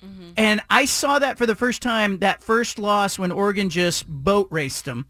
[0.04, 0.30] Mm-hmm.
[0.36, 4.46] And I saw that for the first time that first loss when Oregon just boat
[4.50, 5.06] raced them.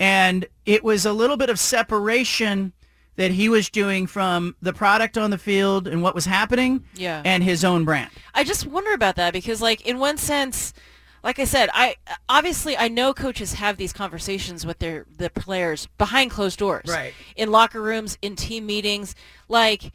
[0.00, 2.72] And it was a little bit of separation
[3.16, 7.20] that he was doing from the product on the field and what was happening Yeah.
[7.24, 8.10] and his own brand.
[8.34, 10.72] I just wonder about that because, like, in one sense,
[11.22, 11.96] like I said, I
[12.30, 17.12] obviously I know coaches have these conversations with their the players behind closed doors, Right.
[17.36, 19.14] In locker rooms, in team meetings,
[19.48, 19.92] like.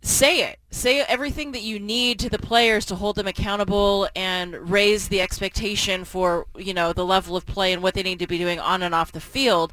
[0.00, 0.58] Say it.
[0.70, 5.20] Say everything that you need to the players to hold them accountable and raise the
[5.20, 8.60] expectation for, you know, the level of play and what they need to be doing
[8.60, 9.72] on and off the field.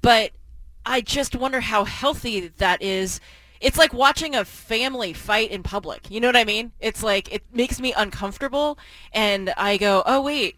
[0.00, 0.32] But
[0.86, 3.20] I just wonder how healthy that is.
[3.60, 6.10] It's like watching a family fight in public.
[6.10, 6.72] You know what I mean?
[6.80, 8.78] It's like it makes me uncomfortable
[9.12, 10.56] and I go, "Oh wait,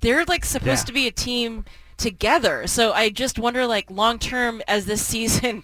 [0.00, 0.86] they're like supposed Yeah.
[0.86, 1.64] to be a team
[1.96, 5.62] together." So I just wonder like long term as this season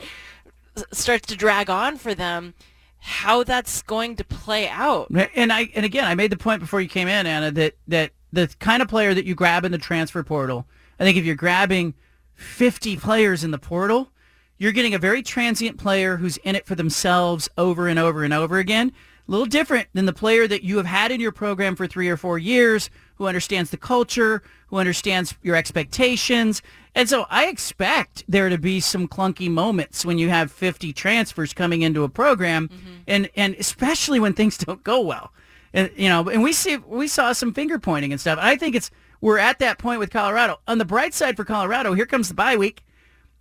[0.93, 2.55] starts to drag on for them,
[2.99, 5.09] how that's going to play out.
[5.35, 8.13] And I and again, I made the point before you came in, Anna, that that
[8.33, 10.67] the kind of player that you grab in the transfer portal,
[10.99, 11.95] I think if you're grabbing
[12.35, 14.11] 50 players in the portal,
[14.59, 18.33] you're getting a very transient player who's in it for themselves over and over and
[18.33, 18.93] over again.
[19.27, 22.09] A little different than the player that you have had in your program for three
[22.09, 26.63] or four years, who understands the culture, who understands your expectations.
[26.95, 31.53] And so I expect there to be some clunky moments when you have 50 transfers
[31.53, 32.93] coming into a program, mm-hmm.
[33.09, 35.33] and, and especially when things don't go well.
[35.73, 38.39] And you know, and we see we saw some finger pointing and stuff.
[38.41, 38.91] I think it's
[39.21, 40.61] we're at that point with Colorado.
[40.67, 42.83] On the bright side for Colorado, here comes the bye week,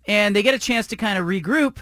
[0.06, 1.78] and they get a chance to kind of regroup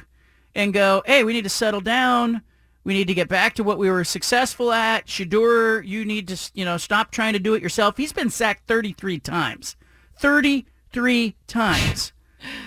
[0.55, 2.43] and go, "Hey, we need to settle down.
[2.85, 5.07] We need to get back to what we were successful at.
[5.07, 7.97] Shedeur, you need to you know stop trying to do it yourself.
[7.97, 9.77] He's been sacked 33 times,
[10.19, 12.13] 33 times.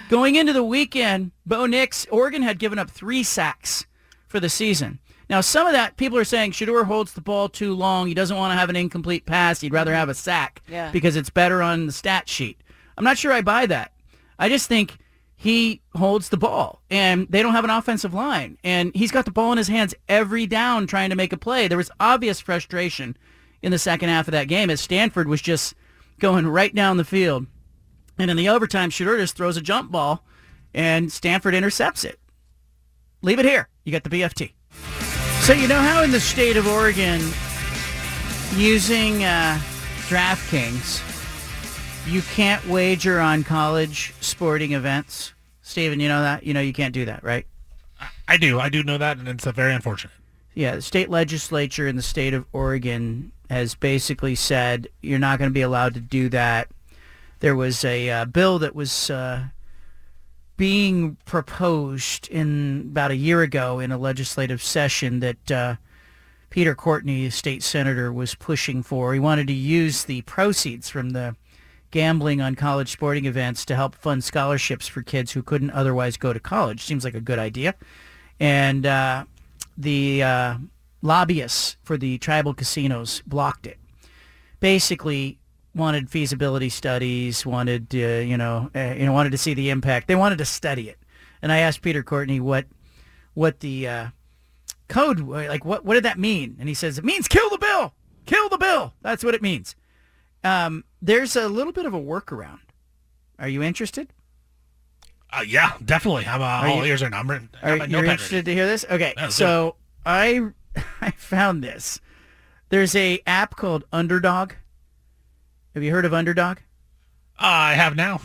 [0.09, 3.85] Going into the weekend, Bo Nix, Oregon had given up three sacks
[4.27, 4.99] for the season.
[5.29, 8.07] Now, some of that, people are saying Shedeur holds the ball too long.
[8.07, 9.59] He doesn't want to have an incomplete pass.
[9.61, 10.89] He'd rather have a sack Yeah.
[10.91, 12.59] because it's better on the stat sheet.
[12.97, 13.91] I'm not sure I buy that.
[14.39, 14.97] I just think
[15.39, 18.57] he holds the ball, and they don't have an offensive line.
[18.63, 21.67] And he's got the ball in his hands every down trying to make a play.
[21.67, 23.15] There was obvious frustration
[23.61, 25.75] in the second half of that game as Stanford was just
[26.17, 27.45] going right down the field.
[28.17, 30.25] And in the overtime, Shedeur just throws a jump ball,
[30.73, 32.19] and Stanford intercepts it.
[33.21, 33.69] Leave it here.
[33.83, 34.53] You got the BFT.
[35.41, 37.21] So you know how in the state of Oregon,
[38.55, 39.59] using uh,
[40.09, 41.16] DraftKings,
[42.07, 45.33] you can't wager on college sporting events.
[45.61, 46.43] Steven, you know that?
[46.43, 47.45] You know you can't do that, right?
[48.27, 48.59] I do.
[48.59, 50.13] I do know that, and it's very unfortunate.
[50.53, 55.49] Yeah, the state legislature in the state of Oregon has basically said you're not going
[55.49, 56.69] to be allowed to do that.
[57.39, 59.47] There was a uh, bill that was uh,
[60.55, 65.75] being proposed in about a year ago in a legislative session that uh,
[66.49, 69.13] Peter Courtney, a state senator, was pushing for.
[69.13, 71.35] He wanted to use the proceeds from the
[71.97, 76.31] gambling on college sporting events to help fund scholarships for kids who couldn't otherwise go
[76.31, 76.83] to college.
[76.83, 77.73] Seems like a good idea.
[78.39, 79.25] And uh,
[79.75, 80.57] the uh,
[81.01, 83.79] lobbyists for the tribal casinos blocked it.
[84.59, 85.39] Basically,
[85.73, 90.07] wanted feasibility studies, wanted uh, you know, uh, you know, wanted to see the impact.
[90.07, 90.99] They wanted to study it.
[91.41, 92.65] And I asked Peter Courtney what
[93.33, 94.07] what the uh,
[94.87, 96.57] code like what what did that mean?
[96.59, 97.95] And he says it means kill the bill,
[98.27, 98.93] kill the bill.
[99.01, 99.75] That's what it means.
[100.43, 102.59] Um, there's a little bit of a workaround.
[103.39, 104.09] Are you interested?
[105.31, 106.25] Uh, yeah, definitely.
[106.25, 108.53] I'm uh, Are all you- ears and I'm, Are I'm a you notepad interested to
[108.53, 108.85] hear this?
[108.89, 109.75] Okay, so
[110.05, 110.41] I
[111.01, 111.99] I found this.
[112.69, 114.53] There's a app called Underdog.
[115.73, 116.57] Have you heard of Underdog?
[117.37, 118.21] I have now.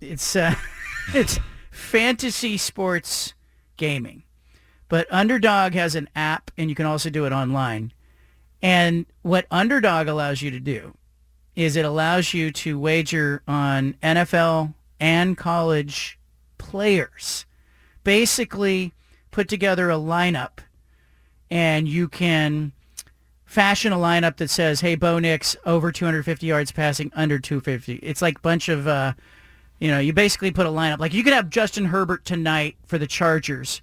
[0.00, 0.54] It's uh,
[1.14, 1.38] it's
[1.70, 3.34] fantasy sports
[3.76, 4.24] gaming,
[4.88, 7.92] but Underdog has an app, and you can also do it online.
[8.60, 10.94] And what Underdog allows you to do
[11.54, 16.18] is it allows you to wager on NFL and college
[16.58, 17.44] players.
[18.04, 18.92] Basically,
[19.30, 20.58] put together a lineup,
[21.50, 22.72] and you can
[23.44, 28.22] fashion a lineup that says, "Hey, Bo Nix over 250 yards passing, under 250." It's
[28.22, 29.12] like a bunch of, uh,
[29.78, 30.98] you know, you basically put a lineup.
[30.98, 33.82] Like you could have Justin Herbert tonight for the Chargers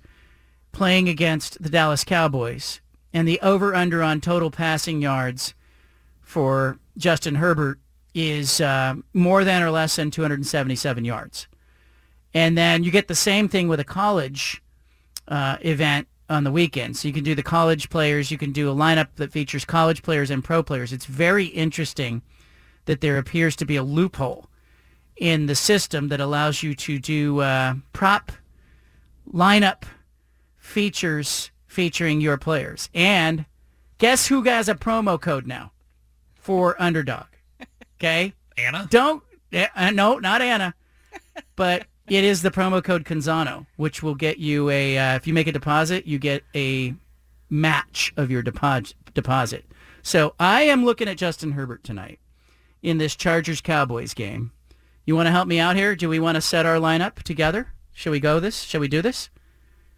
[0.72, 2.82] playing against the Dallas Cowboys,
[3.14, 5.54] and the over/under on total passing yards
[6.22, 7.80] for Justin Herbert
[8.14, 11.48] is uh, more than or less than 277 yards.
[12.34, 14.62] And then you get the same thing with a college
[15.28, 16.98] uh, event on the weekend.
[16.98, 18.30] So you can do the college players.
[18.30, 20.94] You can do a lineup that features college players and pro players.
[20.94, 22.22] It's very interesting
[22.86, 24.48] that there appears to be a loophole
[25.16, 28.32] in the system that allows you to do uh, prop
[29.32, 29.84] lineup
[30.58, 32.90] features featuring your players.
[32.94, 33.46] And
[33.98, 35.72] guess who has a promo code now
[36.50, 37.28] for Underdog?
[38.00, 38.34] Okay?
[38.58, 38.88] Anna?
[38.90, 39.22] Don't,
[39.54, 40.74] uh, no, not Anna,
[41.56, 45.34] but it is the promo code Canzano, which will get you a, uh, if you
[45.36, 46.96] make a deposit, you get a
[47.52, 48.96] match of your deposit.
[49.14, 49.64] deposit.
[50.02, 52.20] So I am looking at Justin Herbert tonight
[52.82, 54.52] in this Chargers Cowboys game.
[55.06, 55.96] You want to help me out here?
[55.96, 57.74] Do we want to set our lineup together?
[57.94, 58.64] Shall we go this?
[58.64, 59.30] Shall we do this?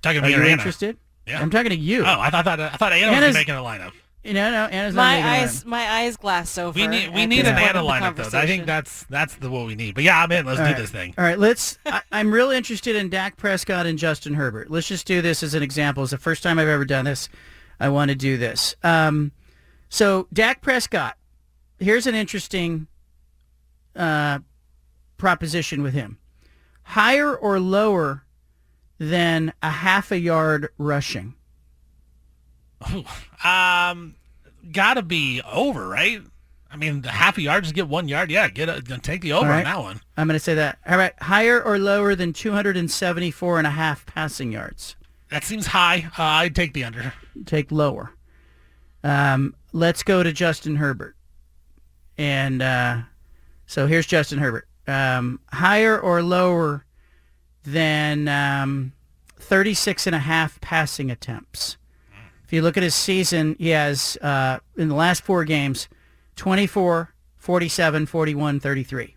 [0.01, 0.97] Talking to Are you interested?
[1.25, 1.41] Yeah.
[1.41, 2.01] I'm talking to you.
[2.01, 3.93] Oh, I thought that I thought Anna Anna's- was making a lineup.
[4.23, 5.65] You know, no, no, Anna's not My making eyes, lineup.
[5.65, 6.79] my eyes glass over.
[6.79, 8.05] We need we at need this an point Anna of the lineup though.
[8.05, 8.47] I conversation.
[8.47, 9.95] think that's that's the what we need.
[9.95, 10.45] But yeah, I'm in.
[10.45, 10.77] Let's All do right.
[10.79, 11.15] this thing.
[11.17, 11.79] All right, let's.
[11.87, 14.69] I, I'm real interested in Dak Prescott and Justin Herbert.
[14.69, 16.03] Let's just do this as an example.
[16.03, 17.29] It's the first time I've ever done this.
[17.79, 18.75] I want to do this.
[18.83, 19.31] Um,
[19.89, 21.17] so Dak Prescott.
[21.79, 22.85] Here's an interesting
[23.95, 24.37] uh,
[25.17, 26.19] proposition with him:
[26.83, 28.23] higher or lower
[28.99, 31.33] than a half a yard rushing.
[33.43, 34.13] Um,
[34.71, 36.21] gotta be over, right?
[36.71, 38.31] I mean, the half a yard, just get one yard.
[38.31, 39.99] Yeah, get a, take the over All on that one.
[40.15, 40.77] I'm going to say that.
[40.87, 44.95] All right, higher or lower than 274 and a half passing yards.
[45.29, 46.09] That seems high.
[46.17, 47.13] Uh, I'd take the under.
[47.45, 48.13] take lower.
[49.03, 51.15] Um, let's go to Justin Herbert.
[52.17, 53.01] And uh,
[53.65, 54.67] so here's Justin Herbert.
[54.87, 56.85] Um, higher or lower
[57.63, 58.93] than um,
[59.39, 61.77] 36 and a half passing attempts.
[62.51, 65.87] If you look at his season, he has, uh, in the last four games,
[66.35, 69.15] 24, 47, 41, 33.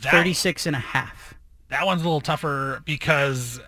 [0.00, 1.34] That- 36 and a half.
[1.68, 3.60] That one's a little tougher because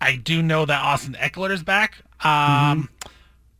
[0.00, 2.04] I do know that Austin Ekeler is back.
[2.20, 2.28] Mm-hmm.
[2.82, 2.90] Um,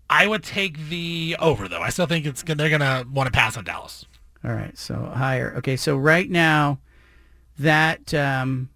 [0.09, 1.83] I would take the over though.
[1.83, 4.07] I still think it's they're gonna want to pass on Dallas.
[4.45, 5.53] All right, so higher.
[5.59, 6.79] Okay, so right now,
[7.59, 8.71] that um,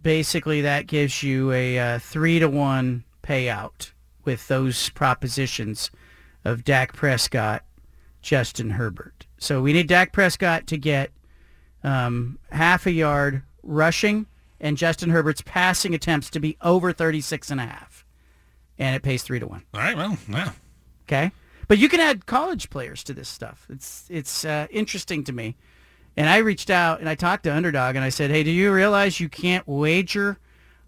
[0.00, 3.90] basically that gives you a uh, three to one payout
[4.28, 5.90] with those propositions
[6.44, 7.64] of Dak Prescott,
[8.20, 9.26] Justin Herbert.
[9.38, 11.12] So we need Dak Prescott to get
[11.82, 14.26] um, half a yard rushing
[14.60, 18.04] and Justin Herbert's passing attempts to be over 36 and a half.
[18.78, 19.62] And it pays three to one.
[19.72, 20.52] All right, well, yeah.
[21.04, 21.32] Okay,
[21.66, 23.66] but you can add college players to this stuff.
[23.70, 25.56] It's it's uh, interesting to me.
[26.18, 28.74] And I reached out and I talked to Underdog and I said, "Hey, do you
[28.74, 30.38] realize you can't wager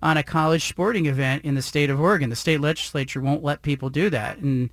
[0.02, 2.31] on a college sporting event in the state of Oregon?
[2.31, 4.70] The state legislature won't let people do that." And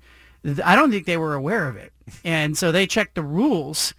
[0.64, 1.92] I don't think they were aware of it.
[2.24, 3.92] And so they checked the rules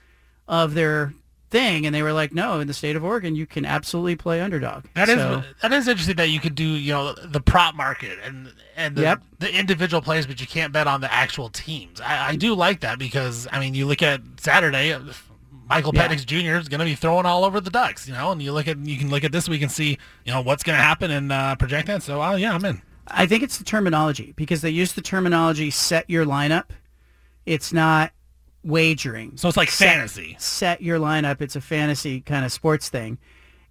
[0.48, 1.14] of their
[1.52, 4.40] thing and they were like, "No, in the state of Oregon, you can absolutely play
[4.40, 7.76] Underdog." That is So- that is interesting that you could do you know the prop
[7.76, 9.24] market and and the, Yep.
[9.40, 12.00] the individual players, but you can't bet on the actual teams.
[12.00, 14.96] I, I do like that because I mean you look at Saturday,
[15.70, 16.08] Michael Yeah.
[16.08, 16.58] Penix Jr.
[16.60, 18.78] is going to be throwing all over the Ducks, you know, and you look at
[18.80, 21.32] you can look at this week and see you know what's going to happen and
[21.32, 22.04] uh, project that.
[22.04, 22.82] So uh, yeah, I'm in.
[23.08, 26.66] I think it's the terminology because they use the terminology set your lineup
[27.46, 28.12] It's not
[28.64, 29.38] wagering.
[29.38, 30.36] So it's like Set- fantasy.
[30.40, 31.42] Set your lineup.
[31.42, 33.18] It's a fantasy kind of sports thing.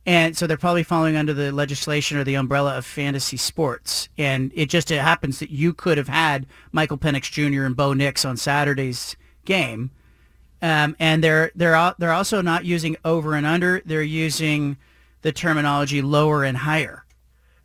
[0.06, 4.08] And so they're probably falling under the legislation or the umbrella of fantasy sports.
[4.16, 7.64] And it just it happens that you could have had Michael Penix Jr.
[7.64, 9.90] and Bo Nix on Saturday's game.
[10.60, 13.80] Um, and they're they're they're also not using over and under.
[13.84, 14.76] They're using
[15.22, 17.04] the terminology lower and higher.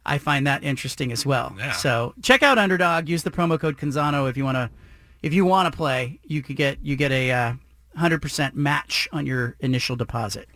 [0.06, 1.56] I find that interesting as well.
[1.58, 1.72] Yeah.
[1.72, 3.08] So check out Underdog.
[3.08, 4.70] Use the promo code Canzano if you want to
[5.22, 6.20] if you want to play.
[6.24, 7.54] You could get you get a uh,
[7.96, 10.48] hundred percent match on your initial deposit.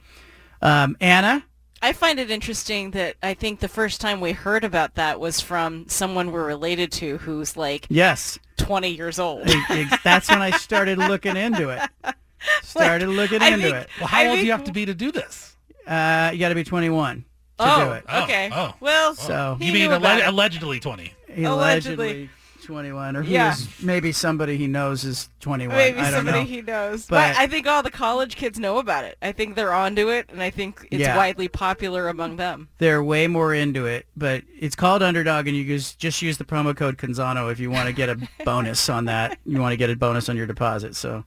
[0.62, 1.44] Um, Anna,
[1.82, 5.40] I find it interesting that I think the first time we heard about that was
[5.40, 9.48] from someone we're related to who's like yes, 20 years old.
[10.04, 11.82] That's when I started looking into it.
[12.64, 13.90] Started looking I into think- it.
[14.00, 15.56] Well, how I old do you have to be to do this?
[15.86, 17.24] Uh, you got to be 21 to
[17.60, 18.04] oh, do it.
[18.24, 18.50] okay.
[18.52, 18.76] Oh, oh.
[18.80, 21.14] Well, So- he You mean knew alle- allegedly 20?
[21.44, 22.30] Allegedly
[22.66, 23.54] 21, or Yeah.
[23.54, 25.78] is maybe somebody he knows is 21.
[25.78, 26.46] Maybe I don't somebody know.
[26.46, 27.06] he knows.
[27.06, 29.18] But- But, I think all the college kids know about it.
[29.22, 31.16] I think they're onto it, and I think it's Yeah.
[31.16, 32.68] widely popular among them.
[32.80, 36.44] They're way more into it, but it's called Underdog, and you just just use the
[36.44, 39.38] promo code Canzano if you want to get a bonus on that.
[39.46, 40.96] You want to get a bonus on your deposit.
[40.98, 41.24] So,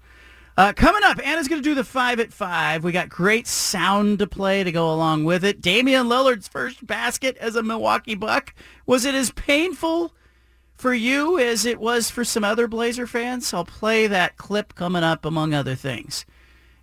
[0.57, 2.85] uh, coming up, Anna's going to do the five at five.
[2.85, 5.61] We got great sound to play to go along with it.
[5.61, 8.55] Damian Lillard's first basket as a Milwaukee Buck.
[8.87, 10.15] Was it as painful
[10.75, 13.55] for you as it was for some other Blazer fans?
[13.55, 16.27] I'll play that clip coming up, among other things.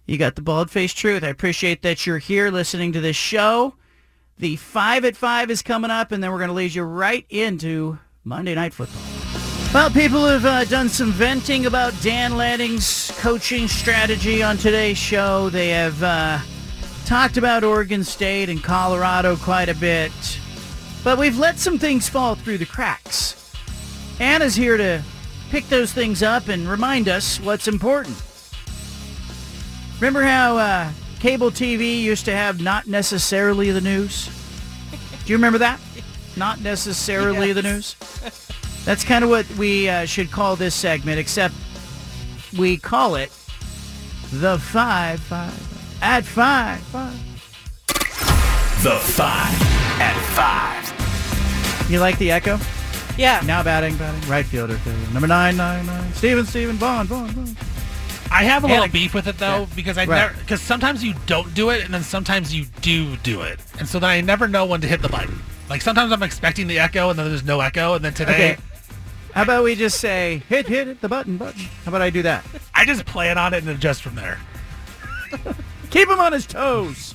[0.05, 1.23] You got the bald-faced truth.
[1.23, 3.75] I appreciate that you're here listening to this show.
[4.39, 7.25] The five at five is coming up, and then we're going to lead you right
[7.29, 9.16] into Monday Night Football.
[9.73, 15.49] Well, people have uh, done some venting about Dan Lanning's coaching strategy on today's show.
[15.49, 16.39] They have uh,
[17.05, 20.11] talked about Oregon State and Colorado quite a bit,
[21.03, 23.53] but we've let some things fall through the cracks.
[24.19, 25.03] Anna's here to
[25.49, 28.19] pick those things up and remind us what's important.
[29.99, 34.27] Remember how uh, cable TV used to have not necessarily the news?
[35.25, 35.79] Do you remember that?
[36.35, 37.95] Not necessarily the news?
[38.87, 41.53] That's kind of what we uh, should call this segment, except
[42.57, 43.29] we call it
[44.31, 47.13] the five five at five five.
[48.83, 49.61] The five
[49.99, 51.91] at five.
[51.91, 52.57] You like the echo?
[53.17, 53.41] Yeah.
[53.45, 55.11] Now batting, batting, right fielder, fielder.
[55.11, 56.13] number nine, nine, nine.
[56.13, 57.57] Steven, Steven, Vaughn, Vaughn, Vaughn.
[58.31, 59.65] I have a And little a- beef with it though Yeah.
[59.75, 60.15] because I Right.
[60.31, 63.87] never because sometimes you don't do it and then sometimes you do do it and
[63.89, 65.41] so then I never know when to hit the button.
[65.69, 68.57] Like sometimes I'm expecting the echo and then there's no echo and then today Okay.
[69.37, 71.61] How about we just say hit, hit, hit the button, button?
[71.85, 72.43] How about I do that?
[72.73, 74.39] I just play it on it and adjust from there.
[75.91, 77.13] Keep him on his toes.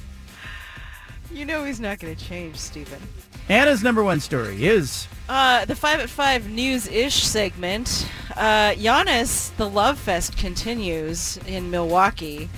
[1.33, 3.01] You know he's not going to change, Stephen.
[3.49, 8.09] Anna's number one story is Uh, the 5 at 5 news-ish segment.
[8.37, 12.49] Uh, Giannis, the love fest continues in Milwaukee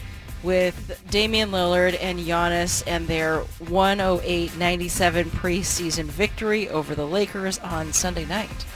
[0.42, 8.26] with Damian Lillard and Giannis and their 108-97 preseason victory over the Lakers on Sunday
[8.26, 8.66] night.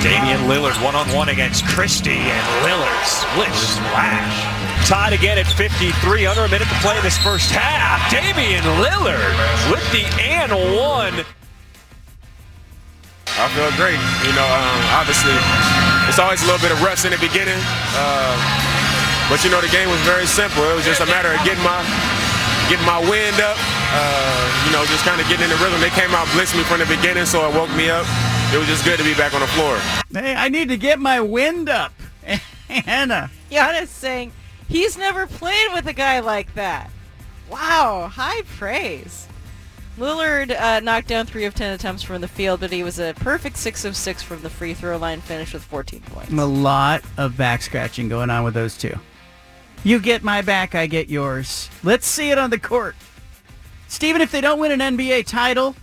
[0.00, 4.32] Damian Lillard one-on-one against Christie, and Lillard split splash.
[4.88, 5.92] Tied again at 53,
[6.24, 8.00] under a minute to play this first half.
[8.08, 9.36] Damian Lillard
[9.68, 11.20] with the and one.
[13.36, 14.00] I feel great.
[14.24, 15.36] You know, um, obviously,
[16.08, 17.60] it's always a little bit of rust in the beginning.
[17.92, 18.40] Uh,
[19.28, 20.64] but you know, the game was very simple.
[20.64, 21.76] It was just a matter of getting my
[22.72, 23.60] getting my wind up.
[23.92, 25.76] Uh, you know, just kind of getting in the rhythm.
[25.84, 28.08] They came out blitzing me from the beginning, so it woke me up.
[28.52, 29.78] It was just good to be back on the floor.
[30.12, 31.92] Hey, I need to get my wind up.
[32.68, 33.30] Anna.
[33.48, 34.32] Giannis saying
[34.68, 36.90] he's never played with a guy like that.
[37.48, 39.28] Wow, high praise.
[39.96, 43.14] Lillard uh, knocked down three of ten attempts from the field, but he was a
[43.14, 46.32] perfect six of six from the free throw line, finished with 14 points.
[46.32, 48.98] A lot of back scratching going on with those two.
[49.84, 51.70] You get my back, I get yours.
[51.84, 52.96] Let's see it on the court.
[53.86, 55.76] Steven, if they don't win an NBA title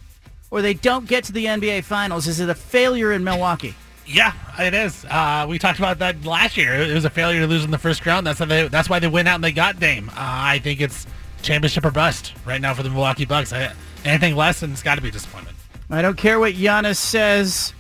[0.52, 3.76] or they don't get to the NBA Finals, is it a failure in Milwaukee?
[4.06, 5.04] Yeah, it is.
[5.06, 6.74] Uh, we talked about that last year.
[6.74, 8.26] It was a failure to lose in the first round.
[8.26, 10.10] That's why they, that's why they went out and they got Dame.
[10.10, 11.06] Uh, I think it's
[11.42, 13.52] championship or bust right now for the Milwaukee Bucks.
[13.52, 13.74] I,
[14.06, 15.58] anything less, and it's got to be a disappointment.
[15.90, 17.74] I don't care what Giannis says.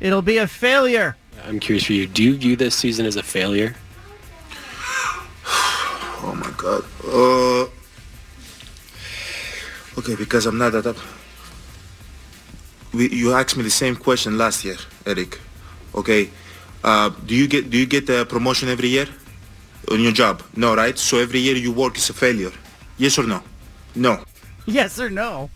[0.00, 1.16] It'll be a failure.
[1.44, 2.06] I'm curious for you.
[2.06, 3.74] Do you view this season as a failure?
[6.24, 6.84] Oh my god.
[7.04, 7.66] Uh,
[9.98, 10.96] okay, because I'm not that up.
[12.92, 15.38] We, you asked me the same question last year, Eric.
[15.94, 16.30] Okay.
[16.84, 19.06] Uh, do you get do you get a promotion every year
[19.90, 20.42] on your job?
[20.56, 20.98] No, right?
[20.98, 22.52] So every year you work is a failure.
[22.98, 23.40] Yes or no?
[23.94, 24.22] No.
[24.66, 25.48] Yes or no?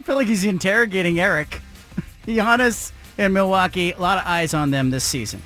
[0.00, 1.60] I feel like he's interrogating Eric.
[2.26, 5.42] Giannis and Milwaukee, a lot of eyes on them this season.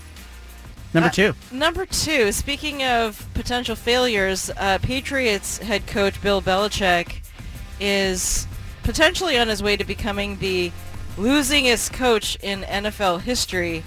[0.93, 1.35] Number Uh, two.
[1.53, 7.21] Number two, speaking of potential failures, uh, Patriots head coach Bill Belichick
[7.79, 8.47] is
[8.83, 10.73] potentially on his way to becoming the
[11.21, 13.85] losingest coach in NFL history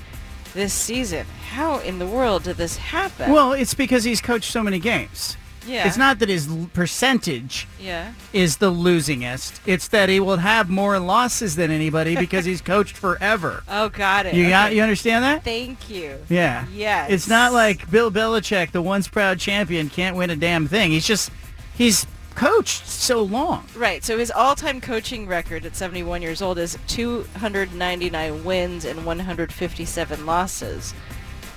[0.53, 1.25] this season.
[1.51, 3.31] How in the world did this happen?
[3.31, 5.35] Well, it's because he's coached so many games.
[5.65, 5.87] Yeah.
[5.87, 8.13] It's not that his percentage yeah.
[8.33, 9.61] is the losingest.
[9.65, 13.63] It's that he will have more losses than anybody because he's coached forever.
[13.67, 14.35] Oh, got it.
[14.35, 15.43] You got you understand that?
[15.43, 16.19] Thank you.
[16.29, 16.65] Yeah.
[16.73, 17.11] Yes.
[17.11, 20.91] It's not like Bill Belichick, the once proud champion, can't win a damn thing.
[20.91, 21.31] He's just
[21.75, 22.05] he's
[22.35, 23.65] coached so long.
[23.75, 24.03] Right.
[24.03, 30.93] So his all-time coaching record at 71 years old is 299 wins and 157 losses.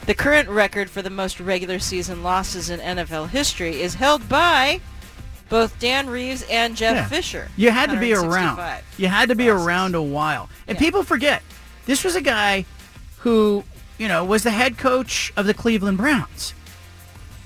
[0.07, 4.81] The current record for the most regular season losses in NFL history is held by
[5.49, 7.09] both Dan Reeves and Jeff Yeah.
[7.09, 7.49] Fisher.
[7.57, 8.83] You had to be around.
[8.97, 10.49] You had to be around a while.
[10.69, 11.43] And people forget,
[11.87, 12.65] this was a guy
[13.19, 13.65] who,
[13.99, 16.55] you know, was the head coach of the Cleveland Browns,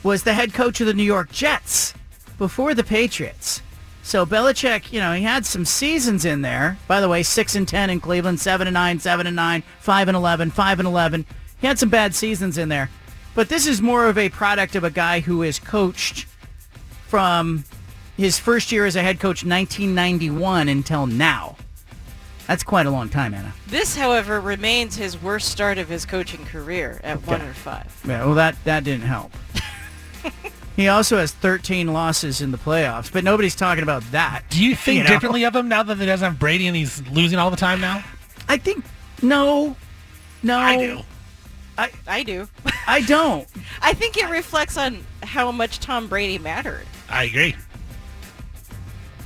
[0.02, 1.94] was the head coach of the New York Jets
[2.41, 3.61] before the Patriots.
[4.03, 6.79] So Belichick, you know, he had some seasons in there.
[6.89, 10.09] By the way, six and ten in Cleveland, seven and nine, seven and nine, five
[10.09, 11.27] and eleven, five and eleven.
[11.61, 12.89] He had some bad seasons in there.
[13.35, 16.27] But this is more of a product of a guy who is coached
[17.07, 17.65] from
[18.17, 21.57] his first year as a head coach, 1991, until now.
[22.47, 23.53] That's quite a long time, Anna.
[23.67, 28.01] This, however, remains his worst start of his coaching career at one and five.
[28.09, 29.31] Yeah, well, that that didn't help.
[30.76, 34.42] he also has 13 losses in the playoffs, but nobody's talking about that.
[34.51, 35.10] Do you think know?
[35.10, 37.80] differently of him now that he doesn't have Brady and he's losing all the time
[37.80, 38.02] now?
[38.48, 38.84] I think
[39.22, 39.76] no,
[40.42, 40.59] no.
[40.59, 41.01] I do.
[41.76, 42.48] I I do.
[42.86, 43.47] I don't.
[43.82, 46.86] I think it reflects on how much Tom Brady mattered.
[47.09, 47.56] I agree.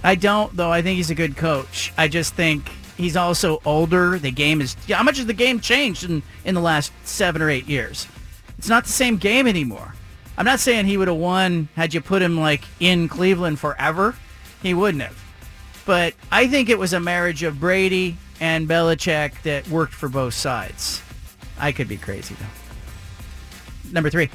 [0.02, 0.70] I don't, though.
[0.70, 1.92] I think he's a good coach.
[1.96, 4.18] I just think he's also older.
[4.18, 4.76] The game is.
[4.88, 8.06] How much has the game changed in, in the last seven or eight years?
[8.58, 9.94] It's not the same game anymore.
[10.36, 14.16] I'm not saying he would have won had you put him like in Cleveland forever.
[14.62, 15.22] He wouldn't have.
[15.86, 20.34] But I think it was a marriage of Brady and Belichick that worked for both
[20.34, 21.02] sides.
[21.58, 23.92] I could be crazy though.
[23.92, 24.30] Number three.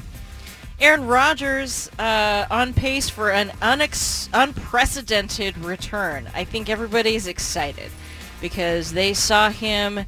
[0.80, 6.30] Aaron Rodgers uh, on pace for an unex- unprecedented return.
[6.34, 7.90] I think everybody's excited
[8.40, 10.06] because they saw him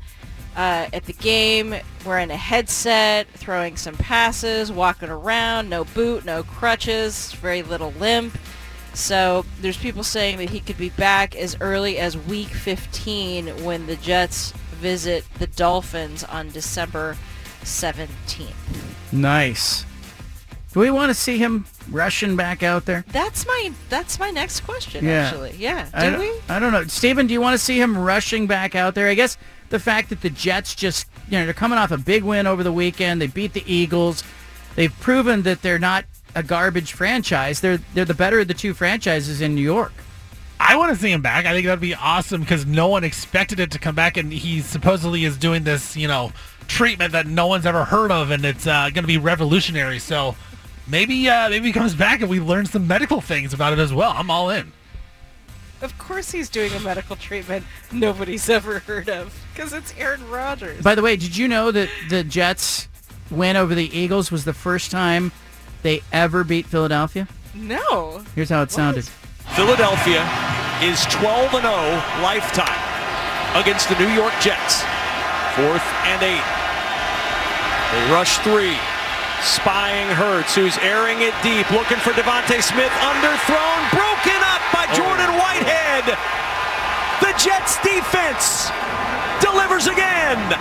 [0.56, 1.74] uh, at the game
[2.04, 8.36] wearing a headset, throwing some passes, walking around, no boot, no crutches, very little limp.
[8.94, 13.86] So there's people saying that he could be back as early as week 15 when
[13.86, 17.16] the Jets visit the Dolphins on December
[17.62, 18.52] 17th.
[19.12, 19.86] Nice.
[20.72, 23.04] Do we want to see him rushing back out there?
[23.08, 25.26] That's my that's my next question Yeah.
[25.26, 25.54] actually.
[25.58, 25.84] Yeah.
[25.98, 26.32] Do don't- we?
[26.48, 26.84] I don't know.
[26.84, 29.08] Steven, do you want to see him rushing back out there?
[29.08, 29.36] I guess
[29.73, 32.62] the fact that the Jets just, you know, they're coming off a big win over
[32.62, 33.23] the weekend.
[33.23, 34.23] They beat the Eagles.
[34.77, 36.05] They've proven that they're not
[36.35, 37.61] a garbage franchise.
[37.61, 39.93] They're they're the better of the two franchises in New York.
[40.61, 41.47] I want to see him back.
[41.47, 44.61] I think that'd be awesome because no one expected it to come back, and he
[44.61, 46.32] supposedly is doing this, you know,
[46.69, 49.99] treatment that no one's ever heard of, and it's uh, going to be revolutionary.
[49.99, 50.36] So
[50.86, 53.93] maybe uh, maybe he comes back and we learn some medical things about it as
[53.93, 54.12] well.
[54.15, 54.70] I'm all in.
[55.82, 60.82] Of course he's doing a medical treatment nobody's ever heard of because it's Aaron Rodgers.
[60.82, 62.88] By the way, did you know that the Jets
[63.30, 65.32] win over the Eagles was the first time
[65.82, 67.28] they ever beat Philadelphia?
[67.54, 68.24] no.
[68.34, 69.04] Here's how it sounded.
[69.56, 70.22] Philadelphia
[70.80, 71.74] is 12 and 0
[72.22, 72.80] lifetime
[73.60, 74.80] against the New York Jets.
[75.59, 76.46] Fourth and eight.
[77.92, 78.78] They rush three.
[79.42, 84.11] Spying Hurts, who's airing it deep, looking for DeVonta Smith, underthrown, broken up by Jordan
[86.06, 86.18] Whitehead.
[87.20, 88.70] The Jets defense
[89.40, 90.58] delivers again.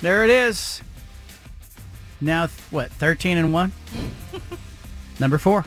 [0.00, 0.82] There it is.
[2.20, 3.72] Now, what, 13 and 1?
[5.20, 5.64] Number four.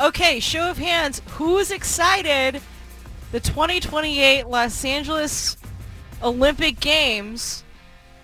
[0.00, 1.20] Okay, show of hands.
[1.32, 2.60] Who's excited?
[3.32, 5.56] The 2028 Los Angeles
[6.22, 7.62] Olympic Games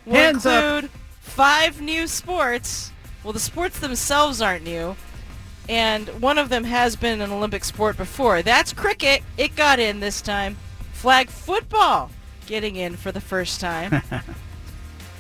[0.05, 0.65] will Hands up.
[0.85, 2.91] include five new sports.
[3.23, 4.97] Well, the sports themselves aren't new,
[5.69, 8.43] and one of them has been an Olympic sport before.
[8.43, 9.23] That's cricket.
[9.37, 10.57] It got in this time.
[10.93, 12.11] Flag football
[12.47, 13.93] getting in for the first time.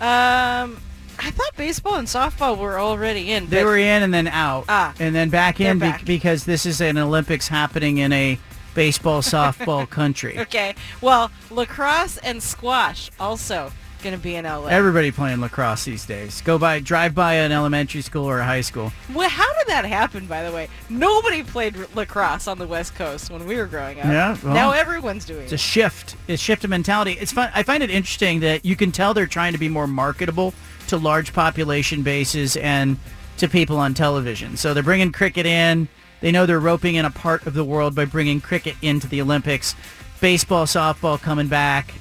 [0.00, 0.80] um,
[1.18, 3.46] I thought baseball and softball were already in.
[3.46, 4.64] They were in and then out.
[4.68, 6.04] Ah, and then back in be- back.
[6.04, 8.38] because this is an Olympics happening in a
[8.74, 10.38] baseball softball country.
[10.38, 10.74] Okay.
[11.00, 14.66] Well, lacrosse and squash also going to be in LA.
[14.66, 16.40] Everybody playing lacrosse these days.
[16.42, 18.92] Go by, drive by an elementary school or a high school.
[19.14, 20.68] well, how did that happen, by the way?
[20.88, 24.06] Nobody played r- lacrosse on the West Coast when we were growing up.
[24.06, 26.16] Yeah, well, now everyone's doing It's a shift.
[26.28, 27.12] It's a shift of mentality.
[27.12, 27.50] It's fun.
[27.54, 30.54] I find it interesting that you can tell they're trying to be more marketable
[30.88, 32.96] to large population bases and
[33.38, 34.56] to people on television.
[34.56, 35.88] So they're bringing cricket in.
[36.20, 39.20] They know they're roping in a part of the world by bringing cricket into the
[39.20, 39.74] Olympics.
[40.20, 41.92] Baseball, softball coming back.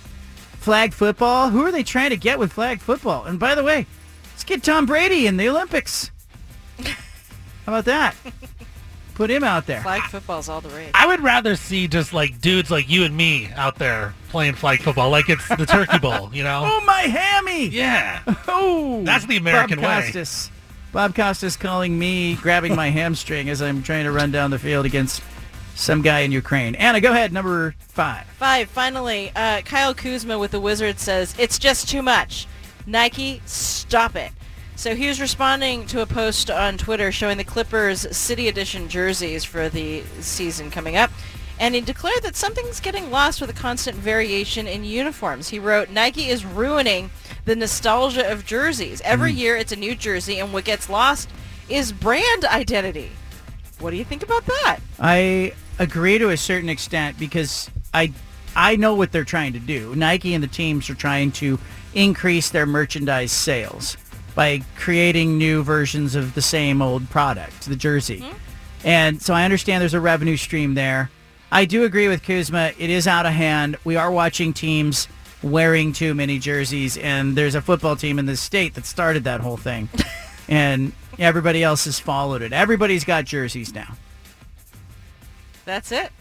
[0.65, 1.51] Flag football.
[1.51, 3.25] Who are they trying to get with flag football?
[3.25, 3.85] And by the way,
[4.31, 6.09] let's get Tom Brady in the Olympics.
[6.79, 6.87] How
[7.67, 8.15] about that?
[9.13, 9.83] Put him out there.
[9.83, 10.89] Flag football's all the rage.
[10.95, 14.79] I would rather see just like dudes like you and me out there playing flag
[14.81, 16.63] football, like it's the Turkey Bowl, you know?
[16.65, 17.67] Oh, my hammy!
[17.67, 18.21] Yeah.
[18.47, 20.01] Oh, That's the American Bob way.
[20.05, 20.49] Costas.
[20.91, 24.87] Bob Costas calling me grabbing my hamstring as I'm trying to run down the field
[24.87, 25.21] against
[25.75, 26.73] some guy in Ukraine.
[26.75, 27.31] Anna, go ahead.
[27.31, 28.25] Number five.
[28.25, 32.47] Five, finally, uh, Kyle Kuzma with the Wizards says, it's just too much.
[32.87, 34.31] Nike, stop it.
[34.77, 39.43] So he was responding to a post on Twitter showing the Clippers City Edition jerseys
[39.43, 41.11] for the season coming up.
[41.57, 45.47] And he declared that something's getting lost with the constant variation in uniforms.
[45.49, 47.09] He wrote, Nike is ruining
[47.45, 49.01] the nostalgia of jerseys.
[49.05, 51.29] Every year it's a new jersey, and what gets lost
[51.69, 53.11] is brand identity.
[53.79, 54.79] What do you think about that?
[54.99, 58.11] I agree to a certain extent because I
[58.55, 59.93] I know what they're trying to do.
[59.95, 61.59] Nike and the teams are trying to
[61.93, 63.97] increase their merchandise sales
[64.33, 68.19] by creating new versions of the same old product, the jersey.
[68.19, 68.37] Mm-hmm.
[68.85, 71.09] And so I understand there's a revenue stream there.
[71.51, 72.73] I do agree with Kuzma.
[72.77, 73.77] It is out of hand.
[73.83, 75.07] We are watching teams
[75.41, 79.41] wearing too many jerseys, and there's a football team in this state that started that
[79.41, 79.89] whole thing.
[80.49, 82.53] and everybody else has followed it.
[82.53, 83.95] Everybody's got jerseys now.
[85.65, 86.11] That's it.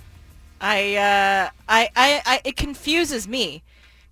[0.61, 3.63] I, uh, I, I, I, it confuses me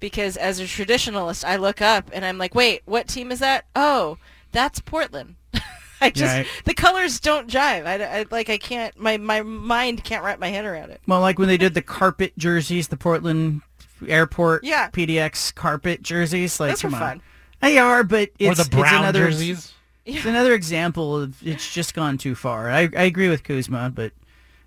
[0.01, 3.65] because as a traditionalist, I look up and I'm like, wait, what team is that?
[3.75, 4.19] Oh,
[4.53, 5.37] that's Portland.
[6.01, 6.47] I just Right.
[6.65, 7.87] the colors don't jive.
[7.87, 11.01] I, I like I can't my my mind can't wrap my head around it.
[11.07, 13.63] Well, like when they did the carpet jerseys, the Portland
[14.09, 14.91] Airport Yeah.
[14.91, 16.59] PDX carpet jerseys.
[16.59, 17.01] Like, Those were come on.
[17.01, 17.23] fun.
[17.61, 19.73] They are, but Or it's, the brown it's another, jerseys.
[20.05, 22.69] It's another example of it's just gone too far.
[22.69, 24.11] I, I agree with Kuzma, but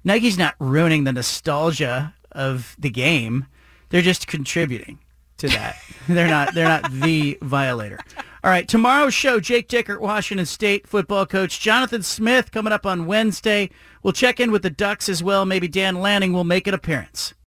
[0.06, 3.48] Nike's not ruining the nostalgia of the game.
[3.90, 5.00] They're just contributing
[5.38, 5.78] to that.
[6.08, 8.00] they're not they're not the violator.
[8.44, 13.08] All right, tomorrow's show, Jake Dickert, Washington State football coach, Jonathan Smith coming up on
[13.08, 13.72] Wednesday.
[14.04, 15.46] We'll check in with the Ducks as well.
[15.46, 17.34] Maybe Dan Lanning will make an appearance.